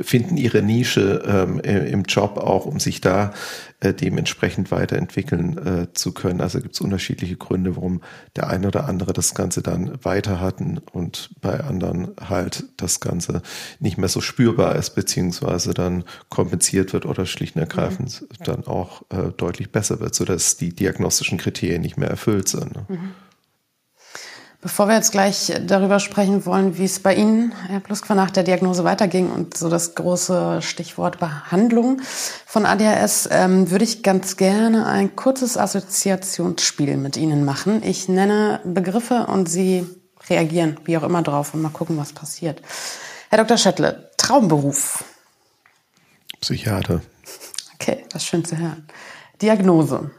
finden 0.00 0.36
ihre 0.36 0.62
Nische 0.62 1.22
ähm, 1.26 1.60
im 1.78 2.02
Job 2.02 2.38
auch, 2.38 2.66
um 2.66 2.80
sich 2.80 3.00
da 3.00 3.32
äh, 3.80 3.92
dementsprechend 3.92 4.70
weiterentwickeln 4.70 5.58
äh, 5.58 5.92
zu 5.92 6.12
können. 6.12 6.40
Also 6.40 6.60
gibt 6.60 6.74
es 6.74 6.80
unterschiedliche 6.80 7.36
Gründe, 7.36 7.76
warum 7.76 8.00
der 8.34 8.48
eine 8.48 8.68
oder 8.68 8.88
andere 8.88 9.12
das 9.12 9.34
Ganze 9.34 9.62
dann 9.62 10.02
weiter 10.02 10.40
hatten 10.40 10.78
und 10.92 11.30
bei 11.40 11.60
anderen 11.60 12.14
halt 12.20 12.64
das 12.76 13.00
Ganze 13.00 13.42
nicht 13.80 13.98
mehr 13.98 14.08
so 14.08 14.20
spürbar 14.20 14.76
ist, 14.76 14.94
beziehungsweise 14.94 15.74
dann 15.74 16.04
kompensiert 16.28 16.92
wird 16.92 17.06
oder 17.06 17.26
schlicht 17.26 17.56
und 17.56 17.62
ergreifend 17.62 18.22
mhm. 18.22 18.44
dann 18.44 18.66
auch 18.66 19.02
äh, 19.10 19.30
deutlich 19.36 19.70
besser 19.70 20.00
wird, 20.00 20.14
sodass 20.14 20.56
die 20.56 20.74
diagnostischen 20.74 21.38
Kriterien 21.38 21.82
nicht 21.82 21.96
mehr 21.96 22.10
erfüllt 22.10 22.48
sind. 22.48 22.74
Ne? 22.74 22.86
Mhm. 22.88 23.10
Bevor 24.66 24.88
wir 24.88 24.96
jetzt 24.96 25.12
gleich 25.12 25.52
darüber 25.64 26.00
sprechen 26.00 26.44
wollen, 26.44 26.76
wie 26.76 26.86
es 26.86 26.98
bei 26.98 27.14
Ihnen, 27.14 27.52
Herr 27.68 27.78
Pluskwa, 27.78 28.16
nach 28.16 28.32
der 28.32 28.42
Diagnose 28.42 28.82
weiterging 28.82 29.30
und 29.30 29.56
so 29.56 29.68
das 29.68 29.94
große 29.94 30.60
Stichwort 30.60 31.20
Behandlung 31.20 32.02
von 32.46 32.66
ADHS, 32.66 33.28
ähm, 33.30 33.70
würde 33.70 33.84
ich 33.84 34.02
ganz 34.02 34.36
gerne 34.36 34.86
ein 34.86 35.14
kurzes 35.14 35.56
Assoziationsspiel 35.56 36.96
mit 36.96 37.16
Ihnen 37.16 37.44
machen. 37.44 37.80
Ich 37.84 38.08
nenne 38.08 38.60
Begriffe 38.64 39.28
und 39.28 39.48
Sie 39.48 39.86
reagieren, 40.28 40.80
wie 40.84 40.98
auch 40.98 41.04
immer, 41.04 41.22
drauf 41.22 41.54
und 41.54 41.62
mal 41.62 41.68
gucken, 41.68 41.96
was 41.96 42.12
passiert. 42.12 42.60
Herr 43.30 43.38
Dr. 43.38 43.58
Schettle, 43.58 44.10
Traumberuf. 44.16 45.04
Psychiater. 46.40 47.02
Okay, 47.74 48.04
das 48.10 48.22
ist 48.22 48.28
schön 48.28 48.44
zu 48.44 48.58
hören. 48.58 48.88
Diagnose. 49.40 50.10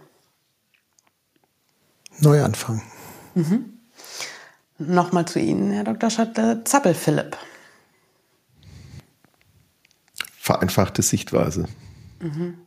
Neuanfang. 2.22 2.82
Mhm. 3.36 3.77
Nochmal 4.80 5.26
zu 5.26 5.40
Ihnen, 5.40 5.72
Herr 5.72 5.84
Dr. 5.84 6.10
Schottle. 6.10 6.64
Zappel-Philipp. 6.64 7.38
Vereinfachte 10.38 11.02
Sichtweise. 11.02 11.66
Mhm. 12.20 12.67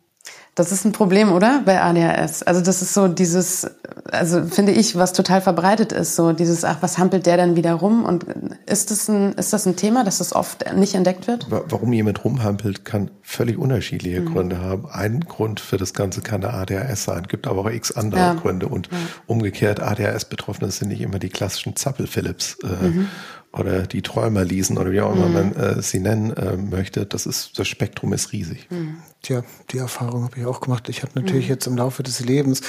Das 0.56 0.72
ist 0.72 0.84
ein 0.84 0.92
Problem, 0.92 1.32
oder? 1.32 1.62
Bei 1.64 1.80
ADHS. 1.80 2.42
Also 2.42 2.60
das 2.60 2.82
ist 2.82 2.92
so 2.92 3.06
dieses, 3.06 3.70
also 4.10 4.44
finde 4.44 4.72
ich, 4.72 4.96
was 4.96 5.12
total 5.12 5.40
verbreitet 5.40 5.92
ist, 5.92 6.16
so 6.16 6.32
dieses, 6.32 6.64
ach, 6.64 6.78
was 6.80 6.98
hampelt 6.98 7.26
der 7.26 7.36
denn 7.36 7.54
wieder 7.54 7.74
rum? 7.74 8.04
Und 8.04 8.26
ist 8.66 8.90
das 8.90 9.08
ein, 9.08 9.32
ist 9.34 9.52
das 9.52 9.66
ein 9.66 9.76
Thema, 9.76 10.02
dass 10.02 10.18
das 10.18 10.34
oft 10.34 10.74
nicht 10.74 10.94
entdeckt 10.94 11.28
wird? 11.28 11.46
Warum 11.48 11.92
jemand 11.92 12.24
rumhampelt, 12.24 12.84
kann 12.84 13.10
völlig 13.22 13.58
unterschiedliche 13.58 14.22
mhm. 14.22 14.32
Gründe 14.32 14.60
haben. 14.60 14.86
Ein 14.90 15.20
Grund 15.20 15.60
für 15.60 15.76
das 15.76 15.94
Ganze 15.94 16.20
kann 16.20 16.40
der 16.40 16.54
ADHS 16.54 17.04
sein, 17.04 17.22
gibt 17.28 17.46
aber 17.46 17.60
auch 17.62 17.70
x 17.70 17.92
andere 17.92 18.20
ja. 18.20 18.34
Gründe. 18.34 18.68
Und 18.68 18.88
ja. 18.88 18.98
umgekehrt, 19.26 19.80
ADHS-Betroffene 19.80 20.70
sind 20.72 20.88
nicht 20.88 21.00
immer 21.00 21.20
die 21.20 21.30
klassischen 21.30 21.76
Zappel-Philips. 21.76 22.58
Äh, 22.64 22.86
mhm 22.86 23.08
oder 23.52 23.86
die 23.86 24.02
Träumerliesen 24.02 24.78
oder 24.78 24.92
wie 24.92 25.00
auch 25.00 25.12
immer 25.12 25.26
mhm. 25.26 25.32
man 25.34 25.56
äh, 25.56 25.82
sie 25.82 25.98
nennen 25.98 26.30
äh, 26.36 26.56
möchte, 26.56 27.04
das 27.04 27.26
ist 27.26 27.58
das 27.58 27.66
Spektrum 27.66 28.12
ist 28.12 28.32
riesig. 28.32 28.68
Mhm. 28.70 28.98
Tja, 29.22 29.42
die 29.70 29.78
Erfahrung 29.78 30.24
habe 30.24 30.38
ich 30.38 30.46
auch 30.46 30.60
gemacht. 30.60 30.88
Ich 30.88 31.02
habe 31.02 31.12
natürlich 31.16 31.46
mhm. 31.46 31.50
jetzt 31.50 31.66
im 31.66 31.76
Laufe 31.76 32.02
des 32.02 32.20
Lebens 32.20 32.60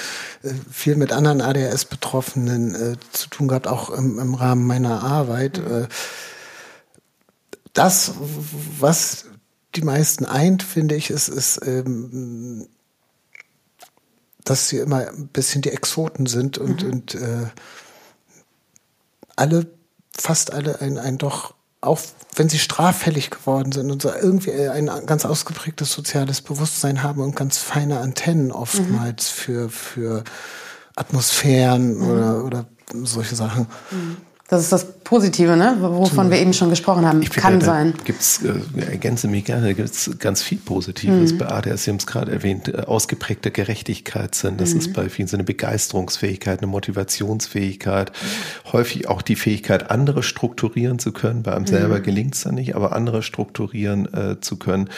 äh, 0.41 0.53
viel 0.71 0.95
mit 0.95 1.11
anderen 1.11 1.41
ADHS-Betroffenen 1.41 2.75
äh, 2.75 2.95
zu 3.11 3.29
tun 3.29 3.47
gehabt, 3.47 3.67
auch 3.67 3.91
im, 3.91 4.17
im 4.17 4.33
Rahmen 4.33 4.65
meiner 4.65 5.03
Arbeit. 5.03 5.59
Mhm. 5.59 5.83
Äh, 5.83 5.87
das, 7.73 8.13
was 8.79 9.25
die 9.75 9.83
meisten 9.83 10.25
eint, 10.25 10.63
finde 10.63 10.95
ich, 10.95 11.09
ist, 11.11 11.29
ist 11.29 11.65
ähm, 11.65 12.67
dass 14.43 14.69
sie 14.69 14.77
immer 14.77 15.07
ein 15.07 15.27
bisschen 15.27 15.61
die 15.61 15.69
Exoten 15.69 16.25
sind 16.25 16.57
und, 16.57 16.83
mhm. 16.83 16.91
und 16.91 17.15
äh, 17.15 17.47
alle 19.35 19.67
fast 20.17 20.54
alle 20.54 20.82
ein, 20.82 20.97
ein 20.97 21.17
doch, 21.17 21.54
auch 21.82 22.00
wenn 22.36 22.50
sie 22.50 22.60
straffällig 22.60 23.30
geworden 23.30 23.71
sind 23.71 23.91
und 23.91 24.02
so 24.02 24.13
irgendwie 24.13 24.52
ein 24.52 24.89
ganz 25.06 25.26
ausgeprägtes 25.26 25.91
soziales 25.91 26.41
Bewusstsein 26.41 27.04
haben 27.04 27.21
und 27.21 27.36
ganz 27.36 27.58
feine 27.58 28.00
Antennen 28.00 28.52
oftmals 28.52 29.32
mhm. 29.32 29.36
für, 29.36 29.69
für 29.69 30.24
Atmosphären 30.95 31.97
mhm. 31.97 32.10
oder, 32.10 32.43
oder 32.45 32.65
solche 33.04 33.36
Sachen. 33.36 33.67
Mhm. 33.91 34.17
Das 34.51 34.63
ist 34.63 34.73
das 34.73 34.85
Positive, 35.11 35.55
ne? 35.55 35.77
wovon 35.79 36.29
wir 36.29 36.37
eben 36.37 36.51
schon 36.51 36.69
gesprochen 36.69 37.05
haben. 37.05 37.21
Ich 37.21 37.29
Kann 37.29 37.53
finde, 37.53 37.65
sein. 37.65 37.93
Gibt's, 38.03 38.41
äh, 38.43 38.81
ergänze 38.81 39.29
mich 39.29 39.45
gerne, 39.45 39.73
gibt 39.73 39.89
es 39.89 40.11
ganz 40.19 40.43
viel 40.43 40.57
Positives 40.57 41.31
mhm. 41.31 41.37
bei 41.37 41.47
ADS. 41.47 41.85
Sie 41.85 41.91
haben 41.91 41.97
es 41.97 42.05
gerade 42.05 42.33
erwähnt, 42.33 42.67
äh, 42.67 42.81
ausgeprägte 42.81 43.49
Gerechtigkeitssinn. 43.49 44.57
Das 44.57 44.73
mhm. 44.73 44.79
ist 44.79 44.93
bei 44.93 45.07
vielen 45.07 45.29
so 45.29 45.37
eine 45.37 45.45
Begeisterungsfähigkeit, 45.45 46.59
eine 46.59 46.67
Motivationsfähigkeit. 46.67 48.11
Mhm. 48.11 48.73
Häufig 48.73 49.07
auch 49.07 49.21
die 49.21 49.37
Fähigkeit, 49.37 49.89
andere 49.89 50.21
strukturieren 50.21 50.99
zu 50.99 51.13
können. 51.13 51.43
Bei 51.43 51.55
einem 51.55 51.65
selber 51.65 51.99
mhm. 51.99 52.03
gelingt 52.03 52.35
es 52.35 52.41
dann 52.41 52.55
nicht, 52.55 52.75
aber 52.75 52.93
andere 52.93 53.23
strukturieren 53.23 54.13
äh, 54.13 54.41
zu 54.41 54.57
können. 54.57 54.89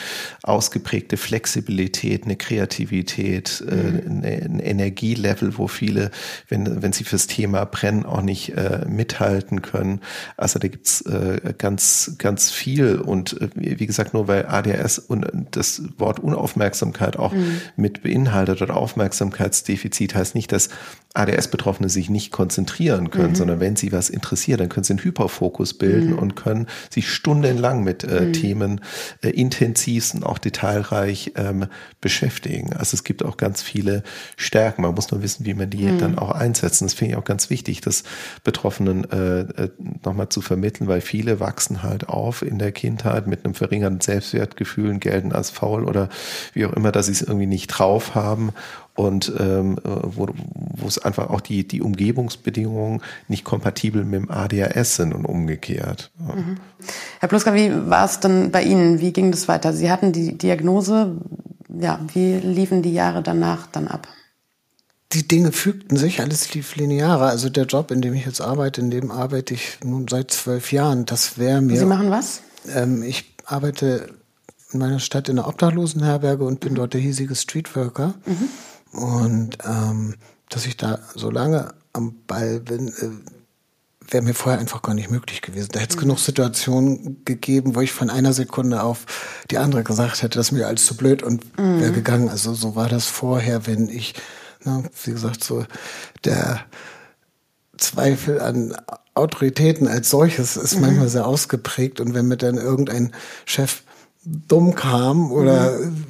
Ausgeprägte 0.42 1.16
Flexibilität, 1.16 2.24
eine 2.24 2.34
Kreativität, 2.34 3.64
äh, 3.68 3.74
mhm. 3.74 4.02
eine, 4.24 4.42
ein 4.42 4.58
Energielevel, 4.58 5.58
wo 5.58 5.68
viele, 5.68 6.10
wenn, 6.48 6.82
wenn 6.82 6.92
sie 6.92 7.04
fürs 7.04 7.28
Thema 7.28 7.64
brennen, 7.66 8.04
auch 8.04 8.22
nicht 8.22 8.56
äh, 8.56 8.84
mithalten 8.88 9.43
gestalten 9.44 9.62
können. 9.62 10.00
Also 10.36 10.58
da 10.58 10.68
gibt's 10.68 11.02
äh, 11.02 11.54
ganz, 11.56 12.16
ganz 12.18 12.50
viel. 12.50 12.96
Und 12.96 13.40
äh, 13.40 13.48
wie 13.54 13.86
gesagt, 13.86 14.14
nur 14.14 14.28
weil 14.28 14.46
ADHS 14.46 14.98
und 14.98 15.26
das 15.50 15.82
Wort 15.98 16.20
Unaufmerksamkeit 16.20 17.18
auch 17.18 17.32
mhm. 17.32 17.60
mit 17.76 18.02
beinhaltet 18.02 18.62
oder 18.62 18.76
Aufmerksamkeitsdefizit 18.76 20.14
heißt 20.14 20.34
nicht, 20.34 20.52
dass 20.52 20.68
ADS-Betroffene 21.14 21.88
sich 21.88 22.10
nicht 22.10 22.32
konzentrieren 22.32 23.10
können, 23.10 23.30
mhm. 23.30 23.34
sondern 23.36 23.60
wenn 23.60 23.76
sie 23.76 23.92
was 23.92 24.10
interessiert, 24.10 24.60
dann 24.60 24.68
können 24.68 24.82
sie 24.82 24.94
einen 24.94 25.04
Hyperfokus 25.04 25.74
bilden 25.74 26.10
mhm. 26.10 26.18
und 26.18 26.34
können 26.34 26.66
sich 26.90 27.08
stundenlang 27.08 27.84
mit 27.84 28.02
äh, 28.02 28.22
mhm. 28.22 28.32
Themen 28.32 28.80
äh, 29.22 29.30
intensivst 29.30 30.16
und 30.16 30.24
auch 30.24 30.38
detailreich 30.38 31.32
ähm, 31.36 31.66
beschäftigen. 32.00 32.72
Also 32.72 32.94
es 32.96 33.04
gibt 33.04 33.24
auch 33.24 33.36
ganz 33.36 33.62
viele 33.62 34.02
Stärken. 34.36 34.82
Man 34.82 34.94
muss 34.94 35.12
nur 35.12 35.22
wissen, 35.22 35.46
wie 35.46 35.54
man 35.54 35.70
die 35.70 35.84
mhm. 35.84 35.98
dann 35.98 36.18
auch 36.18 36.32
einsetzen. 36.32 36.84
Das 36.84 36.94
finde 36.94 37.12
ich 37.12 37.16
auch 37.16 37.24
ganz 37.24 37.48
wichtig, 37.48 37.80
das 37.80 38.02
Betroffenen 38.42 39.08
äh, 39.10 39.40
äh, 39.40 39.70
nochmal 40.04 40.30
zu 40.30 40.40
vermitteln, 40.40 40.88
weil 40.88 41.00
viele 41.00 41.38
wachsen 41.38 41.84
halt 41.84 42.08
auf 42.08 42.42
in 42.42 42.58
der 42.58 42.72
Kindheit 42.72 43.28
mit 43.28 43.44
einem 43.44 43.54
verringerten 43.54 44.00
Selbstwertgefühl, 44.00 44.98
gelten 44.98 45.32
als 45.32 45.50
faul 45.50 45.84
oder 45.84 46.08
wie 46.54 46.66
auch 46.66 46.72
immer, 46.72 46.90
dass 46.90 47.06
sie 47.06 47.12
es 47.12 47.22
irgendwie 47.22 47.46
nicht 47.46 47.68
drauf 47.68 48.16
haben 48.16 48.52
und 48.94 49.32
ähm, 49.38 49.76
wo, 49.82 50.28
wo 50.76 50.86
es 50.86 50.98
einfach 50.98 51.30
auch 51.30 51.40
die, 51.40 51.66
die 51.66 51.82
Umgebungsbedingungen 51.82 53.02
nicht 53.28 53.44
kompatibel 53.44 54.04
mit 54.04 54.22
dem 54.22 54.30
ADHS 54.30 54.96
sind 54.96 55.14
und 55.14 55.24
umgekehrt. 55.24 56.10
Ja. 56.18 56.34
Mhm. 56.34 56.56
Herr 57.20 57.28
Pluska, 57.28 57.54
wie 57.54 57.72
war 57.88 58.04
es 58.04 58.20
denn 58.20 58.50
bei 58.50 58.62
Ihnen? 58.62 59.00
Wie 59.00 59.12
ging 59.12 59.30
das 59.30 59.48
weiter? 59.48 59.72
Sie 59.72 59.90
hatten 59.90 60.12
die 60.12 60.38
Diagnose, 60.38 61.16
ja, 61.68 61.98
wie 62.12 62.36
liefen 62.36 62.82
die 62.82 62.94
Jahre 62.94 63.22
danach 63.22 63.66
dann 63.66 63.88
ab? 63.88 64.06
Die 65.12 65.26
Dinge 65.26 65.52
fügten 65.52 65.96
sich, 65.96 66.20
alles 66.20 66.54
lief 66.54 66.76
linearer. 66.76 67.26
Also 67.26 67.48
der 67.48 67.66
Job, 67.66 67.90
in 67.90 68.00
dem 68.00 68.14
ich 68.14 68.26
jetzt 68.26 68.40
arbeite, 68.40 68.80
in 68.80 68.90
dem 68.90 69.10
arbeite 69.10 69.54
ich 69.54 69.78
nun 69.84 70.08
seit 70.08 70.30
zwölf 70.30 70.72
Jahren. 70.72 71.04
Das 71.04 71.38
wäre 71.38 71.60
mir. 71.60 71.78
Sie 71.78 71.84
machen 71.84 72.10
was? 72.10 72.42
Ähm, 72.74 73.02
ich 73.02 73.36
arbeite 73.44 74.08
in 74.72 74.80
meiner 74.80 74.98
Stadt 74.98 75.28
in 75.28 75.38
einer 75.38 75.48
Obdachlosenherberge 75.48 76.44
und 76.44 76.60
bin 76.60 76.72
mhm. 76.72 76.76
dort 76.76 76.94
der 76.94 77.00
hiesige 77.00 77.34
Streetworker. 77.34 78.14
Mhm. 78.26 78.48
Und 78.94 79.58
ähm, 79.64 80.14
dass 80.48 80.66
ich 80.66 80.76
da 80.76 80.98
so 81.14 81.30
lange 81.30 81.74
am 81.92 82.14
Ball 82.26 82.60
bin, 82.60 82.88
äh, 82.88 83.10
wäre 84.12 84.22
mir 84.22 84.34
vorher 84.34 84.60
einfach 84.60 84.82
gar 84.82 84.94
nicht 84.94 85.10
möglich 85.10 85.42
gewesen. 85.42 85.70
Da 85.72 85.80
hätte 85.80 85.90
es 85.90 85.96
mhm. 85.96 86.02
genug 86.02 86.18
Situationen 86.18 87.24
gegeben, 87.24 87.74
wo 87.74 87.80
ich 87.80 87.92
von 87.92 88.10
einer 88.10 88.32
Sekunde 88.32 88.82
auf 88.82 89.06
die 89.50 89.58
andere 89.58 89.82
gesagt 89.82 90.22
hätte, 90.22 90.38
das 90.38 90.48
ist 90.48 90.52
mir 90.52 90.66
alles 90.66 90.86
zu 90.86 90.96
blöd 90.96 91.22
und 91.22 91.58
mhm. 91.58 91.80
wäre 91.80 91.92
gegangen. 91.92 92.28
Also 92.28 92.54
so 92.54 92.76
war 92.76 92.88
das 92.88 93.06
vorher, 93.06 93.66
wenn 93.66 93.88
ich, 93.88 94.14
ne, 94.64 94.84
wie 95.04 95.12
gesagt, 95.12 95.42
so 95.42 95.64
der 96.24 96.60
Zweifel 97.76 98.40
an 98.40 98.76
Autoritäten 99.14 99.88
als 99.88 100.10
solches 100.10 100.56
ist 100.56 100.76
mhm. 100.76 100.82
manchmal 100.82 101.08
sehr 101.08 101.26
ausgeprägt 101.26 102.00
und 102.00 102.14
wenn 102.14 102.26
mir 102.26 102.36
dann 102.36 102.56
irgendein 102.56 103.12
Chef 103.46 103.82
dumm 104.24 104.74
kam 104.74 105.32
oder 105.32 105.78
mhm. 105.78 106.04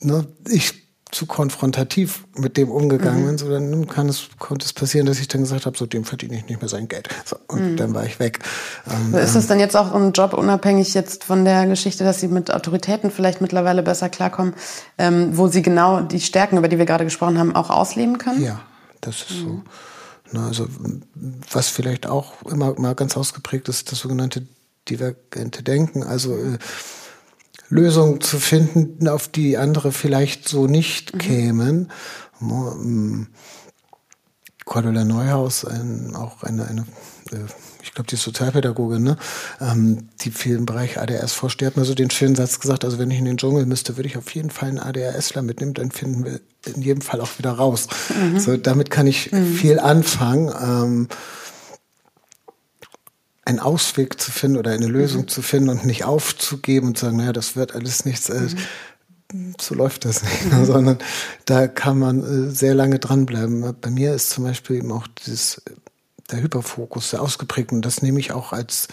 ne, 0.00 0.26
ich 0.48 0.87
zu 1.10 1.26
konfrontativ 1.26 2.24
mit 2.36 2.56
dem 2.56 2.70
umgegangen 2.70 3.22
mhm. 3.22 3.26
bin, 3.26 3.38
so 3.38 3.50
dann 3.50 3.86
kann 3.88 4.08
es, 4.08 4.28
konnte 4.38 4.66
es 4.66 4.72
passieren, 4.72 5.06
dass 5.06 5.18
ich 5.20 5.28
dann 5.28 5.40
gesagt 5.40 5.64
habe, 5.64 5.76
so 5.76 5.86
dem 5.86 6.04
verdiene 6.04 6.36
ich 6.36 6.46
nicht 6.46 6.60
mehr 6.60 6.68
sein 6.68 6.88
Geld. 6.88 7.08
So, 7.24 7.36
und 7.46 7.72
mhm. 7.72 7.76
dann 7.76 7.94
war 7.94 8.04
ich 8.04 8.20
weg. 8.20 8.40
Ähm, 8.90 9.14
ist 9.14 9.34
das 9.34 9.46
dann 9.46 9.58
jetzt 9.58 9.76
auch 9.76 9.94
ein 9.94 10.12
Job, 10.12 10.34
unabhängig 10.34 10.92
jetzt 10.94 11.24
von 11.24 11.44
der 11.44 11.66
Geschichte, 11.66 12.04
dass 12.04 12.20
Sie 12.20 12.28
mit 12.28 12.52
Autoritäten 12.52 13.10
vielleicht 13.10 13.40
mittlerweile 13.40 13.82
besser 13.82 14.08
klarkommen, 14.08 14.54
ähm, 14.98 15.36
wo 15.36 15.48
Sie 15.48 15.62
genau 15.62 16.00
die 16.02 16.20
Stärken, 16.20 16.58
über 16.58 16.68
die 16.68 16.78
wir 16.78 16.86
gerade 16.86 17.04
gesprochen 17.04 17.38
haben, 17.38 17.54
auch 17.54 17.70
ausleben 17.70 18.18
können? 18.18 18.42
Ja, 18.42 18.60
das 19.00 19.22
ist 19.22 19.30
mhm. 19.30 19.44
so. 19.44 19.62
Na, 20.30 20.46
also 20.46 20.68
was 21.50 21.68
vielleicht 21.68 22.06
auch 22.06 22.42
immer 22.42 22.78
mal 22.78 22.94
ganz 22.94 23.16
ausgeprägt 23.16 23.68
ist, 23.70 23.90
das 23.90 24.00
sogenannte 24.00 24.46
divergente 24.88 25.62
Denken. 25.62 26.02
Also 26.02 26.36
äh, 26.36 26.58
Lösungen 27.68 28.20
zu 28.20 28.38
finden, 28.38 29.08
auf 29.08 29.28
die 29.28 29.56
andere 29.58 29.92
vielleicht 29.92 30.48
so 30.48 30.66
nicht 30.66 31.14
mhm. 31.14 31.18
kämen. 31.18 31.92
Ähm, 32.40 33.28
Cordula 34.64 35.04
Neuhaus, 35.04 35.64
ein, 35.64 36.14
auch 36.14 36.42
eine, 36.42 36.66
eine 36.66 36.82
äh, 37.32 37.46
ich 37.82 37.94
glaube, 37.94 38.08
die 38.08 38.16
Sozialpädagogin, 38.16 39.02
ne, 39.02 39.16
ähm, 39.60 40.08
die 40.20 40.30
viel 40.30 40.56
im 40.56 40.66
Bereich 40.66 40.98
ADRS 40.98 41.32
forscht, 41.32 41.60
die 41.60 41.66
hat 41.66 41.76
mir 41.76 41.84
so 41.84 41.94
den 41.94 42.10
schönen 42.10 42.36
Satz 42.36 42.60
gesagt, 42.60 42.84
also 42.84 42.98
wenn 42.98 43.10
ich 43.10 43.18
in 43.18 43.24
den 43.24 43.38
Dschungel 43.38 43.66
müsste, 43.66 43.96
würde 43.96 44.08
ich 44.08 44.18
auf 44.18 44.34
jeden 44.34 44.50
Fall 44.50 44.68
einen 44.68 44.78
ADHSler 44.78 45.42
mitnehmen, 45.42 45.74
dann 45.74 45.90
finden 45.90 46.24
wir 46.24 46.40
in 46.66 46.82
jedem 46.82 47.00
Fall 47.00 47.20
auch 47.20 47.38
wieder 47.38 47.52
raus. 47.52 47.88
Mhm. 48.14 48.38
So, 48.38 48.56
damit 48.56 48.90
kann 48.90 49.06
ich 49.06 49.32
mhm. 49.32 49.54
viel 49.54 49.78
anfangen. 49.78 50.52
Ähm, 50.60 51.08
einen 53.48 53.60
Ausweg 53.60 54.20
zu 54.20 54.30
finden 54.30 54.58
oder 54.58 54.72
eine 54.72 54.86
Lösung 54.86 55.22
mhm. 55.22 55.28
zu 55.28 55.40
finden 55.40 55.70
und 55.70 55.86
nicht 55.86 56.04
aufzugeben 56.04 56.88
und 56.88 56.98
zu 56.98 57.06
sagen, 57.06 57.16
naja, 57.16 57.32
das 57.32 57.56
wird 57.56 57.74
alles 57.74 58.04
nichts. 58.04 58.28
Äh, 58.28 58.48
mhm. 59.32 59.54
So 59.58 59.74
läuft 59.74 60.04
das 60.04 60.22
nicht, 60.22 60.52
mhm. 60.52 60.64
sondern 60.66 60.98
da 61.46 61.66
kann 61.66 61.98
man 61.98 62.22
äh, 62.22 62.50
sehr 62.50 62.74
lange 62.74 62.98
dranbleiben. 62.98 63.74
Bei 63.80 63.90
mir 63.90 64.14
ist 64.14 64.30
zum 64.30 64.44
Beispiel 64.44 64.76
eben 64.76 64.92
auch 64.92 65.06
dieses, 65.26 65.62
der 66.30 66.42
Hyperfokus 66.42 67.10
sehr 67.10 67.22
ausgeprägt 67.22 67.72
und 67.72 67.82
das 67.82 68.02
nehme 68.02 68.20
ich 68.20 68.32
auch 68.32 68.52
als 68.52 68.88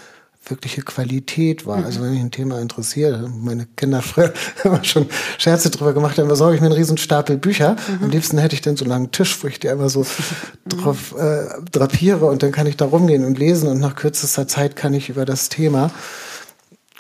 wirkliche 0.48 0.82
Qualität 0.82 1.66
war. 1.66 1.84
Also 1.84 2.00
mhm. 2.00 2.04
wenn 2.04 2.12
mich 2.14 2.22
ein 2.22 2.32
Thema 2.32 2.60
interessiert, 2.60 3.30
meine 3.42 3.66
Kinder 3.76 4.02
früher 4.02 4.34
immer 4.64 4.84
schon 4.84 5.08
Scherze 5.38 5.70
drüber 5.70 5.94
gemacht 5.94 6.18
haben, 6.18 6.28
besorge 6.28 6.56
ich 6.56 6.62
mir 6.62 6.68
einen 6.68 6.76
riesen 6.76 6.98
Stapel 6.98 7.38
Bücher. 7.38 7.76
Mhm. 7.88 8.04
Am 8.04 8.10
liebsten 8.10 8.38
hätte 8.38 8.56
ich 8.56 8.62
dann 8.62 8.78
so 8.78 8.86
einen 8.86 8.92
langen 8.92 9.12
Tisch, 9.12 9.44
wo 9.44 9.48
ich 9.48 9.60
die 9.60 9.70
einfach 9.70 9.90
so 9.90 10.06
drauf 10.68 11.16
äh, 11.18 11.48
drapiere 11.72 12.26
und 12.26 12.44
dann 12.44 12.52
kann 12.52 12.68
ich 12.68 12.78
da 12.78 12.86
rumgehen 12.86 13.26
und 13.26 13.38
lesen 13.38 13.70
und 13.70 13.80
nach 13.80 13.96
kürzester 13.96 14.48
Zeit 14.48 14.76
kann 14.76 14.94
ich 14.94 15.10
über 15.10 15.26
das 15.26 15.50
Thema 15.50 15.92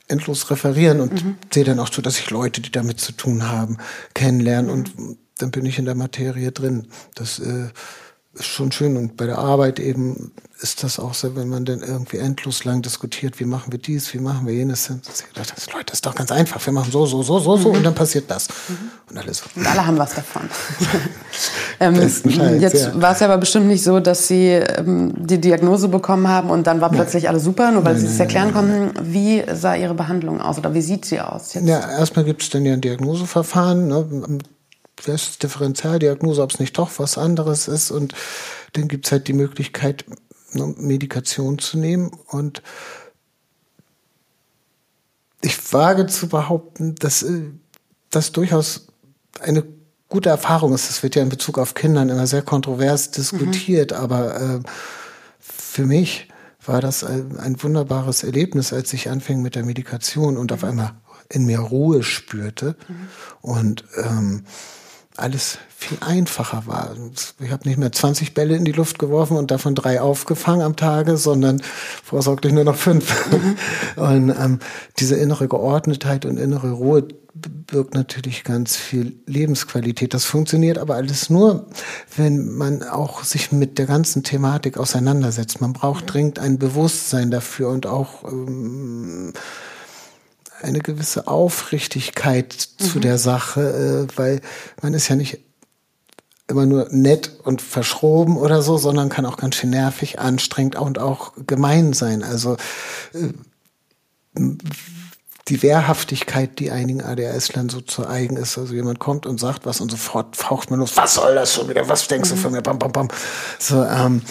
endlos 0.08 0.49
referieren 0.51 0.99
und 0.99 1.23
mhm. 1.23 1.36
sehe 1.51 1.63
dann 1.63 1.79
auch 1.79 1.91
so, 1.91 2.01
dass 2.01 2.19
ich 2.19 2.29
Leute, 2.29 2.62
die 2.62 2.71
damit 2.71 2.99
zu 2.99 3.12
tun 3.12 3.49
haben, 3.49 3.77
kennenlernen 4.13 4.69
und 4.69 4.97
mhm. 4.97 5.17
dann 5.38 5.51
bin 5.51 5.65
ich 5.65 5.79
in 5.79 5.86
der 5.86 5.95
Materie 5.95 6.51
drin. 6.51 6.88
Das 7.15 7.39
äh, 7.39 7.69
ist 8.36 8.45
schon 8.45 8.71
schön. 8.71 8.98
Und 8.98 9.17
bei 9.17 9.26
der 9.26 9.38
Arbeit 9.38 9.80
eben 9.80 10.32
ist 10.62 10.84
das 10.84 11.00
auch 11.00 11.13
so, 11.13 11.36
wenn 11.36 11.50
man 11.50 11.65
dann 11.65 11.82
irgendwie 11.82 12.17
endlos 12.17 12.63
lang 12.63 12.82
diskutiert, 12.82 13.39
wie 13.39 13.45
machen 13.45 13.71
wir 13.71 13.80
dies, 13.80 14.13
wie 14.13 14.19
machen 14.19 14.48
wir 14.48 14.54
jenes. 14.54 14.88
Dann 14.88 15.02
Leute, 15.36 15.86
das 15.88 16.00
ist 16.00 16.06
doch 16.06 16.15
ganz 16.15 16.32
einfach. 16.32 16.65
Wir 16.65 16.74
machen 16.74 16.91
so, 16.91 17.06
so, 17.06 17.24
so, 17.24 17.39
so, 17.39 17.58
so 17.58 17.69
mhm. 17.69 17.78
und 17.78 17.84
dann 17.84 17.95
passiert 17.95 18.30
das. 18.30 18.48
Mhm. 18.50 18.91
Und 19.10 19.17
alles. 19.17 19.43
Und 19.56 19.67
alle 19.67 19.86
haben 19.86 19.98
was 19.98 20.15
davon. 20.15 20.43
ähm, 21.80 21.95
jetzt 22.60 22.76
ja. 22.76 23.02
war 23.02 23.12
es 23.13 23.21
aber 23.21 23.38
bestimmt 23.38 23.67
nicht 23.67 23.84
so, 23.84 24.00
dass 24.00 24.28
Sie 24.28 24.48
ähm, 24.50 25.13
die 25.17 25.39
Diagnose 25.39 25.88
bekommen 25.88 26.28
haben 26.28 26.50
und 26.50 26.67
dann 26.67 26.82
war 26.82 26.89
nein. 26.89 27.02
plötzlich 27.02 27.28
alles 27.28 27.43
super, 27.43 27.71
nur 27.71 27.84
weil 27.86 27.93
nein, 27.93 28.02
Sie 28.02 28.08
es 28.08 28.19
erklären 28.19 28.52
nein, 28.54 28.93
konnten. 28.93 29.13
Wie 29.13 29.43
sah 29.54 29.76
Ihre 29.76 29.93
Behandlung 29.93 30.41
aus 30.41 30.58
oder 30.58 30.74
wie 30.74 30.82
sieht 30.82 31.06
sie 31.06 31.19
aus? 31.19 31.54
Jetzt? 31.54 31.67
Ja, 31.67 31.80
erstmal 31.98 32.26
gibt 32.26 32.41
es 32.41 32.50
dann 32.50 32.65
ja 32.65 32.74
ein 32.74 32.82
Diagnoseverfahren. 32.82 33.88
Ne? 33.88 34.39
Das 35.05 35.38
Differentialdiagnose, 35.38 36.41
ob 36.41 36.51
es 36.51 36.60
nicht 36.60 36.77
doch 36.77 36.91
was 36.97 37.17
anderes 37.17 37.67
ist. 37.67 37.91
Und 37.91 38.13
dann 38.73 38.88
gibt's 38.88 39.12
halt 39.12 39.27
die 39.27 39.34
Möglichkeit, 39.34 40.05
eine 40.53 40.67
Medikation 40.77 41.60
zu 41.60 41.77
nehmen. 41.77 42.12
Und 42.27 42.62
ich 45.41 45.73
wage 45.73 46.08
zu 46.08 46.27
behaupten, 46.27 46.95
dass 46.95 47.23
äh, 47.23 47.51
das 48.10 48.31
durchaus 48.31 48.88
eine 49.41 49.63
gute 50.10 50.29
Erfahrung 50.29 50.73
ist. 50.73 50.89
Das 50.89 51.03
wird 51.03 51.15
ja 51.15 51.23
in 51.23 51.29
Bezug 51.29 51.58
auf 51.58 51.73
Kindern 51.73 52.10
immer 52.10 52.27
sehr 52.27 52.41
kontrovers 52.41 53.12
diskutiert, 53.12 53.91
mhm. 53.91 53.97
aber 53.97 54.41
äh, 54.41 54.60
für 55.39 55.86
mich 55.86 56.29
war 56.65 56.81
das 56.81 57.03
ein, 57.03 57.38
ein, 57.38 57.62
wunderbares 57.62 58.23
Erlebnis, 58.23 58.73
als 58.73 58.93
ich 58.93 59.10
anfing 59.10 59.41
mit 59.41 59.55
der 59.55 59.65
Medikation 59.65 60.38
und 60.38 60.51
auf 60.51 60.63
mhm. 60.63 60.69
einmal 60.69 60.93
in 61.29 61.45
mir 61.45 61.60
Ruhe 61.60 62.01
spürte. 62.01 62.75
Mhm. 62.88 63.08
Und 63.41 63.84
ähm, 64.01 64.45
alles 65.17 65.58
viel 65.78 65.97
einfacher 66.01 66.63
war. 66.65 66.95
Ich 67.39 67.51
habe 67.51 67.67
nicht 67.67 67.78
mehr 67.78 67.91
20 67.91 68.34
Bälle 68.34 68.56
in 68.56 68.65
die 68.65 68.71
Luft 68.71 68.97
geworfen 68.99 69.38
und 69.38 69.51
davon 69.51 69.75
drei 69.75 70.01
aufgefangen 70.01 70.62
am 70.62 70.75
Tage, 70.75 71.17
sondern 71.17 71.62
vorsorglich 72.04 72.54
nur 72.54 72.63
noch 72.63 72.75
fünf. 72.75 73.13
Und 73.95 74.30
ähm, 74.30 74.60
diese 74.97 75.15
innere 75.15 75.47
Geordnetheit 75.47 76.25
und 76.25 76.38
innere 76.38 76.71
Ruhe 76.71 77.08
birgt 77.34 77.93
natürlich 77.93 78.43
ganz 78.43 78.75
viel 78.75 79.17
Lebensqualität. 79.25 80.13
Das 80.13 80.25
funktioniert 80.25 80.78
aber 80.78 80.95
alles 80.95 81.30
nur, 81.30 81.67
wenn 82.15 82.56
man 82.56 82.84
auch 82.84 83.23
sich 83.23 83.51
mit 83.51 83.78
der 83.78 83.86
ganzen 83.86 84.23
Thematik 84.23 84.78
auseinandersetzt. 84.78 85.62
Man 85.62 85.73
braucht 85.73 86.06
mhm. 86.06 86.08
dringend 86.08 86.39
ein 86.39 86.58
Bewusstsein 86.58 87.32
dafür 87.32 87.69
und 87.69 87.88
auch 87.88 88.23
ähm, 88.23 89.34
eine 90.62 90.80
gewisse 90.80 91.28
Aufrichtigkeit 91.28 92.70
mhm. 92.80 92.84
zu 92.84 93.00
der 93.00 93.18
Sache, 93.18 94.08
äh, 94.12 94.18
weil 94.18 94.41
man 94.82 94.94
ist 94.94 95.08
ja 95.08 95.15
nicht 95.15 95.39
immer 96.48 96.65
nur 96.65 96.88
nett 96.91 97.32
und 97.44 97.62
verschroben 97.62 98.38
oder 98.38 98.62
so, 98.62 98.78
sondern 98.78 99.10
kann 99.10 99.26
auch 99.26 99.38
ganz 99.38 99.56
schön 99.56 99.72
nervig, 99.72 100.20
anstrengend 100.20 100.76
und 100.76 101.00
auch 101.00 101.34
gemein 101.48 101.94
sein. 101.94 102.24
Also 102.24 102.58
äh, 103.13 103.30
die 105.48 105.62
Wehrhaftigkeit, 105.62 106.60
die 106.60 106.72
einigen 106.72 107.04
ADHS-Lern 107.04 107.70
so 107.70 107.82
zu 107.82 108.08
eigen 108.08 108.36
ist. 108.38 108.58
Also 108.58 108.74
jemand 108.74 109.00
kommt 109.00 109.26
und 109.26 109.39
sagt 109.39 109.65
was 109.65 109.80
und 109.82 109.89
sofort 109.89 110.36
faucht 110.36 110.72
man 110.72 110.80
los, 110.80 110.98
was 110.98 111.15
soll 111.15 111.36
das 111.36 111.54
schon 111.54 111.70
wieder, 111.70 111.88
was 111.88 112.08
denkst 112.08 112.30
mhm. 112.32 112.36
du 112.36 112.41
von 112.41 112.52
mir, 112.52 112.62
bam, 112.62 112.80
bam, 112.80 112.91
bam. 112.91 113.08
So, 113.60 113.84
ähm, 113.84 114.22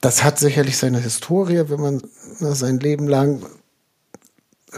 das 0.00 0.24
hat 0.24 0.38
sicherlich 0.38 0.76
seine 0.76 0.98
Historie, 0.98 1.64
wenn 1.68 1.80
man 1.80 2.02
sein 2.38 2.80
Leben 2.80 3.06
lang 3.06 3.42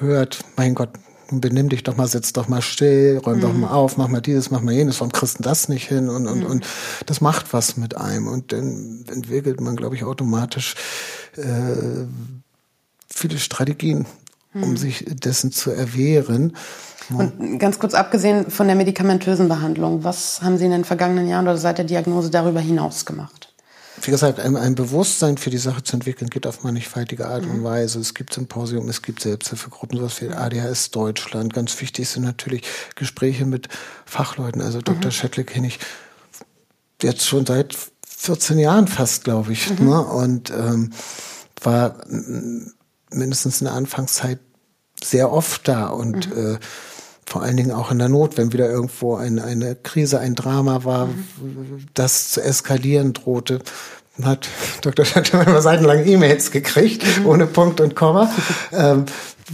hört, 0.00 0.40
mein 0.56 0.74
Gott, 0.74 0.90
benimm 1.30 1.68
dich 1.68 1.82
doch 1.82 1.96
mal, 1.96 2.06
sitz 2.06 2.32
doch 2.32 2.48
mal 2.48 2.62
still, 2.62 3.20
räum 3.24 3.38
mhm. 3.38 3.40
doch 3.40 3.52
mal 3.52 3.70
auf, 3.70 3.96
mach 3.96 4.08
mal 4.08 4.20
dieses, 4.20 4.50
mach 4.50 4.60
mal 4.60 4.74
jenes, 4.74 5.00
warum 5.00 5.12
kriegst 5.12 5.38
du 5.38 5.42
das 5.42 5.68
nicht 5.68 5.88
hin? 5.88 6.08
Und, 6.08 6.26
und, 6.26 6.40
mhm. 6.40 6.46
und 6.46 6.66
das 7.06 7.20
macht 7.20 7.52
was 7.52 7.76
mit 7.76 7.96
einem. 7.96 8.28
Und 8.28 8.52
dann 8.52 9.04
entwickelt 9.10 9.60
man, 9.60 9.76
glaube 9.76 9.96
ich, 9.96 10.04
automatisch 10.04 10.74
äh, 11.36 12.06
viele 13.08 13.38
Strategien, 13.38 14.06
mhm. 14.52 14.62
um 14.62 14.76
sich 14.76 15.04
dessen 15.08 15.52
zu 15.52 15.70
erwehren. 15.70 16.56
Und 17.10 17.58
ganz 17.58 17.78
kurz 17.78 17.92
abgesehen 17.92 18.50
von 18.50 18.66
der 18.66 18.76
medikamentösen 18.76 19.48
Behandlung, 19.48 20.04
was 20.04 20.40
haben 20.40 20.56
Sie 20.56 20.64
in 20.64 20.70
den 20.70 20.84
vergangenen 20.84 21.28
Jahren 21.28 21.44
oder 21.44 21.58
seit 21.58 21.76
der 21.76 21.84
Diagnose 21.84 22.30
darüber 22.30 22.60
hinaus 22.60 23.04
gemacht? 23.04 23.53
Wie 24.06 24.10
gesagt, 24.10 24.40
ein, 24.40 24.56
ein, 24.56 24.74
Bewusstsein 24.74 25.36
für 25.36 25.50
die 25.50 25.58
Sache 25.58 25.82
zu 25.82 25.96
entwickeln, 25.96 26.30
geht 26.30 26.46
auf 26.46 26.62
mannigfaltige 26.62 27.26
Art 27.26 27.44
und 27.44 27.58
mhm. 27.58 27.64
Weise. 27.64 28.00
Es 28.00 28.14
gibt 28.14 28.34
Symposium, 28.34 28.88
es 28.88 29.02
gibt 29.02 29.20
Selbsthilfegruppen, 29.20 29.98
sowas 29.98 30.20
wie 30.20 30.30
ADHS 30.30 30.90
Deutschland. 30.90 31.52
Ganz 31.54 31.80
wichtig 31.80 32.08
sind 32.08 32.24
natürlich 32.24 32.62
Gespräche 32.94 33.46
mit 33.46 33.68
Fachleuten. 34.04 34.62
Also 34.62 34.80
Dr. 34.80 35.06
Mhm. 35.06 35.10
Schettler 35.10 35.44
kenne 35.44 35.68
ich 35.68 35.78
jetzt 37.02 37.26
schon 37.26 37.46
seit 37.46 37.76
14 38.08 38.58
Jahren 38.58 38.88
fast, 38.88 39.24
glaube 39.24 39.52
ich. 39.52 39.78
Mhm. 39.78 39.88
Ne? 39.88 40.00
Und 40.00 40.50
ähm, 40.50 40.92
war 41.62 41.96
mindestens 43.10 43.60
in 43.60 43.66
der 43.66 43.74
Anfangszeit 43.74 44.40
sehr 45.02 45.32
oft 45.32 45.66
da 45.68 45.88
und 45.88 46.34
mhm. 46.34 46.54
äh, 46.54 46.58
vor 47.26 47.42
allen 47.42 47.56
Dingen 47.56 47.72
auch 47.72 47.90
in 47.90 47.98
der 47.98 48.08
Not, 48.08 48.36
wenn 48.36 48.52
wieder 48.52 48.68
irgendwo 48.68 49.16
eine, 49.16 49.44
eine 49.44 49.74
Krise, 49.76 50.20
ein 50.20 50.34
Drama 50.34 50.84
war, 50.84 51.06
mhm. 51.06 51.86
das 51.94 52.30
zu 52.30 52.42
eskalieren 52.42 53.12
drohte, 53.12 53.60
hat 54.22 54.48
Dr. 54.82 55.04
Schantel 55.04 55.38
manchmal 55.38 55.62
seitenlang 55.62 56.06
E-Mails 56.06 56.50
gekriegt, 56.50 57.04
mhm. 57.18 57.26
ohne 57.26 57.46
Punkt 57.46 57.80
und 57.80 57.96
Komma, 57.96 58.30
ähm, 58.72 59.06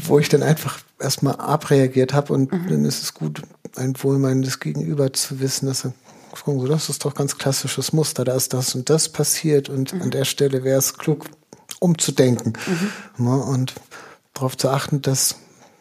wo 0.05 0.19
ich 0.19 0.29
dann 0.29 0.43
einfach 0.43 0.81
erstmal 0.99 1.37
abreagiert 1.37 2.13
habe 2.13 2.33
und 2.33 2.53
mhm. 2.53 2.69
dann 2.69 2.85
ist 2.85 3.03
es 3.03 3.15
gut, 3.15 3.43
ein 3.77 3.95
wohlmeinendes 4.03 4.61
Gegenüber 4.61 5.13
zu 5.13 5.41
wissen, 5.41 5.67
dass 5.67 5.85
er 5.85 5.93
Sie, 6.47 6.69
das 6.69 6.89
ist 6.89 7.05
doch 7.05 7.15
ganz 7.15 7.39
klassisches 7.39 7.93
Muster, 7.93 8.25
da 8.25 8.35
ist 8.35 8.53
das 8.53 8.75
und 8.75 8.89
das 8.89 9.09
passiert 9.09 9.69
und 9.69 9.93
mhm. 9.93 10.03
an 10.03 10.11
der 10.11 10.25
Stelle 10.25 10.63
wäre 10.63 10.79
es 10.79 10.97
klug, 10.97 11.27
umzudenken 11.81 12.53
mhm. 13.17 13.25
ne, 13.25 13.37
und 13.37 13.75
darauf 14.35 14.57
zu 14.57 14.69
achten, 14.69 15.03
dass 15.03 15.37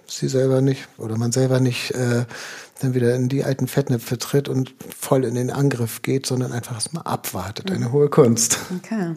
sie 0.10 0.28
selber 0.28 0.62
nicht 0.62 0.88
oder 0.98 1.18
man 1.18 1.32
selber 1.32 1.60
nicht 1.60 1.92
äh, 1.92 2.26
dann 2.82 2.94
wieder 2.94 3.16
in 3.16 3.30
die 3.30 3.44
alten 3.44 3.68
Fettnäpfe 3.68 4.18
tritt 4.18 4.50
und 4.50 4.74
voll 4.98 5.26
in 5.26 5.36
den 5.36 5.52
Angriff 5.52 6.02
geht, 6.02 6.26
sondern 6.26 6.52
einfach 6.52 6.76
erstmal 6.76 7.04
abwartet. 7.04 7.72
Eine 7.72 7.92
hohe 7.92 8.10
Kunst. 8.10 8.60
Okay. 8.78 9.16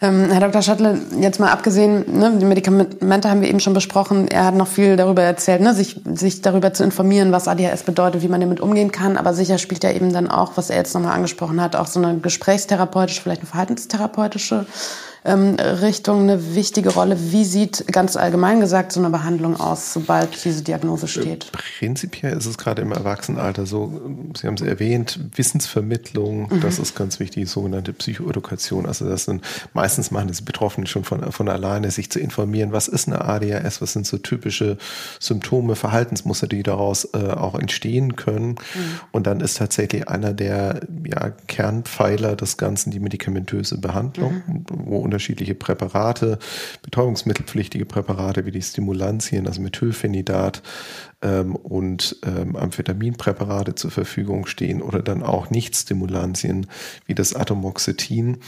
Ähm, 0.00 0.30
Herr 0.30 0.40
Dr. 0.40 0.62
Schattle, 0.62 1.00
jetzt 1.20 1.40
mal 1.40 1.50
abgesehen, 1.50 2.18
ne, 2.18 2.38
die 2.38 2.44
Medikamente 2.44 3.28
haben 3.28 3.40
wir 3.40 3.48
eben 3.48 3.58
schon 3.58 3.74
besprochen. 3.74 4.28
Er 4.28 4.44
hat 4.44 4.54
noch 4.54 4.68
viel 4.68 4.96
darüber 4.96 5.22
erzählt, 5.22 5.60
ne, 5.60 5.74
sich, 5.74 6.00
sich 6.14 6.40
darüber 6.40 6.72
zu 6.72 6.84
informieren, 6.84 7.32
was 7.32 7.48
ADHS 7.48 7.82
bedeutet, 7.82 8.22
wie 8.22 8.28
man 8.28 8.40
damit 8.40 8.60
umgehen 8.60 8.92
kann. 8.92 9.16
Aber 9.16 9.34
sicher 9.34 9.58
spielt 9.58 9.82
ja 9.82 9.90
eben 9.90 10.12
dann 10.12 10.28
auch, 10.28 10.52
was 10.54 10.70
er 10.70 10.76
jetzt 10.76 10.94
nochmal 10.94 11.14
angesprochen 11.14 11.60
hat, 11.60 11.74
auch 11.74 11.88
so 11.88 12.00
eine 12.00 12.18
gesprächstherapeutische, 12.18 13.22
vielleicht 13.22 13.40
eine 13.40 13.50
verhaltenstherapeutische 13.50 14.66
ähm, 15.28 15.56
Richtung 15.58 16.22
eine 16.22 16.54
wichtige 16.54 16.90
Rolle. 16.90 17.16
Wie 17.32 17.44
sieht 17.44 17.86
ganz 17.92 18.16
allgemein 18.16 18.60
gesagt 18.60 18.92
so 18.92 19.00
eine 19.00 19.10
Behandlung 19.10 19.58
aus, 19.58 19.92
sobald 19.92 20.44
diese 20.44 20.62
Diagnose 20.62 21.06
äh, 21.06 21.08
steht? 21.08 21.52
Prinzipiell 21.52 22.36
ist 22.36 22.46
es 22.46 22.58
gerade 22.58 22.82
im 22.82 22.92
Erwachsenenalter 22.92 23.66
so, 23.66 24.00
Sie 24.36 24.46
haben 24.46 24.54
es 24.54 24.62
erwähnt, 24.62 25.20
Wissensvermittlung, 25.34 26.48
mhm. 26.48 26.60
das 26.60 26.78
ist 26.78 26.94
ganz 26.94 27.20
wichtig, 27.20 27.48
sogenannte 27.48 27.92
Psychoedukation. 27.92 28.86
Also 28.86 29.08
das 29.08 29.24
sind 29.24 29.42
meistens 29.74 30.10
machen 30.10 30.28
das 30.28 30.42
Betroffenen 30.42 30.86
schon 30.86 31.04
von, 31.04 31.30
von 31.32 31.48
alleine, 31.48 31.90
sich 31.90 32.10
zu 32.10 32.18
informieren, 32.18 32.72
was 32.72 32.88
ist 32.88 33.08
eine 33.08 33.22
ADHS, 33.22 33.80
was 33.82 33.92
sind 33.92 34.06
so 34.06 34.18
typische 34.18 34.78
Symptome, 35.20 35.76
Verhaltensmuster, 35.76 36.46
die 36.46 36.62
daraus 36.62 37.08
äh, 37.14 37.18
auch 37.18 37.54
entstehen 37.54 38.16
können. 38.16 38.50
Mhm. 38.50 38.56
Und 39.12 39.26
dann 39.26 39.40
ist 39.40 39.58
tatsächlich 39.58 40.08
einer 40.08 40.32
der 40.32 40.80
ja, 41.04 41.30
Kernpfeiler 41.46 42.36
des 42.36 42.56
Ganzen 42.56 42.90
die 42.90 43.00
medikamentöse 43.00 43.78
Behandlung, 43.78 44.42
mhm. 44.46 44.64
wo 44.68 44.98
unterschiedliche 45.18 45.56
Präparate, 45.56 46.38
betäubungsmittelpflichtige 46.82 47.84
Präparate 47.84 48.46
wie 48.46 48.52
die 48.52 48.62
Stimulantien, 48.62 49.48
also 49.48 49.60
Methylphenidat 49.60 50.62
ähm, 51.22 51.56
und 51.56 52.16
ähm, 52.24 52.54
Amphetaminpräparate 52.54 53.74
zur 53.74 53.90
Verfügung 53.90 54.46
stehen 54.46 54.80
oder 54.80 55.02
dann 55.02 55.24
auch 55.24 55.50
Nicht-Stimulantien 55.50 56.68
wie 57.06 57.16
das 57.16 57.34
Atomoxetin. 57.34 58.38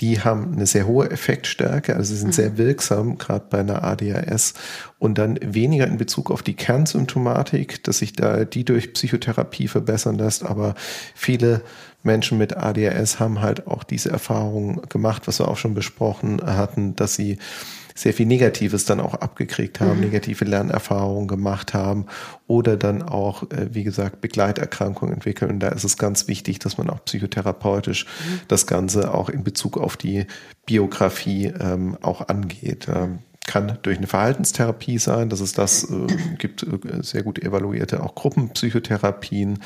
Die 0.00 0.20
haben 0.20 0.52
eine 0.54 0.66
sehr 0.66 0.86
hohe 0.86 1.10
Effektstärke, 1.10 1.96
also 1.96 2.12
sie 2.12 2.18
sind 2.18 2.28
mhm. 2.28 2.32
sehr 2.32 2.58
wirksam, 2.58 3.18
gerade 3.18 3.46
bei 3.50 3.60
einer 3.60 3.82
ADHS 3.82 4.54
und 4.98 5.18
dann 5.18 5.38
weniger 5.42 5.86
in 5.86 5.98
Bezug 5.98 6.30
auf 6.30 6.42
die 6.42 6.54
Kernsymptomatik, 6.54 7.82
dass 7.84 7.98
sich 7.98 8.12
da 8.12 8.44
die 8.44 8.64
durch 8.64 8.92
Psychotherapie 8.92 9.68
verbessern 9.68 10.16
lässt, 10.16 10.44
aber 10.44 10.74
viele 11.14 11.62
Menschen 12.02 12.38
mit 12.38 12.56
ADHS 12.56 13.18
haben 13.18 13.40
halt 13.40 13.66
auch 13.66 13.82
diese 13.82 14.10
Erfahrung 14.10 14.82
gemacht, 14.88 15.26
was 15.26 15.40
wir 15.40 15.48
auch 15.48 15.56
schon 15.56 15.74
besprochen 15.74 16.40
hatten, 16.44 16.94
dass 16.94 17.14
sie 17.14 17.38
sehr 18.00 18.12
viel 18.12 18.26
Negatives 18.26 18.84
dann 18.84 19.00
auch 19.00 19.14
abgekriegt 19.14 19.80
haben, 19.80 19.96
mhm. 19.96 20.04
negative 20.04 20.44
Lernerfahrungen 20.44 21.26
gemacht 21.26 21.74
haben 21.74 22.06
oder 22.46 22.76
dann 22.76 23.02
auch, 23.02 23.42
äh, 23.50 23.68
wie 23.72 23.84
gesagt, 23.84 24.20
Begleiterkrankungen 24.20 25.14
entwickeln. 25.14 25.50
Und 25.50 25.60
da 25.60 25.68
ist 25.68 25.84
es 25.84 25.98
ganz 25.98 26.28
wichtig, 26.28 26.58
dass 26.60 26.78
man 26.78 26.90
auch 26.90 27.04
psychotherapeutisch 27.04 28.04
mhm. 28.06 28.40
das 28.48 28.66
Ganze 28.66 29.12
auch 29.12 29.28
in 29.28 29.42
Bezug 29.44 29.78
auf 29.78 29.96
die 29.96 30.26
Biografie 30.66 31.52
ähm, 31.60 31.96
auch 32.00 32.28
angeht. 32.28 32.88
Ähm, 32.94 33.18
kann 33.48 33.78
durch 33.80 33.96
eine 33.96 34.06
Verhaltenstherapie 34.06 34.98
sein. 34.98 35.30
Das 35.30 35.40
ist 35.40 35.56
das, 35.56 35.84
äh, 35.84 36.06
gibt 36.38 36.62
äh, 36.62 37.02
sehr 37.02 37.22
gut 37.22 37.38
evaluierte 37.38 38.02
auch 38.02 38.14
Gruppenpsychotherapien. 38.14 39.60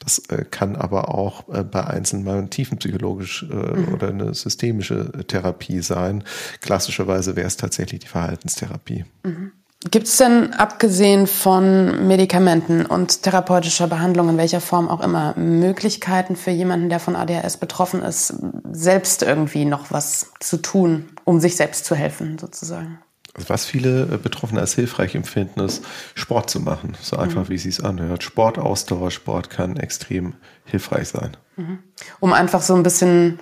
Das 0.00 0.18
äh, 0.28 0.44
kann 0.44 0.74
aber 0.74 1.14
auch 1.14 1.48
äh, 1.48 1.62
bei 1.62 1.84
Einzelnen 1.86 2.24
mal 2.24 2.48
tiefenpsychologisch 2.48 3.46
äh, 3.48 3.54
mhm. 3.54 3.94
oder 3.94 4.08
eine 4.08 4.34
systemische 4.34 5.12
Therapie 5.28 5.80
sein. 5.80 6.24
Klassischerweise 6.60 7.36
wäre 7.36 7.46
es 7.46 7.56
tatsächlich 7.56 8.00
die 8.00 8.08
Verhaltenstherapie. 8.08 9.04
Mhm. 9.22 9.52
Gibt 9.88 10.08
es 10.08 10.16
denn 10.16 10.54
abgesehen 10.54 11.28
von 11.28 12.08
Medikamenten 12.08 12.84
und 12.84 13.22
therapeutischer 13.22 13.86
Behandlung 13.86 14.30
in 14.30 14.36
welcher 14.36 14.60
Form 14.60 14.88
auch 14.88 15.00
immer 15.00 15.38
Möglichkeiten 15.38 16.34
für 16.34 16.50
jemanden, 16.50 16.88
der 16.88 16.98
von 16.98 17.14
ADHS 17.14 17.58
betroffen 17.58 18.02
ist, 18.02 18.34
selbst 18.72 19.22
irgendwie 19.22 19.64
noch 19.64 19.92
was 19.92 20.32
zu 20.40 20.56
tun, 20.56 21.10
um 21.22 21.38
sich 21.38 21.54
selbst 21.54 21.84
zu 21.84 21.94
helfen, 21.94 22.38
sozusagen? 22.38 22.98
Also 23.34 23.48
was 23.48 23.66
viele 23.66 24.02
äh, 24.02 24.18
Betroffene 24.18 24.60
als 24.60 24.74
hilfreich 24.74 25.14
empfinden, 25.14 25.60
ist 25.60 25.84
Sport 26.14 26.50
zu 26.50 26.60
machen. 26.60 26.96
So 27.00 27.16
einfach, 27.16 27.44
mhm. 27.44 27.48
wie 27.50 27.54
es 27.54 27.62
sich 27.62 27.84
anhört. 27.84 28.22
Sport, 28.22 28.58
Ausdauersport 28.58 29.50
kann 29.50 29.76
extrem 29.76 30.34
hilfreich 30.64 31.08
sein. 31.08 31.36
Mhm. 31.56 31.78
Um 32.20 32.32
einfach 32.32 32.62
so 32.62 32.74
ein 32.74 32.82
bisschen 32.82 33.38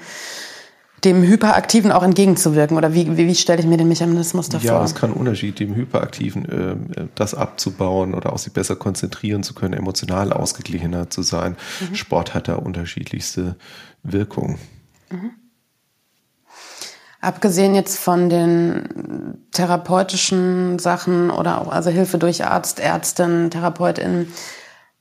dem 1.05 1.23
Hyperaktiven 1.23 1.93
auch 1.93 2.03
entgegenzuwirken? 2.03 2.77
Oder 2.77 2.95
wie, 2.95 3.17
wie, 3.17 3.27
wie 3.27 3.35
stelle 3.35 3.61
ich 3.61 3.67
mir 3.67 3.77
den 3.77 3.89
Mechanismus 3.89 4.49
davor? 4.49 4.67
Ja, 4.67 4.85
es 4.85 4.95
kann 4.95 5.13
Unterschied, 5.13 5.61
dem 5.61 5.75
Hyperaktiven 5.75 6.45
äh, 6.47 7.07
das 7.15 7.35
abzubauen 7.35 8.15
oder 8.15 8.33
auch 8.33 8.39
sich 8.39 8.53
besser 8.53 8.77
konzentrieren 8.77 9.43
zu 9.43 9.55
können, 9.55 9.75
emotional 9.75 10.33
ausgeglichener 10.33 11.11
zu 11.11 11.23
sein. 11.23 11.57
Mhm. 11.81 11.95
Sport 11.95 12.35
hat 12.35 12.49
da 12.49 12.57
unterschiedlichste 12.57 13.57
Wirkungen. 14.03 14.59
Mhm. 15.11 15.31
Abgesehen 17.21 17.75
jetzt 17.75 17.99
von 17.99 18.29
den 18.29 19.47
therapeutischen 19.53 20.79
Sachen 20.79 21.31
oder 21.31 21.61
auch 21.61 21.69
also 21.73 21.91
Hilfe 21.91 22.19
durch 22.19 22.45
Arzt, 22.45 22.79
Ärztin, 22.79 23.51
Therapeutin, 23.51 24.29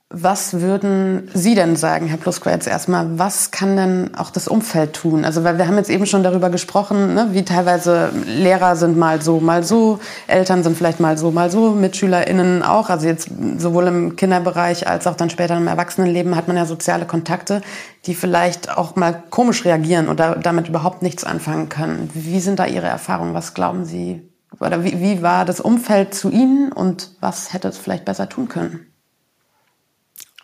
was 0.08 0.60
würden 0.60 1.28
Sie 1.34 1.56
denn 1.56 1.74
sagen, 1.74 2.06
Herr 2.06 2.16
Pluska, 2.16 2.50
jetzt 2.50 2.68
erstmal, 2.68 3.18
was 3.18 3.50
kann 3.50 3.76
denn 3.76 4.14
auch 4.14 4.30
das 4.30 4.46
Umfeld 4.46 4.92
tun? 4.92 5.24
Also, 5.24 5.42
weil 5.42 5.58
wir 5.58 5.66
haben 5.66 5.76
jetzt 5.76 5.90
eben 5.90 6.06
schon 6.06 6.22
darüber 6.22 6.48
gesprochen, 6.48 7.14
ne, 7.14 7.28
wie 7.32 7.44
teilweise 7.44 8.10
Lehrer 8.24 8.76
sind 8.76 8.96
mal 8.96 9.20
so, 9.20 9.40
mal 9.40 9.64
so, 9.64 9.98
Eltern 10.28 10.62
sind 10.62 10.76
vielleicht 10.76 11.00
mal 11.00 11.18
so, 11.18 11.32
mal 11.32 11.50
so, 11.50 11.72
MitschülerInnen 11.72 12.62
auch. 12.62 12.88
Also 12.88 13.08
jetzt 13.08 13.28
sowohl 13.58 13.88
im 13.88 14.14
Kinderbereich 14.14 14.86
als 14.86 15.08
auch 15.08 15.16
dann 15.16 15.28
später 15.28 15.56
im 15.56 15.66
Erwachsenenleben 15.66 16.36
hat 16.36 16.46
man 16.46 16.56
ja 16.56 16.66
soziale 16.66 17.04
Kontakte, 17.04 17.60
die 18.06 18.14
vielleicht 18.14 18.76
auch 18.78 18.94
mal 18.94 19.24
komisch 19.30 19.64
reagieren 19.64 20.08
oder 20.08 20.36
damit 20.36 20.68
überhaupt 20.68 21.02
nichts 21.02 21.24
anfangen 21.24 21.68
können. 21.68 22.10
Wie 22.14 22.38
sind 22.38 22.60
da 22.60 22.66
Ihre 22.66 22.86
Erfahrungen? 22.86 23.34
Was 23.34 23.54
glauben 23.54 23.84
Sie? 23.84 24.22
Oder 24.60 24.84
wie, 24.84 25.00
wie 25.00 25.22
war 25.22 25.44
das 25.44 25.60
Umfeld 25.60 26.14
zu 26.14 26.30
Ihnen 26.30 26.70
und 26.70 27.10
was 27.20 27.52
hätte 27.52 27.66
es 27.66 27.76
vielleicht 27.76 28.04
besser 28.04 28.28
tun 28.28 28.48
können? 28.48 28.86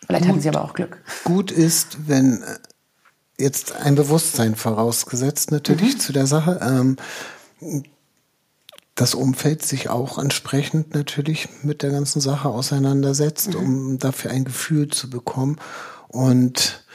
Vielleicht 0.05 0.23
gut, 0.23 0.31
hatten 0.31 0.41
Sie 0.41 0.49
aber 0.49 0.63
auch 0.63 0.73
Glück. 0.73 1.01
Gut 1.23 1.51
ist, 1.51 2.07
wenn 2.07 2.43
äh, 2.43 2.57
jetzt 3.37 3.73
ein 3.73 3.95
Bewusstsein 3.95 4.55
vorausgesetzt 4.55 5.51
natürlich 5.51 5.95
mhm. 5.95 5.99
zu 5.99 6.13
der 6.13 6.27
Sache, 6.27 6.59
ähm, 6.61 6.97
das 8.95 9.15
Umfeld 9.15 9.63
sich 9.63 9.89
auch 9.89 10.19
entsprechend 10.19 10.93
natürlich 10.93 11.49
mit 11.63 11.81
der 11.81 11.89
ganzen 11.91 12.21
Sache 12.21 12.47
auseinandersetzt, 12.49 13.55
mhm. 13.55 13.59
um 13.59 13.97
dafür 13.99 14.31
ein 14.31 14.45
Gefühl 14.45 14.87
zu 14.89 15.09
bekommen 15.09 15.57
und 16.09 16.85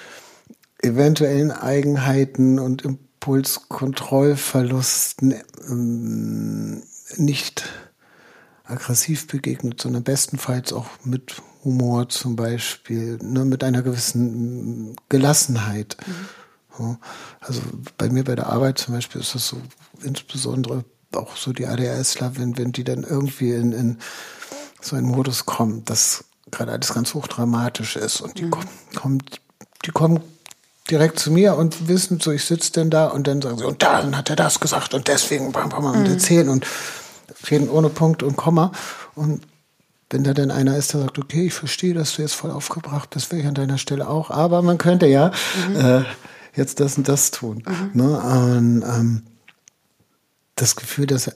eventuellen 0.80 1.50
Eigenheiten 1.50 2.60
und 2.60 2.82
Impulskontrollverlusten 2.82 5.34
ähm, 5.68 6.84
nicht 7.16 7.64
aggressiv 8.68 9.26
begegnet, 9.26 9.80
sondern 9.80 10.04
bestenfalls 10.04 10.72
auch 10.72 10.86
mit 11.04 11.42
Humor 11.64 12.08
zum 12.08 12.36
Beispiel, 12.36 13.18
ne, 13.22 13.44
mit 13.44 13.64
einer 13.64 13.82
gewissen 13.82 14.96
Gelassenheit. 15.08 15.96
Mhm. 16.06 16.98
Also 17.40 17.60
bei 17.96 18.08
mir 18.08 18.22
bei 18.22 18.36
der 18.36 18.46
Arbeit 18.46 18.78
zum 18.78 18.94
Beispiel 18.94 19.20
ist 19.20 19.34
das 19.34 19.48
so, 19.48 19.60
insbesondere 20.02 20.84
auch 21.14 21.36
so 21.36 21.52
die 21.52 21.66
ADHSler, 21.66 22.36
wenn, 22.36 22.56
wenn 22.56 22.70
die 22.70 22.84
dann 22.84 23.02
irgendwie 23.02 23.50
in, 23.50 23.72
in 23.72 23.98
so 24.80 24.94
einen 24.94 25.06
Modus 25.06 25.46
kommen, 25.46 25.84
dass 25.86 26.24
gerade 26.50 26.72
alles 26.72 26.94
ganz 26.94 27.14
hochdramatisch 27.14 27.96
ist 27.96 28.20
und 28.20 28.38
die 28.38 28.44
mhm. 28.44 28.50
kommen, 28.50 28.68
kommen, 28.94 29.22
die 29.84 29.90
kommen 29.90 30.20
direkt 30.90 31.18
zu 31.18 31.30
mir 31.30 31.56
und 31.56 31.88
wissen 31.88 32.20
so, 32.20 32.30
ich 32.30 32.44
sitze 32.44 32.72
denn 32.72 32.90
da 32.90 33.08
und 33.08 33.26
dann 33.26 33.42
sagen 33.42 33.58
sie, 33.58 33.64
und 33.64 33.82
dann 33.82 34.16
hat 34.16 34.30
er 34.30 34.36
das 34.36 34.60
gesagt 34.60 34.94
und 34.94 35.08
deswegen 35.08 35.52
bam, 35.52 35.68
bam, 35.68 35.82
bam, 35.82 35.94
mhm. 35.94 36.00
und 36.00 36.10
erzählen 36.10 36.48
und 36.48 36.66
reden 37.50 37.68
ohne 37.68 37.88
Punkt 37.88 38.22
und 38.22 38.36
Komma 38.36 38.72
und 39.14 39.42
wenn 40.10 40.24
da 40.24 40.32
denn 40.32 40.50
einer 40.50 40.76
ist, 40.76 40.94
der 40.94 41.02
sagt, 41.02 41.18
okay, 41.18 41.46
ich 41.46 41.54
verstehe, 41.54 41.92
dass 41.92 42.16
du 42.16 42.22
jetzt 42.22 42.34
voll 42.34 42.50
aufgebracht 42.50 43.10
bist, 43.10 43.30
wäre 43.30 43.42
ich 43.42 43.48
an 43.48 43.54
deiner 43.54 43.78
Stelle 43.78 44.08
auch, 44.08 44.30
aber 44.30 44.62
man 44.62 44.78
könnte 44.78 45.06
ja 45.06 45.32
mhm. 45.68 45.76
äh, 45.76 46.04
jetzt 46.54 46.80
das 46.80 46.96
und 46.96 47.08
das 47.08 47.30
tun. 47.30 47.62
Mhm. 47.66 47.90
Ne? 47.92 48.18
Und, 48.18 48.82
ähm, 48.82 49.22
das 50.56 50.76
Gefühl, 50.76 51.06
dass 51.06 51.30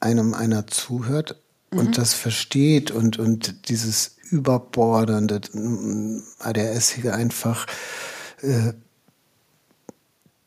einem 0.00 0.34
einer 0.34 0.66
zuhört 0.66 1.40
mhm. 1.70 1.78
und 1.78 1.98
das 1.98 2.14
versteht 2.14 2.90
und, 2.90 3.18
und 3.18 3.68
dieses 3.68 4.16
überbordernde 4.30 5.40
ADHSige 6.38 7.14
einfach 7.14 7.66
äh, 8.40 8.72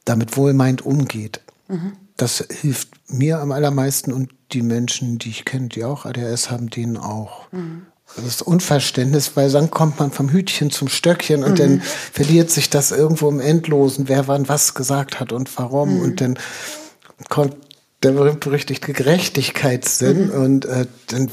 damit 0.06 0.38
wohlmeint 0.38 0.84
umgeht. 0.84 1.42
Mhm. 1.68 1.94
Das 2.18 2.46
hilft 2.62 2.90
mir 3.08 3.40
am 3.40 3.52
allermeisten 3.52 4.14
und 4.14 4.32
die 4.52 4.62
Menschen, 4.62 5.18
die 5.20 5.30
ich 5.30 5.46
kenne, 5.46 5.68
die 5.68 5.84
auch 5.84 6.06
ADHS 6.06 6.50
haben, 6.50 6.70
denen 6.70 6.98
auch. 6.98 7.52
Mhm. 7.52 7.88
Das 8.16 8.26
ist 8.26 8.42
Unverständnis, 8.44 9.36
weil 9.36 9.52
dann 9.52 9.72
kommt 9.72 10.00
man 10.00 10.12
vom 10.12 10.30
Hütchen 10.30 10.70
zum 10.70 10.88
Stöckchen 10.88 11.44
und 11.44 11.54
mhm. 11.54 11.56
dann 11.56 11.82
verliert 11.82 12.52
sich 12.52 12.70
das 12.70 12.92
irgendwo 12.92 13.30
im 13.30 13.40
Endlosen, 13.40 14.08
wer 14.08 14.28
wann 14.28 14.48
was 14.48 14.74
gesagt 14.74 15.20
hat 15.20 15.32
und 15.32 15.58
warum. 15.58 15.96
Mhm. 15.96 16.02
Und 16.02 16.22
dann 16.22 16.40
kommt 17.30 17.56
der 18.04 18.12
berühmt-berüchtigte 18.12 18.94
Gerechtigkeitssinn 18.94 20.28
mhm. 20.28 20.32
und 20.32 20.66
äh, 20.66 20.86
dann 21.08 21.32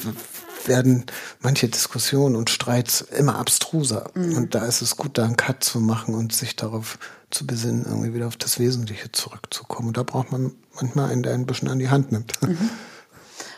werden 0.66 1.05
manche 1.40 1.68
Diskussionen 1.68 2.37
und 2.37 2.51
Streits 2.51 3.01
immer 3.01 3.37
abstruser. 3.37 4.11
Mhm. 4.14 4.37
Und 4.37 4.55
da 4.55 4.64
ist 4.64 4.81
es 4.81 4.97
gut, 4.97 5.18
da 5.18 5.25
einen 5.25 5.37
Cut 5.37 5.62
zu 5.62 5.81
machen 5.81 6.14
und 6.14 6.33
sich 6.33 6.57
darauf 6.57 6.99
zu 7.31 7.47
besinnen, 7.47 7.85
irgendwie 7.87 8.14
wieder 8.14 8.29
auf 8.29 8.37
das 8.37 8.59
Wesentliche 8.59 9.12
zurückzukommen. 9.12 9.88
Und 9.88 9.97
da 9.97 10.03
braucht 10.03 10.33
man 10.33 10.53
manchmal 10.80 11.11
einen, 11.11 11.22
der 11.22 11.35
ein 11.35 11.46
bisschen 11.46 11.68
an 11.68 11.78
die 11.78 11.90
Hand 11.90 12.12
nimmt. 12.12 12.40
Mhm. 12.42 12.70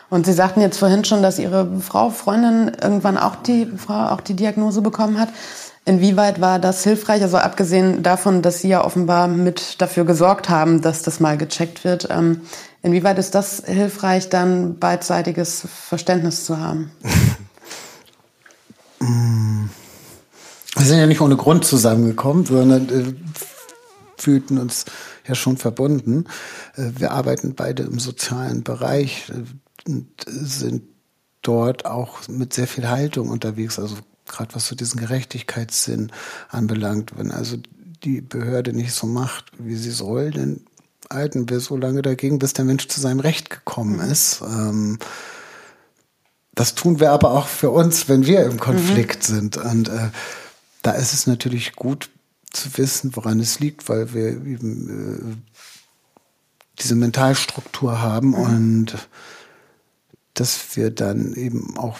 Und 0.09 0.25
Sie 0.25 0.33
sagten 0.33 0.61
jetzt 0.61 0.77
vorhin 0.77 1.03
schon, 1.03 1.23
dass 1.23 1.39
Ihre 1.39 1.79
Frau, 1.79 2.09
Freundin 2.09 2.71
irgendwann 2.81 3.17
auch 3.17 3.35
die 3.35 3.65
Frau 3.65 4.09
auch 4.09 4.21
die 4.21 4.35
Diagnose 4.35 4.81
bekommen 4.81 5.19
hat. 5.19 5.29
Inwieweit 5.83 6.41
war 6.41 6.59
das 6.59 6.83
hilfreich? 6.83 7.21
Also 7.21 7.37
abgesehen 7.37 8.01
davon, 8.03 8.41
dass 8.41 8.59
Sie 8.59 8.69
ja 8.69 8.83
offenbar 8.83 9.27
mit 9.27 9.81
dafür 9.81 10.05
gesorgt 10.05 10.49
haben, 10.49 10.81
dass 10.81 11.01
das 11.01 11.19
mal 11.19 11.37
gecheckt 11.37 11.83
wird. 11.83 12.07
Ähm, 12.09 12.41
inwieweit 12.81 13.17
ist 13.19 13.35
das 13.35 13.63
hilfreich, 13.65 14.29
dann 14.29 14.77
beidseitiges 14.79 15.67
Verständnis 15.87 16.45
zu 16.45 16.59
haben? 16.59 16.91
Wir 20.75 20.85
sind 20.85 20.99
ja 20.99 21.05
nicht 21.07 21.21
ohne 21.21 21.35
Grund 21.35 21.65
zusammengekommen, 21.65 22.45
sondern 22.45 22.89
äh, 22.89 23.13
fühlten 24.17 24.57
uns 24.57 24.85
ja 25.27 25.35
schon 25.35 25.57
verbunden. 25.57 26.25
Äh, 26.75 26.91
wir 26.97 27.11
arbeiten 27.11 27.55
beide 27.55 27.83
im 27.83 27.99
sozialen 27.99 28.63
Bereich 28.63 29.29
äh, 29.29 29.89
und 29.89 30.07
sind 30.25 30.83
dort 31.41 31.85
auch 31.85 32.27
mit 32.27 32.53
sehr 32.53 32.67
viel 32.67 32.89
Haltung 32.89 33.29
unterwegs, 33.29 33.77
also 33.77 33.97
gerade 34.25 34.55
was 34.55 34.67
so 34.67 34.75
diesen 34.75 34.99
Gerechtigkeitssinn 34.99 36.11
anbelangt. 36.49 37.17
Wenn 37.17 37.31
also 37.31 37.57
die 38.03 38.21
Behörde 38.21 38.73
nicht 38.73 38.93
so 38.93 39.05
macht, 39.07 39.51
wie 39.57 39.75
sie 39.75 39.91
soll, 39.91 40.31
dann 40.31 40.61
halten 41.11 41.49
wir 41.49 41.59
so 41.59 41.77
lange 41.77 42.01
dagegen, 42.01 42.39
bis 42.39 42.53
der 42.53 42.65
Mensch 42.65 42.87
zu 42.87 42.99
seinem 42.99 43.19
Recht 43.19 43.49
gekommen 43.49 43.97
mhm. 43.97 44.11
ist. 44.11 44.41
Ähm, 44.41 44.99
das 46.55 46.73
tun 46.73 46.99
wir 46.99 47.11
aber 47.11 47.31
auch 47.31 47.47
für 47.47 47.69
uns, 47.69 48.07
wenn 48.07 48.25
wir 48.25 48.43
im 48.45 48.59
Konflikt 48.59 49.29
mhm. 49.29 49.33
sind. 49.33 49.57
Und 49.57 49.89
äh, 49.89 50.09
da 50.81 50.91
ist 50.91 51.13
es 51.13 51.27
natürlich 51.27 51.75
gut 51.75 52.09
zu 52.55 52.77
wissen, 52.77 53.15
woran 53.15 53.39
es 53.39 53.59
liegt, 53.59 53.89
weil 53.89 54.13
wir 54.13 54.29
eben 54.29 55.37
äh, 55.37 55.53
diese 56.79 56.95
Mentalstruktur 56.95 58.01
haben 58.01 58.29
mhm. 58.29 58.33
und 58.33 59.07
dass 60.33 60.75
wir 60.75 60.91
dann 60.91 61.33
eben 61.33 61.77
auch 61.77 61.99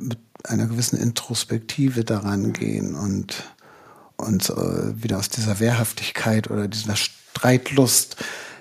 mit 0.00 0.18
einer 0.44 0.66
gewissen 0.66 0.98
Introspektive 0.98 2.04
daran 2.04 2.52
gehen 2.52 2.94
und 2.94 3.44
uns 4.16 4.48
äh, 4.50 5.02
wieder 5.02 5.18
aus 5.18 5.28
dieser 5.28 5.60
Wehrhaftigkeit 5.60 6.50
oder 6.50 6.68
dieser 6.68 6.96
Streitlust 6.96 8.16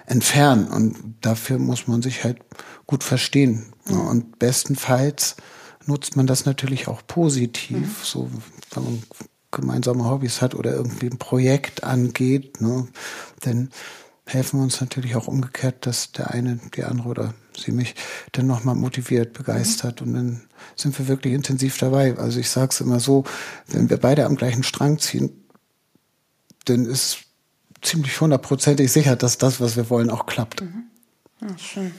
entfernen. 0.05 0.67
Und 0.67 1.15
dafür 1.21 1.59
muss 1.59 1.87
man 1.87 2.01
sich 2.01 2.23
halt 2.23 2.39
gut 2.87 3.03
verstehen. 3.03 3.73
Mhm. 3.85 3.99
Und 4.01 4.39
bestenfalls 4.39 5.35
nutzt 5.85 6.15
man 6.15 6.27
das 6.27 6.45
natürlich 6.45 6.87
auch 6.87 7.01
positiv, 7.05 7.77
mhm. 7.77 7.95
so 8.03 8.31
wenn 8.71 8.83
man 8.83 9.03
gemeinsame 9.53 10.05
Hobbys 10.05 10.41
hat 10.41 10.55
oder 10.55 10.73
irgendwie 10.73 11.07
ein 11.07 11.17
Projekt 11.17 11.83
angeht. 11.83 12.59
Ne? 12.61 12.87
Denn 13.45 13.69
helfen 14.25 14.59
wir 14.59 14.63
uns 14.63 14.81
natürlich 14.81 15.15
auch 15.15 15.27
umgekehrt, 15.27 15.85
dass 15.85 16.11
der 16.11 16.31
eine, 16.31 16.59
die 16.75 16.83
andere 16.83 17.09
oder 17.09 17.33
sie 17.57 17.71
mich 17.71 17.95
dann 18.31 18.47
nochmal 18.47 18.75
motiviert, 18.75 19.33
begeistert 19.33 20.01
und 20.01 20.13
dann 20.13 20.41
sind 20.75 20.97
wir 20.97 21.07
wirklich 21.07 21.33
intensiv 21.33 21.77
dabei. 21.77 22.17
Also 22.17 22.39
ich 22.39 22.49
sage 22.49 22.69
es 22.71 22.81
immer 22.81 22.99
so, 22.99 23.25
wenn 23.67 23.89
wir 23.89 23.97
beide 23.97 24.25
am 24.25 24.35
gleichen 24.35 24.63
Strang 24.63 24.97
ziehen, 24.99 25.31
dann 26.65 26.85
ist 26.85 27.19
ziemlich 27.81 28.19
hundertprozentig 28.19 28.91
sicher, 28.91 29.15
dass 29.15 29.37
das, 29.37 29.59
was 29.59 29.75
wir 29.75 29.89
wollen, 29.89 30.09
auch 30.09 30.25
klappt. 30.25 30.61
Mhm. 30.61 30.83
Ja, 31.41 31.57
schön. 31.57 31.91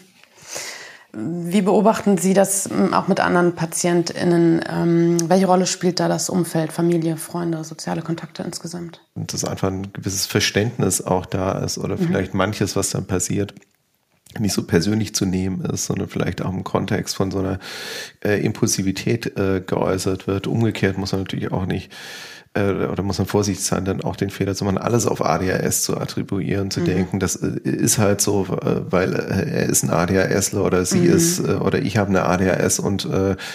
Wie 1.16 1.62
beobachten 1.62 2.18
Sie 2.18 2.34
das 2.34 2.68
ähm, 2.70 2.92
auch 2.92 3.08
mit 3.08 3.20
anderen 3.20 3.54
PatientInnen? 3.54 4.64
Ähm, 4.68 5.16
welche 5.28 5.46
Rolle 5.46 5.66
spielt 5.66 6.00
da 6.00 6.08
das 6.08 6.28
Umfeld, 6.28 6.72
Familie, 6.72 7.16
Freunde, 7.16 7.62
soziale 7.62 8.02
Kontakte 8.02 8.42
insgesamt? 8.42 9.00
Und 9.14 9.32
dass 9.32 9.44
einfach 9.44 9.68
ein 9.68 9.92
gewisses 9.92 10.26
Verständnis 10.26 11.00
auch 11.02 11.26
da 11.26 11.52
ist 11.58 11.78
oder 11.78 11.96
mhm. 11.96 12.06
vielleicht 12.06 12.34
manches, 12.34 12.74
was 12.74 12.90
dann 12.90 13.06
passiert, 13.06 13.54
nicht 14.40 14.52
so 14.52 14.64
persönlich 14.64 15.14
zu 15.14 15.26
nehmen 15.26 15.60
ist, 15.60 15.86
sondern 15.86 16.08
vielleicht 16.08 16.42
auch 16.42 16.52
im 16.52 16.64
Kontext 16.64 17.14
von 17.14 17.30
so 17.30 17.38
einer 17.38 17.58
äh, 18.24 18.44
Impulsivität 18.44 19.38
äh, 19.38 19.62
geäußert 19.64 20.26
wird. 20.26 20.46
Umgekehrt 20.46 20.98
muss 20.98 21.12
man 21.12 21.22
natürlich 21.22 21.52
auch 21.52 21.66
nicht 21.66 21.92
äh, 22.55 22.86
oder 22.86 23.02
muss 23.02 23.18
man 23.18 23.26
vorsichtig 23.26 23.64
sein, 23.64 23.84
dann 23.84 24.02
auch 24.02 24.16
den 24.16 24.30
Fehler 24.30 24.55
zu 24.55 24.64
machen, 24.64 24.78
alles 24.78 25.07
auf 25.07 25.24
ADHS 25.24 25.82
zu 25.82 25.98
attribuieren, 25.98 26.70
zu 26.70 26.80
mhm. 26.80 26.84
denken, 26.84 27.20
das 27.20 27.36
äh, 27.36 27.59
ist 27.64 27.98
halt 27.98 28.20
so, 28.20 28.46
äh, 28.62 28.90
weil 28.90 29.12
er 29.12 29.66
ist 29.66 29.82
ein 29.82 29.90
ADHSler 29.90 30.64
oder 30.64 30.84
sie 30.84 31.00
mhm. 31.00 31.12
ist 31.12 31.40
oder 31.40 31.80
ich 31.80 31.96
habe 31.96 32.11
eine 32.11 32.24
ADHS 32.24 32.78
und 32.78 33.09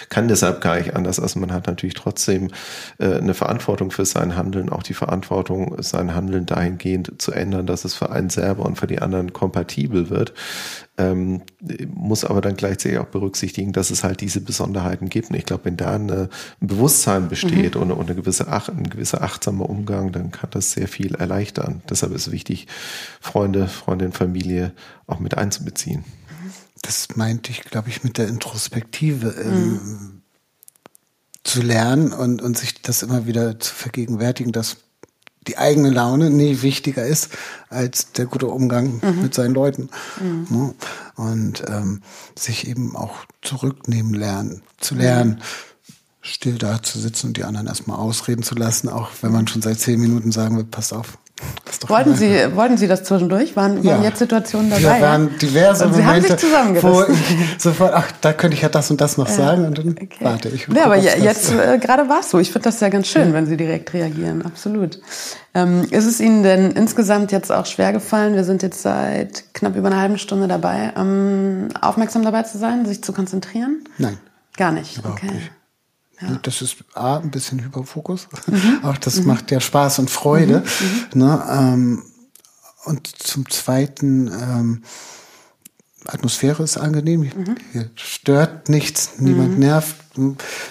kann 0.09 0.27
deshalb 0.27 0.61
gar 0.61 0.77
nicht 0.77 0.95
anders. 0.95 1.19
Also 1.19 1.39
man 1.39 1.51
hat 1.51 1.67
natürlich 1.67 1.95
trotzdem 1.95 2.49
eine 2.97 3.33
Verantwortung 3.33 3.91
für 3.91 4.05
sein 4.05 4.35
Handeln, 4.35 4.69
auch 4.69 4.83
die 4.83 4.93
Verantwortung, 4.93 5.75
sein 5.81 6.13
Handeln 6.15 6.45
dahingehend 6.45 7.21
zu 7.21 7.31
ändern, 7.31 7.65
dass 7.65 7.85
es 7.85 7.95
für 7.95 8.11
einen 8.11 8.29
selber 8.29 8.65
und 8.65 8.77
für 8.77 8.87
die 8.87 8.99
anderen 8.99 9.33
kompatibel 9.33 10.09
wird 10.09 10.33
ähm, 10.99 11.41
muss 11.87 12.25
aber 12.25 12.41
dann 12.41 12.57
gleichzeitig 12.57 12.99
auch 12.99 13.05
berücksichtigen, 13.05 13.71
dass 13.71 13.89
es 13.89 14.03
halt 14.03 14.19
diese 14.19 14.41
Besonderheiten 14.41 15.07
gibt. 15.07 15.29
Und 15.29 15.37
ich 15.37 15.45
glaube, 15.45 15.65
wenn 15.65 15.77
da 15.77 15.95
eine, 15.95 16.29
ein 16.61 16.67
Bewusstsein 16.67 17.29
besteht 17.29 17.75
mhm. 17.75 17.83
und, 17.83 17.91
und, 17.91 18.09
eine 18.09 18.15
gewisse 18.15 18.49
Ach, 18.49 18.67
ein 18.67 18.89
gewisser 18.89 19.21
achtsamer 19.21 19.69
Umgang, 19.69 20.11
dann 20.11 20.31
kann 20.31 20.49
das 20.51 20.73
sehr 20.73 20.89
viel 20.89 21.15
erleichtern. 21.15 21.81
Deshalb 21.89 22.13
ist 22.13 22.27
es 22.27 22.33
wichtig, 22.33 22.67
Freunde, 23.21 23.67
Freundin, 23.67 24.11
Familie 24.11 24.73
auch 25.07 25.19
mit 25.19 25.37
einzubeziehen. 25.37 26.03
Das 26.81 27.15
meinte 27.15 27.51
ich, 27.51 27.61
glaube 27.61 27.89
ich, 27.89 28.03
mit 28.03 28.17
der 28.17 28.27
Introspektive. 28.27 29.29
Ähm, 29.41 29.71
mhm. 29.71 30.21
zu 31.43 31.61
lernen 31.61 32.11
und, 32.11 32.41
und 32.41 32.57
sich 32.57 32.81
das 32.81 33.01
immer 33.01 33.25
wieder 33.25 33.57
zu 33.59 33.73
vergegenwärtigen, 33.73 34.51
dass 34.51 34.77
die 35.47 35.57
eigene 35.57 35.89
Laune 35.89 36.29
nie 36.29 36.61
wichtiger 36.61 37.05
ist 37.05 37.29
als 37.69 38.11
der 38.11 38.25
gute 38.25 38.47
Umgang 38.47 39.01
mhm. 39.01 39.21
mit 39.21 39.33
seinen 39.33 39.53
Leuten. 39.53 39.89
Mhm. 40.21 40.47
Ne? 40.49 40.75
Und 41.15 41.63
ähm, 41.67 42.01
sich 42.37 42.67
eben 42.67 42.95
auch 42.95 43.15
zurücknehmen 43.41 44.13
lernen, 44.13 44.61
zu 44.77 44.95
lernen. 44.95 45.41
Still 46.21 46.57
da 46.57 46.83
zu 46.83 46.99
sitzen 46.99 47.27
und 47.27 47.37
die 47.37 47.45
anderen 47.45 47.67
erstmal 47.67 47.97
ausreden 47.97 48.43
zu 48.43 48.53
lassen, 48.53 48.89
auch 48.89 49.09
wenn 49.21 49.31
man 49.31 49.47
schon 49.47 49.61
seit 49.61 49.79
zehn 49.79 49.99
Minuten 49.99 50.33
sagen 50.33 50.57
will, 50.57 50.65
pass 50.65 50.91
auf, 50.91 51.17
Wollten 51.87 52.15
Sie, 52.15 52.55
wollten 52.55 52.77
Sie 52.77 52.87
das 52.87 53.03
zwischendurch? 53.03 53.55
Waren, 53.55 53.81
ja. 53.83 53.93
waren 53.93 54.03
jetzt 54.03 54.19
Situationen 54.19 54.69
dabei? 54.69 54.81
Ja, 54.81 55.01
waren 55.01 55.37
diverse 55.39 55.85
und 55.85 55.93
Sie 55.93 56.01
Momente, 56.01 56.37
haben 56.53 56.73
sich 56.73 56.83
wo 56.83 57.03
ich 57.03 57.17
sofort, 57.57 57.93
ach, 57.93 58.11
da 58.21 58.33
könnte 58.33 58.55
ich 58.55 58.61
ja 58.61 58.69
das 58.69 58.91
und 58.91 58.99
das 58.99 59.17
noch 59.17 59.29
sagen 59.29 59.65
und 59.65 59.77
dann 59.77 59.91
okay. 59.91 60.09
warte 60.19 60.49
ich. 60.49 60.67
Ja, 60.67 60.85
aber 60.85 60.97
jetzt 60.97 61.51
äh, 61.51 61.77
gerade 61.79 62.09
war 62.09 62.19
es 62.19 62.29
so. 62.29 62.39
Ich 62.39 62.51
finde 62.51 62.65
das 62.65 62.79
ja 62.79 62.89
ganz 62.89 63.07
schön, 63.07 63.29
ja. 63.29 63.33
wenn 63.33 63.45
Sie 63.45 63.57
direkt 63.57 63.93
reagieren. 63.93 64.45
Absolut. 64.45 64.99
Ähm, 65.53 65.87
ist 65.89 66.05
es 66.05 66.19
Ihnen 66.19 66.43
denn 66.43 66.71
insgesamt 66.71 67.31
jetzt 67.31 67.51
auch 67.51 67.65
schwer 67.65 67.93
gefallen? 67.93 68.35
Wir 68.35 68.43
sind 68.43 68.61
jetzt 68.61 68.81
seit 68.81 69.53
knapp 69.53 69.75
über 69.75 69.87
einer 69.87 69.99
halben 69.99 70.17
Stunde 70.17 70.47
dabei, 70.47 70.93
ähm, 70.97 71.69
aufmerksam 71.79 72.23
dabei 72.23 72.43
zu 72.43 72.57
sein, 72.57 72.85
sich 72.85 73.03
zu 73.03 73.13
konzentrieren? 73.13 73.83
Nein. 73.97 74.17
Gar 74.57 74.73
nicht. 74.73 74.97
Überhaupt 74.97 75.23
okay. 75.23 75.33
Nicht. 75.33 75.51
Ja. 76.21 76.39
Das 76.41 76.61
ist 76.61 76.77
A, 76.93 77.17
ein 77.17 77.31
bisschen 77.31 77.63
Hyperfokus. 77.63 78.27
Mhm. 78.47 78.79
Auch 78.83 78.97
das 78.97 79.17
mhm. 79.17 79.27
macht 79.27 79.51
ja 79.51 79.59
Spaß 79.59 79.99
und 79.99 80.09
Freude. 80.09 80.59
Mhm. 80.59 81.21
mhm. 81.21 81.27
Ne? 81.27 81.43
Ähm, 81.49 82.03
und 82.85 83.07
zum 83.07 83.49
Zweiten, 83.49 84.27
ähm, 84.27 84.83
Atmosphäre 86.05 86.63
ist 86.63 86.77
angenehm. 86.77 87.21
Mhm. 87.21 87.55
Hier 87.71 87.89
stört 87.95 88.69
nichts, 88.69 89.19
niemand 89.19 89.53
mhm. 89.53 89.59
nervt. 89.59 89.95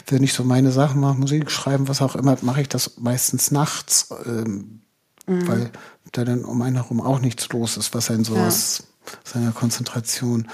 Wenn 0.07 0.23
ich 0.23 0.33
so 0.33 0.45
meine 0.45 0.73
Sachen 0.73 1.01
mache, 1.01 1.19
Musik 1.19 1.51
schreiben, 1.51 1.89
was 1.89 2.03
auch 2.03 2.17
immer, 2.17 2.37
mache 2.43 2.63
ich 2.63 2.69
das 2.69 2.99
meistens 2.99 3.51
nachts, 3.51 4.09
ähm, 4.27 4.81
weil 5.27 5.71
da 6.13 6.25
dann 6.25 6.45
um 6.45 6.63
einen 6.63 6.77
herum 6.77 7.01
auch 7.01 7.21
nichts 7.21 7.49
los 7.51 7.77
ist, 7.77 7.95
was 7.95 8.11
einen 8.11 8.25
so 8.25 8.35
ja. 8.35 8.47
aus 8.47 8.85
seiner 9.25 9.53
Konzentration 9.53 10.49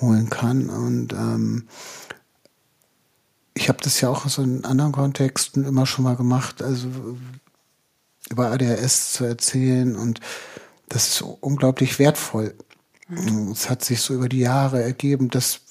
holen 0.00 0.30
kann. 0.30 0.70
Und 0.70 1.12
ähm, 1.12 1.64
ich 3.64 3.70
habe 3.70 3.78
das 3.82 3.98
ja 4.02 4.10
auch 4.10 4.28
so 4.28 4.42
in 4.42 4.66
anderen 4.66 4.92
Kontexten 4.92 5.64
immer 5.64 5.86
schon 5.86 6.04
mal 6.04 6.16
gemacht, 6.16 6.62
also 6.62 6.86
über 8.28 8.50
ADHS 8.50 9.14
zu 9.14 9.24
erzählen 9.24 9.96
und 9.96 10.20
das 10.90 11.08
ist 11.08 11.22
unglaublich 11.22 11.98
wertvoll. 11.98 12.54
Mhm. 13.08 13.52
Es 13.52 13.70
hat 13.70 13.82
sich 13.82 14.02
so 14.02 14.12
über 14.12 14.28
die 14.28 14.40
Jahre 14.40 14.82
ergeben, 14.82 15.30
dass 15.30 15.62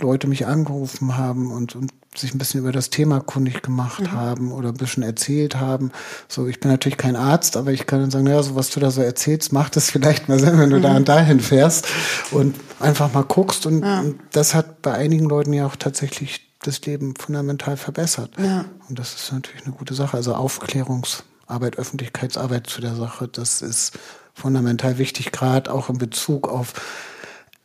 Leute 0.00 0.26
mich 0.26 0.46
angerufen 0.46 1.16
haben 1.16 1.52
und, 1.52 1.76
und 1.76 1.92
sich 2.12 2.34
ein 2.34 2.38
bisschen 2.38 2.58
über 2.58 2.72
das 2.72 2.90
Thema 2.90 3.20
kundig 3.20 3.62
gemacht 3.62 4.00
mhm. 4.00 4.12
haben 4.12 4.50
oder 4.50 4.70
ein 4.70 4.76
bisschen 4.76 5.04
erzählt 5.04 5.54
haben. 5.54 5.92
So, 6.26 6.48
ich 6.48 6.58
bin 6.58 6.72
natürlich 6.72 6.98
kein 6.98 7.14
Arzt, 7.14 7.56
aber 7.56 7.70
ich 7.70 7.86
kann 7.86 8.00
dann 8.00 8.10
sagen, 8.10 8.26
ja, 8.26 8.42
so 8.42 8.56
was 8.56 8.70
du 8.70 8.80
da 8.80 8.90
so 8.90 9.00
erzählst, 9.00 9.52
macht 9.52 9.76
es 9.76 9.90
vielleicht 9.92 10.28
mal 10.28 10.40
Sinn, 10.40 10.58
wenn 10.58 10.70
du 10.70 10.78
mhm. 10.78 10.82
da 10.82 10.96
und 10.96 11.08
dahin 11.08 11.38
fährst 11.38 11.86
und 12.32 12.56
einfach 12.80 13.12
mal 13.12 13.22
guckst. 13.22 13.64
Und, 13.64 13.84
ja. 13.84 14.00
und 14.00 14.18
das 14.32 14.54
hat 14.54 14.82
bei 14.82 14.92
einigen 14.92 15.26
Leuten 15.26 15.52
ja 15.52 15.66
auch 15.66 15.76
tatsächlich 15.76 16.50
das 16.66 16.80
Leben 16.82 17.14
fundamental 17.16 17.76
verbessert. 17.76 18.30
Ja. 18.38 18.64
Und 18.88 18.98
das 18.98 19.14
ist 19.14 19.32
natürlich 19.32 19.64
eine 19.64 19.74
gute 19.74 19.94
Sache. 19.94 20.16
Also 20.16 20.34
Aufklärungsarbeit, 20.34 21.78
Öffentlichkeitsarbeit 21.78 22.66
zu 22.66 22.80
der 22.80 22.94
Sache, 22.94 23.28
das 23.28 23.62
ist 23.62 23.92
fundamental 24.34 24.98
wichtig, 24.98 25.32
gerade 25.32 25.72
auch 25.72 25.88
in 25.88 25.98
Bezug 25.98 26.48
auf 26.48 26.72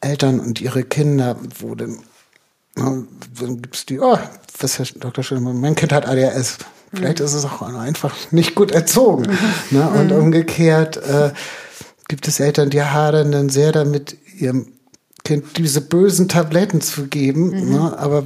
Eltern 0.01 0.39
und 0.39 0.61
ihre 0.61 0.83
Kinder, 0.83 1.37
wo 1.59 1.75
denn 1.75 1.99
dann 2.75 3.07
gibt's 3.61 3.85
die, 3.85 3.99
oh, 3.99 4.17
was 4.59 4.79
Herr 4.79 4.85
Dr. 4.85 5.23
Schönemann, 5.23 5.59
mein 5.59 5.75
Kind 5.75 5.91
hat 5.91 6.07
ADHS. 6.07 6.59
Vielleicht 6.93 7.19
mhm. 7.19 7.25
ist 7.25 7.33
es 7.33 7.45
auch 7.45 7.61
einfach 7.61 8.15
nicht 8.31 8.55
gut 8.55 8.71
erzogen. 8.71 9.23
Mhm. 9.23 9.37
Ne? 9.71 9.89
Und 9.89 10.11
mhm. 10.11 10.17
umgekehrt 10.17 10.97
äh, 10.97 11.31
gibt 12.07 12.27
es 12.27 12.39
Eltern, 12.39 12.69
die 12.69 12.81
hadern 12.81 13.31
dann 13.31 13.49
sehr 13.49 13.71
damit, 13.71 14.17
ihrem 14.37 14.67
Kind 15.23 15.57
diese 15.57 15.81
bösen 15.81 16.27
Tabletten 16.27 16.81
zu 16.81 17.07
geben. 17.07 17.49
Mhm. 17.49 17.71
Ne? 17.71 17.97
Aber 17.97 18.25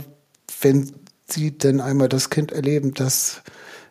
wenn 0.63 0.91
sie 1.27 1.57
denn 1.57 1.81
einmal 1.81 2.09
das 2.09 2.29
Kind 2.29 2.51
erleben, 2.51 2.93
das 2.93 3.41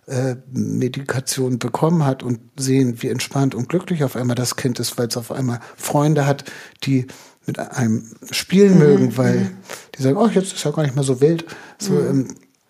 äh, 0.07 0.37
Medikation 0.51 1.59
bekommen 1.59 2.05
hat 2.05 2.23
und 2.23 2.41
sehen, 2.57 3.03
wie 3.03 3.09
entspannt 3.09 3.55
und 3.55 3.69
glücklich 3.69 4.05
auf 4.05 4.17
einmal 4.17 4.35
das 4.35 4.57
Kind 4.57 4.81
ist, 4.81 4.99
weil 4.99 5.09
es 5.09 5.17
auf 5.17 5.31
einmal 5.31 5.61
Freunde 5.77 6.27
hat, 6.27 6.45
die 6.85 7.07
mit 7.47 7.59
einem 7.59 8.11
spielen 8.31 8.75
mhm. 8.75 8.79
mögen, 8.79 9.17
weil 9.17 9.37
mhm. 9.37 9.57
die 9.97 10.03
sagen, 10.03 10.17
oh, 10.17 10.29
jetzt 10.29 10.53
ist 10.53 10.65
ja 10.65 10.71
gar 10.71 10.83
nicht 10.83 10.95
mehr 10.95 11.05
so 11.05 11.21
wild. 11.21 11.45
So, 11.79 11.93
mhm. 11.93 12.09
ähm, 12.09 12.29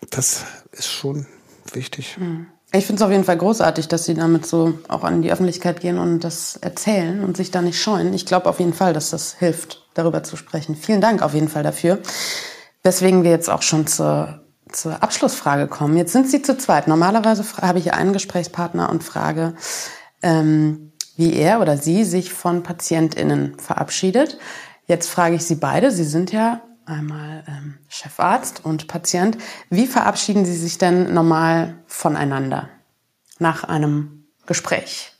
das 0.09 0.43
ist 0.71 0.87
schon 0.87 1.25
wichtig. 1.73 2.17
Mhm. 2.19 2.47
Ich 2.75 2.87
finde 2.87 3.01
es 3.01 3.05
auf 3.05 3.11
jeden 3.11 3.23
Fall 3.23 3.37
großartig, 3.37 3.87
dass 3.87 4.05
Sie 4.05 4.15
damit 4.15 4.47
so 4.47 4.79
auch 4.87 5.03
an 5.03 5.21
die 5.21 5.31
Öffentlichkeit 5.31 5.79
gehen 5.79 5.99
und 5.99 6.23
das 6.23 6.57
erzählen 6.57 7.23
und 7.23 7.37
sich 7.37 7.51
da 7.51 7.61
nicht 7.61 7.79
scheuen. 7.79 8.13
Ich 8.15 8.25
glaube 8.25 8.49
auf 8.49 8.59
jeden 8.59 8.73
Fall, 8.73 8.93
dass 8.93 9.11
das 9.11 9.35
hilft, 9.35 9.83
darüber 9.93 10.23
zu 10.23 10.37
sprechen. 10.37 10.75
Vielen 10.75 10.99
Dank 10.99 11.21
auf 11.21 11.35
jeden 11.35 11.49
Fall 11.49 11.61
dafür. 11.61 11.99
Weswegen 12.83 13.23
wir 13.23 13.31
jetzt 13.31 13.49
auch 13.49 13.61
schon 13.61 13.87
zur, 13.87 14.41
zur 14.69 15.01
Abschlussfrage 15.01 15.67
kommen. 15.67 15.97
Jetzt 15.97 16.11
sind 16.11 16.29
Sie 16.29 16.41
zu 16.41 16.57
zweit. 16.57 16.87
Normalerweise 16.87 17.45
habe 17.61 17.79
ich 17.79 17.93
einen 17.93 18.13
Gesprächspartner 18.13 18.89
und 18.89 19.03
frage, 19.03 19.55
ähm, 20.21 20.91
wie 21.15 21.33
er 21.33 21.61
oder 21.61 21.77
sie 21.77 22.03
sich 22.03 22.33
von 22.33 22.63
PatientInnen 22.63 23.59
verabschiedet. 23.59 24.37
Jetzt 24.85 25.09
frage 25.09 25.35
ich 25.35 25.45
Sie 25.45 25.55
beide, 25.55 25.91
Sie 25.91 26.03
sind 26.03 26.31
ja 26.31 26.61
einmal 26.85 27.43
ähm, 27.47 27.77
Chefarzt 27.87 28.65
und 28.65 28.87
Patient. 28.87 29.37
Wie 29.69 29.87
verabschieden 29.87 30.45
Sie 30.45 30.55
sich 30.55 30.77
denn 30.77 31.13
normal 31.13 31.77
voneinander 31.85 32.69
nach 33.39 33.63
einem 33.63 34.25
Gespräch? 34.45 35.12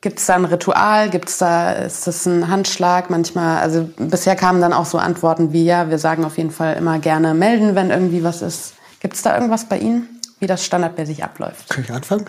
Gibt 0.00 0.18
es 0.18 0.26
da 0.26 0.34
ein 0.34 0.44
Ritual? 0.44 1.10
Gibt 1.10 1.28
es 1.28 1.38
da, 1.38 1.72
ist 1.72 2.06
das 2.06 2.26
ein 2.26 2.48
Handschlag? 2.48 3.10
Manchmal, 3.10 3.60
also 3.60 3.88
bisher 3.96 4.36
kamen 4.36 4.60
dann 4.60 4.72
auch 4.72 4.86
so 4.86 4.98
Antworten 4.98 5.52
wie, 5.52 5.64
ja, 5.64 5.88
wir 5.90 5.98
sagen 5.98 6.24
auf 6.24 6.36
jeden 6.36 6.50
Fall 6.50 6.76
immer 6.76 6.98
gerne 6.98 7.34
melden, 7.34 7.74
wenn 7.74 7.90
irgendwie 7.90 8.22
was 8.22 8.42
ist. 8.42 8.74
Gibt 9.00 9.14
es 9.14 9.22
da 9.22 9.34
irgendwas 9.34 9.68
bei 9.68 9.78
Ihnen, 9.78 10.08
wie 10.38 10.46
das 10.46 10.64
standardmäßig 10.64 11.24
abläuft? 11.24 11.70
Kann 11.70 11.84
ich 11.84 11.90
anfangen? 11.90 12.26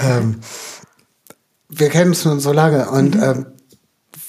ähm, 0.00 0.40
wir 1.68 1.88
kennen 1.90 2.10
uns 2.10 2.24
nun 2.24 2.40
so 2.40 2.52
lange 2.52 2.90
und 2.90 3.14
mhm. 3.16 3.22
ähm, 3.22 3.46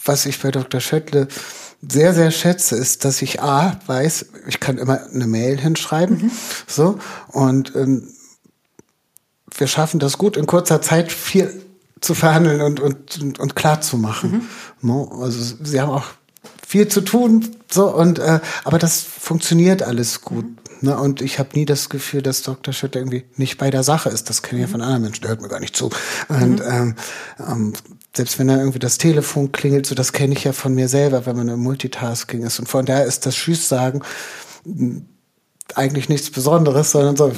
was 0.06 0.26
ich 0.26 0.42
bei 0.42 0.52
Dr. 0.52 0.82
Schöttle 0.82 1.28
sehr, 1.82 2.14
sehr 2.14 2.32
schätze, 2.32 2.76
ist, 2.76 3.06
dass 3.06 3.22
ich 3.22 3.42
A, 3.42 3.78
weiß, 3.86 4.28
ich 4.48 4.60
kann 4.60 4.78
immer 4.78 5.06
eine 5.14 5.28
Mail 5.28 5.60
hinschreiben, 5.60 6.18
mhm. 6.18 6.32
so, 6.68 7.00
und 7.30 7.76
ähm, 7.76 8.08
wir 9.58 9.68
schaffen 9.68 10.00
das 10.00 10.18
gut, 10.18 10.38
in 10.38 10.48
kurzer 10.48 10.82
Zeit 10.82 11.12
viel 11.12 11.63
zu 12.04 12.14
verhandeln 12.14 12.62
und, 12.62 12.80
und, 12.80 13.22
und, 13.22 13.40
und 13.40 13.56
klar 13.56 13.82
zu 13.82 13.98
machen. 13.98 14.50
Mhm. 14.82 15.22
Also 15.22 15.56
sie 15.64 15.80
haben 15.80 15.90
auch 15.90 16.06
viel 16.68 16.88
zu 16.88 17.02
tun, 17.02 17.56
so, 17.72 17.88
und 17.94 18.20
äh, 18.20 18.40
aber 18.64 18.78
das 18.78 19.02
funktioniert 19.02 19.84
alles 19.84 20.22
gut. 20.22 20.46
Ne? 20.82 20.98
Und 20.98 21.22
ich 21.22 21.40
habe 21.40 21.50
nie 21.54 21.66
das 21.66 21.90
Gefühl, 21.90 22.22
dass 22.22 22.42
Dr. 22.42 22.74
Schütter 22.74 23.00
irgendwie 23.00 23.24
nicht 23.38 23.58
bei 23.58 23.70
der 23.70 23.84
Sache 23.84 24.10
ist. 24.10 24.30
Das 24.30 24.42
kenne 24.42 24.62
ich 24.62 24.68
ja 24.68 24.72
von 24.72 24.82
anderen 24.82 25.04
Menschen, 25.04 25.22
der 25.22 25.30
hört 25.30 25.42
mir 25.42 25.48
gar 25.48 25.60
nicht 25.60 25.76
zu. 25.76 25.90
Und 26.28 26.60
mhm. 26.60 26.66
ähm, 26.70 26.96
ähm, 27.40 27.74
selbst 28.16 28.38
wenn 28.38 28.48
da 28.48 28.58
irgendwie 28.58 28.80
das 28.80 28.98
Telefon 28.98 29.52
klingelt, 29.52 29.86
so 29.86 29.96
das 29.96 30.14
kenne 30.14 30.34
ich 30.34 30.44
ja 30.44 30.54
von 30.54 30.76
mir 30.76 30.88
selber, 30.88 31.26
wenn 31.26 31.36
man 31.36 31.48
im 31.48 31.62
Multitasking 31.62 32.44
ist. 32.44 32.60
Und 32.60 32.68
von 32.68 32.86
daher 32.86 33.06
ist 33.06 33.26
das 33.26 33.36
Tschüss 33.36 33.70
sagen 33.70 34.02
eigentlich 35.76 36.10
nichts 36.10 36.30
Besonderes, 36.30 36.92
sondern 36.92 37.16
so, 37.16 37.32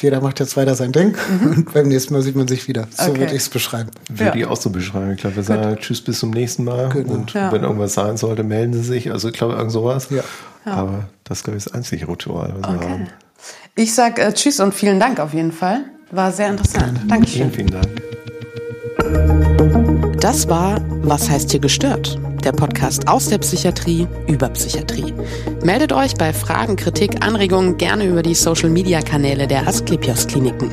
jeder 0.00 0.20
macht 0.20 0.40
jetzt 0.40 0.56
weiter 0.56 0.74
sein 0.74 0.92
Ding 0.92 1.16
mhm. 1.16 1.46
und 1.46 1.72
beim 1.74 1.88
nächsten 1.88 2.14
Mal 2.14 2.22
sieht 2.22 2.36
man 2.36 2.48
sich 2.48 2.66
wieder. 2.68 2.88
So 2.90 3.10
okay. 3.10 3.20
würde 3.20 3.32
ich 3.32 3.42
es 3.42 3.48
beschreiben. 3.48 3.90
Würde 4.08 4.38
ja. 4.38 4.44
ich 4.44 4.46
auch 4.46 4.56
so 4.56 4.70
beschreiben. 4.70 5.12
Ich 5.12 5.18
glaube, 5.20 5.36
wir 5.36 5.42
sagen 5.42 5.64
halt 5.64 5.80
Tschüss 5.80 6.00
bis 6.00 6.18
zum 6.18 6.30
nächsten 6.30 6.64
Mal. 6.64 6.88
Genau. 6.88 7.12
Und 7.12 7.32
ja. 7.32 7.52
wenn 7.52 7.62
irgendwas 7.62 7.94
sein 7.94 8.16
sollte, 8.16 8.42
melden 8.42 8.72
Sie 8.72 8.82
sich. 8.82 9.12
Also 9.12 9.28
ich 9.28 9.34
glaube, 9.34 9.54
irgend 9.54 9.72
sowas. 9.72 10.08
Ja. 10.10 10.22
Aber 10.64 11.08
das 11.24 11.44
glaube 11.44 11.58
ich 11.58 11.64
das 11.64 11.74
einzige 11.74 12.08
Ritual, 12.08 12.54
was 12.58 12.68
okay. 12.68 12.80
wir 12.80 12.90
haben. 12.90 13.06
Ich 13.76 13.94
sage 13.94 14.22
äh, 14.22 14.32
Tschüss 14.32 14.60
und 14.60 14.74
vielen 14.74 14.98
Dank 14.98 15.20
auf 15.20 15.34
jeden 15.34 15.52
Fall. 15.52 15.84
War 16.10 16.32
sehr 16.32 16.48
interessant. 16.48 17.00
Dankeschön. 17.08 17.50
Vielen, 17.50 17.70
vielen 17.70 17.82
Dank. 17.82 17.88
Das 20.20 20.48
war 20.48 20.80
Was 21.02 21.28
heißt 21.28 21.50
hier 21.50 21.60
gestört? 21.60 22.18
Der 22.44 22.52
Podcast 22.52 23.08
aus 23.08 23.30
der 23.30 23.38
Psychiatrie 23.38 24.06
über 24.26 24.50
Psychiatrie. 24.50 25.14
Meldet 25.62 25.94
euch 25.94 26.12
bei 26.12 26.34
Fragen, 26.34 26.76
Kritik, 26.76 27.24
Anregungen 27.24 27.78
gerne 27.78 28.04
über 28.04 28.22
die 28.22 28.34
Social 28.34 28.68
Media 28.68 29.00
Kanäle 29.00 29.46
der 29.46 29.66
Asklepios 29.66 30.26
Kliniken. 30.26 30.70